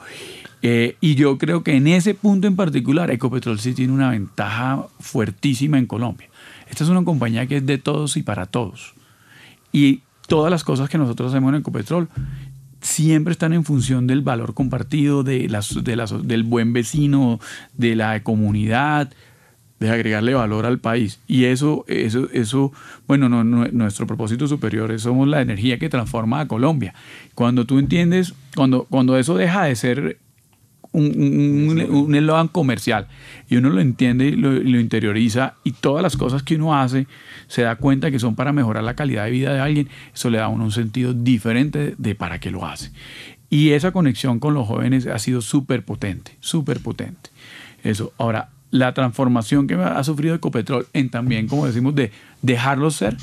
Eh, 0.63 0.97
y 1.01 1.15
yo 1.15 1.39
creo 1.39 1.63
que 1.63 1.77
en 1.77 1.87
ese 1.87 2.15
punto 2.15 2.47
en 2.47 2.57
particular, 2.57 3.11
Ecopetrol 3.11 3.59
sí 3.59 3.75
tiene 3.75 3.93
una 3.93 4.11
ventaja 4.11 4.87
fuertísima 5.01 5.79
en 5.79 5.87
Colombia. 5.87 6.29
Esta 6.69 6.85
es 6.85 6.91
una 6.91 7.05
compañía 7.05 7.47
que 7.47 7.59
es 7.59 7.67
de 7.67 7.79
todos 7.79 8.17
y 8.17 8.23
para 8.23 8.47
todos. 8.47 8.95
Y 9.73 10.01
todas 10.27 10.51
las 10.51 10.65
cosas 10.65 10.89
que 10.89 10.99
nosotros 10.99 11.33
hacemos 11.33 11.51
en 11.51 11.61
Ecopetrol 11.61 12.09
siempre 12.81 13.33
están 13.33 13.53
en 13.55 13.65
función 13.65 14.07
del 14.07 14.21
valor 14.21 14.55
compartido, 14.55 15.23
de 15.23 15.49
las, 15.49 15.75
del 15.83 16.43
buen 16.43 16.73
vecino, 16.73 17.41
de 17.73 17.97
la 17.97 18.23
comunidad, 18.23 19.13
de 19.85 19.91
agregarle 19.91 20.35
valor 20.35 20.67
al 20.67 20.79
país. 20.79 21.21
Y 21.27 21.45
eso, 21.45 21.85
eso, 21.89 22.29
eso 22.33 22.73
bueno, 23.07 23.29
no, 23.29 23.45
nuestro 23.45 24.07
propósito 24.07 24.47
superior 24.47 24.91
es 24.91 25.03
somos 25.03 25.29
la 25.29 25.43
energía 25.43 25.79
que 25.79 25.89
transforma 25.89 26.41
a 26.41 26.49
Colombia. 26.49 26.95
Cuando 27.35 27.65
tú 27.65 27.79
entiendes, 27.79 28.35
cuando, 28.57 28.85
cuando 28.85 29.17
eso 29.19 29.37
deja 29.37 29.65
de 29.65 29.77
ser 29.77 30.19
un, 30.95 32.15
eslogan 32.15 32.49
comercial 32.49 33.09
y 33.49 33.57
uno 33.57 33.71
lo 33.71 33.81
entiende 33.81 34.27
y 34.27 34.37
lo, 34.37 34.81
interioriza 34.81 35.55
y 35.65 35.73
todas 35.73 36.03
las 36.03 36.17
cosas 36.17 36.43
que 36.43 36.55
uno 36.55 36.79
hace 36.79 37.07
se 37.49 37.63
da 37.63 37.77
cuenta 37.77 38.11
que 38.11 38.19
son 38.19 38.37
para 38.37 38.53
mejorar 38.53 38.85
la 38.85 38.95
calidad 38.95 39.25
de 39.25 39.31
vida 39.33 39.53
de 39.53 39.61
alguien, 39.61 39.89
eso 40.15 40.31
le 40.31 40.39
da 40.39 40.45
a 40.45 40.49
uno 40.49 40.65
un 40.65 40.73
sentido 40.73 41.13
diferente 41.13 41.95
de 41.99 42.15
para 42.15 42.39
qué 42.39 42.51
lo 42.51 42.65
hace. 42.65 42.93
Y 43.51 43.71
esa 43.71 43.93
conexión 43.93 44.41
con 44.41 44.55
los 44.55 44.67
jóvenes 44.67 45.07
ha 45.07 45.19
sido 45.19 45.41
súper 45.41 45.85
potente, 45.85 46.37
súper 46.41 46.81
potente. 46.81 47.31
Eso. 47.85 48.13
Ahora, 48.17 48.49
la 48.75 48.93
transformación 48.93 49.69
que 49.69 49.77
ha 49.77 50.03
sufrido 50.03 50.35
Ecopetrol 50.35 50.89
en 50.95 51.09
también, 51.09 51.47
como 51.47 51.65
decimos, 51.65 51.95
de 51.95 52.11
dejarlos 52.43 52.97
ser, 52.97 53.17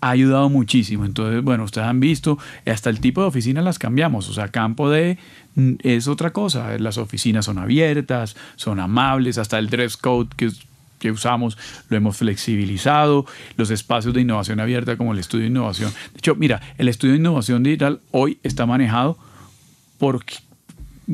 ha 0.00 0.10
ayudado 0.10 0.48
muchísimo. 0.50 1.04
Entonces, 1.04 1.42
bueno, 1.42 1.64
ustedes 1.64 1.88
han 1.88 1.98
visto, 1.98 2.38
hasta 2.64 2.88
el 2.88 3.00
tipo 3.00 3.20
de 3.20 3.26
oficinas 3.26 3.64
las 3.64 3.80
cambiamos. 3.80 4.28
O 4.28 4.34
sea, 4.34 4.52
campo 4.52 4.88
de 4.88 5.18
mm, 5.56 5.72
es 5.82 6.06
otra 6.06 6.30
cosa. 6.30 6.78
Las 6.78 6.96
oficinas 6.96 7.46
son 7.46 7.58
abiertas, 7.58 8.36
son 8.54 8.78
amables, 8.78 9.36
hasta 9.38 9.58
el 9.58 9.68
dress 9.68 9.96
code 9.96 10.28
que, 10.36 10.52
que 11.00 11.10
usamos 11.10 11.58
lo 11.88 11.96
hemos 11.96 12.16
flexibilizado. 12.16 13.26
Los 13.56 13.70
espacios 13.70 14.14
de 14.14 14.20
innovación 14.20 14.60
abierta, 14.60 14.96
como 14.96 15.12
el 15.12 15.18
estudio 15.18 15.42
de 15.42 15.50
innovación. 15.50 15.90
De 16.12 16.18
hecho, 16.18 16.36
mira, 16.36 16.60
el 16.78 16.86
estudio 16.86 17.14
de 17.14 17.18
innovación 17.18 17.64
digital 17.64 18.00
hoy 18.12 18.38
está 18.44 18.64
manejado 18.64 19.18
por, 19.98 20.24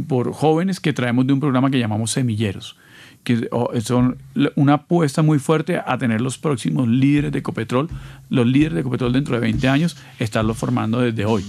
por 0.07 0.35
jóvenes 0.35 0.81
que 0.81 0.93
traemos 0.93 1.27
de 1.27 1.33
un 1.33 1.41
programa 1.41 1.71
que 1.71 1.79
llamamos 1.79 2.11
Semilleros 2.11 2.77
que 3.25 3.49
son 3.83 4.19
una 4.55 4.75
apuesta 4.75 5.23
muy 5.23 5.39
fuerte 5.39 5.81
a 5.85 5.99
tener 5.99 6.21
los 6.21 6.39
próximos 6.39 6.87
líderes 6.87 7.33
de 7.33 7.39
Ecopetrol, 7.39 7.89
los 8.29 8.47
líderes 8.47 8.75
de 8.75 8.81
Ecopetrol 8.81 9.13
dentro 9.13 9.35
de 9.35 9.41
20 9.41 9.67
años, 9.67 9.97
estarlos 10.19 10.59
formando 10.59 11.01
desde 11.01 11.25
hoy. 11.25 11.45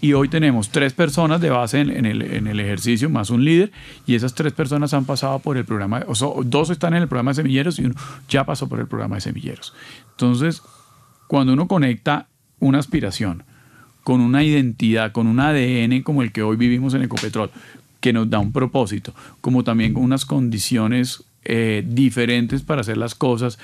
Y 0.00 0.14
hoy 0.14 0.28
tenemos 0.28 0.70
tres 0.70 0.92
personas 0.92 1.40
de 1.40 1.50
base 1.50 1.80
en, 1.80 2.06
el, 2.06 2.22
en, 2.22 2.46
el, 2.46 2.60
ejercicio, 2.60 3.10
más 3.10 3.30
un 3.30 3.44
líder, 3.44 3.72
y 4.06 4.14
esas 4.14 4.34
tres 4.34 4.52
personas 4.52 4.94
han 4.94 5.04
pasado 5.04 5.40
por 5.40 5.56
el 5.56 5.64
programa, 5.64 6.04
o 6.06 6.14
sea, 6.14 6.28
dos 6.44 6.70
están 6.70 6.94
en 6.94 7.02
el 7.02 7.08
programa 7.08 7.32
de 7.32 7.36
semilleros 7.36 7.78
y 7.78 7.84
uno 7.84 7.94
ya 8.28 8.44
pasó 8.44 8.68
por 8.68 8.80
el 8.80 8.86
programa 8.86 9.16
de 9.16 9.22
semilleros. 9.22 9.74
Entonces, 10.12 10.62
cuando 11.26 11.52
uno 11.52 11.66
conecta 11.66 12.28
una 12.60 12.78
aspiración 12.78 13.42
con 14.04 14.20
una 14.20 14.42
identidad, 14.42 15.12
con 15.12 15.26
un 15.26 15.40
ADN 15.40 16.02
como 16.02 16.22
el 16.22 16.32
que 16.32 16.42
hoy 16.42 16.56
vivimos 16.56 16.94
en 16.94 17.02
Ecopetrol, 17.02 17.50
que 18.02 18.12
nos 18.12 18.28
da 18.28 18.40
un 18.40 18.52
propósito, 18.52 19.14
como 19.40 19.62
también 19.62 19.96
unas 19.96 20.26
condiciones 20.26 21.24
eh, 21.44 21.84
diferentes 21.86 22.62
para 22.62 22.82
hacer 22.82 22.98
las 22.98 23.14
cosas 23.14 23.58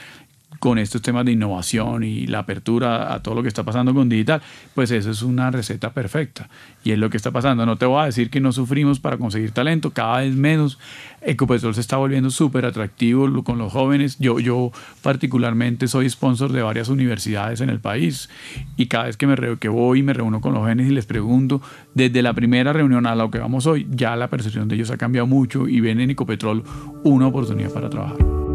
con 0.59 0.79
estos 0.79 1.03
temas 1.03 1.25
de 1.25 1.33
innovación 1.33 2.03
y 2.03 2.27
la 2.27 2.41
apertura 2.41 3.15
a 3.15 3.23
todo 3.23 3.35
lo 3.35 3.43
que 3.43 3.49
está 3.49 3.63
pasando 3.63 3.95
con 3.95 4.09
digital, 4.09 4.43
pues 4.75 4.91
eso 4.91 5.11
es 5.11 5.23
una 5.23 5.51
receta 5.51 5.93
perfecta. 5.93 6.49
Y 6.83 6.93
es 6.93 6.99
lo 6.99 7.11
que 7.11 7.17
está 7.17 7.31
pasando. 7.31 7.65
No 7.65 7.77
te 7.77 7.87
voy 7.87 8.03
a 8.03 8.07
decir 8.07 8.31
que 8.31 8.41
no 8.41 8.53
sufrimos 8.53 8.99
para 8.99 9.19
conseguir 9.19 9.53
talento, 9.53 9.91
cada 9.91 10.19
vez 10.19 10.35
menos. 10.35 10.79
Ecopetrol 11.21 11.75
se 11.75 11.81
está 11.81 11.97
volviendo 11.97 12.31
súper 12.31 12.65
atractivo 12.65 13.45
con 13.45 13.59
los 13.59 13.73
jóvenes. 13.73 14.19
Yo, 14.19 14.41
yo 14.41 14.73
particularmente 15.03 15.87
soy 15.87 16.09
sponsor 16.11 16.51
de 16.51 16.63
varias 16.63 16.89
universidades 16.89 17.61
en 17.61 17.71
el 17.71 17.81
país 17.81 18.29
y 18.77 18.87
cada 18.87 19.05
vez 19.05 19.17
que, 19.17 19.27
me 19.27 19.37
que 19.59 19.69
voy 19.69 20.01
y 20.01 20.03
me 20.03 20.13
reúno 20.13 20.41
con 20.41 20.55
los 20.55 20.63
jóvenes 20.63 20.89
y 20.89 20.93
les 20.93 21.07
pregunto, 21.07 21.61
desde 21.95 22.23
la 22.23 22.33
primera 22.33 22.73
reunión 22.73 23.07
a 23.07 23.15
lo 23.15 23.31
que 23.31 23.39
vamos 23.39 23.67
hoy, 23.67 23.87
ya 23.91 24.17
la 24.17 24.29
percepción 24.29 24.67
de 24.69 24.77
ellos 24.77 24.91
ha 24.91 24.97
cambiado 24.97 25.27
mucho 25.27 25.69
y 25.69 25.81
ven 25.81 26.01
en 26.01 26.11
Ecopetrol 26.11 26.65
una 27.05 27.27
oportunidad 27.27 27.71
para 27.73 27.91
trabajar. 27.91 28.48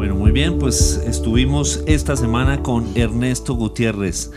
Bueno, 0.00 0.14
muy 0.14 0.30
bien, 0.30 0.58
pues 0.58 0.98
estuvimos 1.06 1.82
esta 1.84 2.16
semana 2.16 2.62
con 2.62 2.86
Ernesto 2.94 3.52
Gutiérrez, 3.52 4.32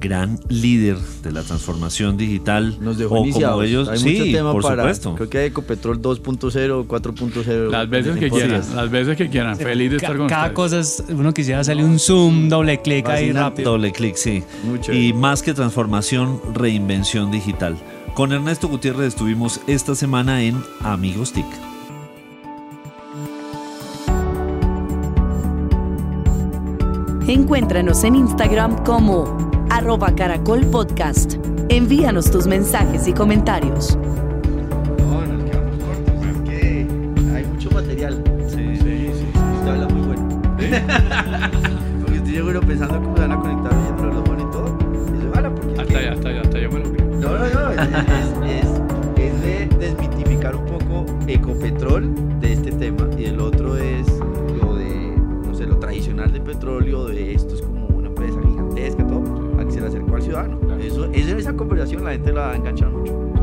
gran 0.00 0.40
líder 0.48 0.96
de 1.22 1.30
la 1.30 1.44
transformación 1.44 2.16
digital. 2.16 2.76
Nos 2.80 2.98
dejó 2.98 3.20
o 3.20 3.30
como 3.30 3.62
ellos, 3.62 3.88
hay 3.88 4.00
mucho 4.00 4.24
tema 4.24 4.50
por 4.50 4.62
para, 4.62 4.82
supuesto. 4.82 5.14
Creo 5.14 5.30
que 5.30 5.38
hay 5.38 5.46
Ecopetrol 5.46 6.02
2.0, 6.02 6.88
4.0. 6.88 7.70
Las 7.70 7.88
veces 7.88 8.16
que 8.16 8.28
quieran, 8.28 8.62
las 8.74 8.90
veces 8.90 9.16
que 9.16 9.28
quieran. 9.28 9.56
Feliz 9.56 9.92
de 9.92 9.96
estar 9.98 10.16
con 10.16 10.26
Cada 10.26 10.52
cosa 10.52 10.80
es, 10.80 11.04
uno 11.08 11.32
quisiera 11.32 11.62
salir 11.62 11.84
un 11.84 12.00
zoom, 12.00 12.48
doble 12.48 12.82
clic 12.82 13.08
ahí 13.08 13.30
rápido. 13.30 13.70
Doble 13.70 13.92
clic, 13.92 14.16
sí. 14.16 14.42
y 14.92 15.12
más 15.12 15.44
que 15.44 15.54
transformación, 15.54 16.40
reinvención 16.52 17.30
digital. 17.30 17.76
Con 18.14 18.32
Ernesto 18.32 18.66
Gutiérrez 18.66 19.06
estuvimos 19.06 19.60
esta 19.68 19.94
semana 19.94 20.42
en 20.42 20.60
Amigos 20.80 21.32
TIC. 21.32 21.63
Encuéntranos 27.26 28.04
en 28.04 28.16
Instagram 28.16 28.84
como 28.84 29.38
arroba 29.70 30.14
caracolpodcast. 30.14 31.36
Envíanos 31.70 32.30
tus 32.30 32.46
mensajes 32.46 33.08
y 33.08 33.14
comentarios. 33.14 33.96
No, 34.98 35.24
nos 35.24 35.42
quedamos 35.44 35.74
cortos, 35.82 36.26
es 36.26 36.50
que 36.50 36.86
hay 37.34 37.46
mucho 37.46 37.70
material. 37.70 38.22
Sí, 38.46 38.76
sí, 38.76 39.10
sí. 39.14 39.26
Usted 39.56 39.70
habla 39.70 39.88
muy 39.88 40.06
bueno. 40.06 40.42
porque 42.02 42.16
estoy 42.18 42.34
seguro 42.34 42.60
pensando 42.60 43.00
cómo 43.00 43.16
se 43.16 43.22
van 43.22 43.32
a 43.32 43.40
conectar 43.40 43.72
oyendo 43.72 44.04
los 44.04 44.40
y 44.40 44.50
todo. 44.52 44.78
Porque. 44.78 45.80
Hasta 45.80 45.98
allá, 45.98 46.12
hasta 46.12 46.28
allá, 46.28 46.40
hasta 46.42 46.58
allá 46.58 46.68
me 46.68 46.78
lo 46.78 46.92
creo. 46.92 47.06
No, 47.06 47.38
no, 47.38 47.48
no. 47.48 47.70
Es, 48.44 48.60
es, 48.60 48.70
es 49.16 49.42
de 49.42 49.68
desmitificar 49.78 50.54
un 50.56 50.66
poco 50.66 51.06
Ecopetrol 51.26 52.40
de 52.40 52.53
petróleo, 56.54 57.06
de 57.06 57.34
esto 57.34 57.54
es 57.54 57.62
como 57.62 57.86
una 57.88 58.08
empresa 58.08 58.40
gigantesca, 58.40 59.06
todo, 59.06 59.60
a 59.60 59.64
que 59.64 59.72
se 59.72 59.80
le 59.80 59.86
acercó 59.88 60.16
al 60.16 60.22
ciudadano. 60.22 60.58
Eso, 60.80 61.06
esa 61.12 61.54
conversación 61.54 62.04
la 62.04 62.12
gente 62.12 62.32
la 62.32 62.40
va 62.40 62.52
a 62.52 62.56
enganchar 62.56 62.90
mucho. 62.90 63.33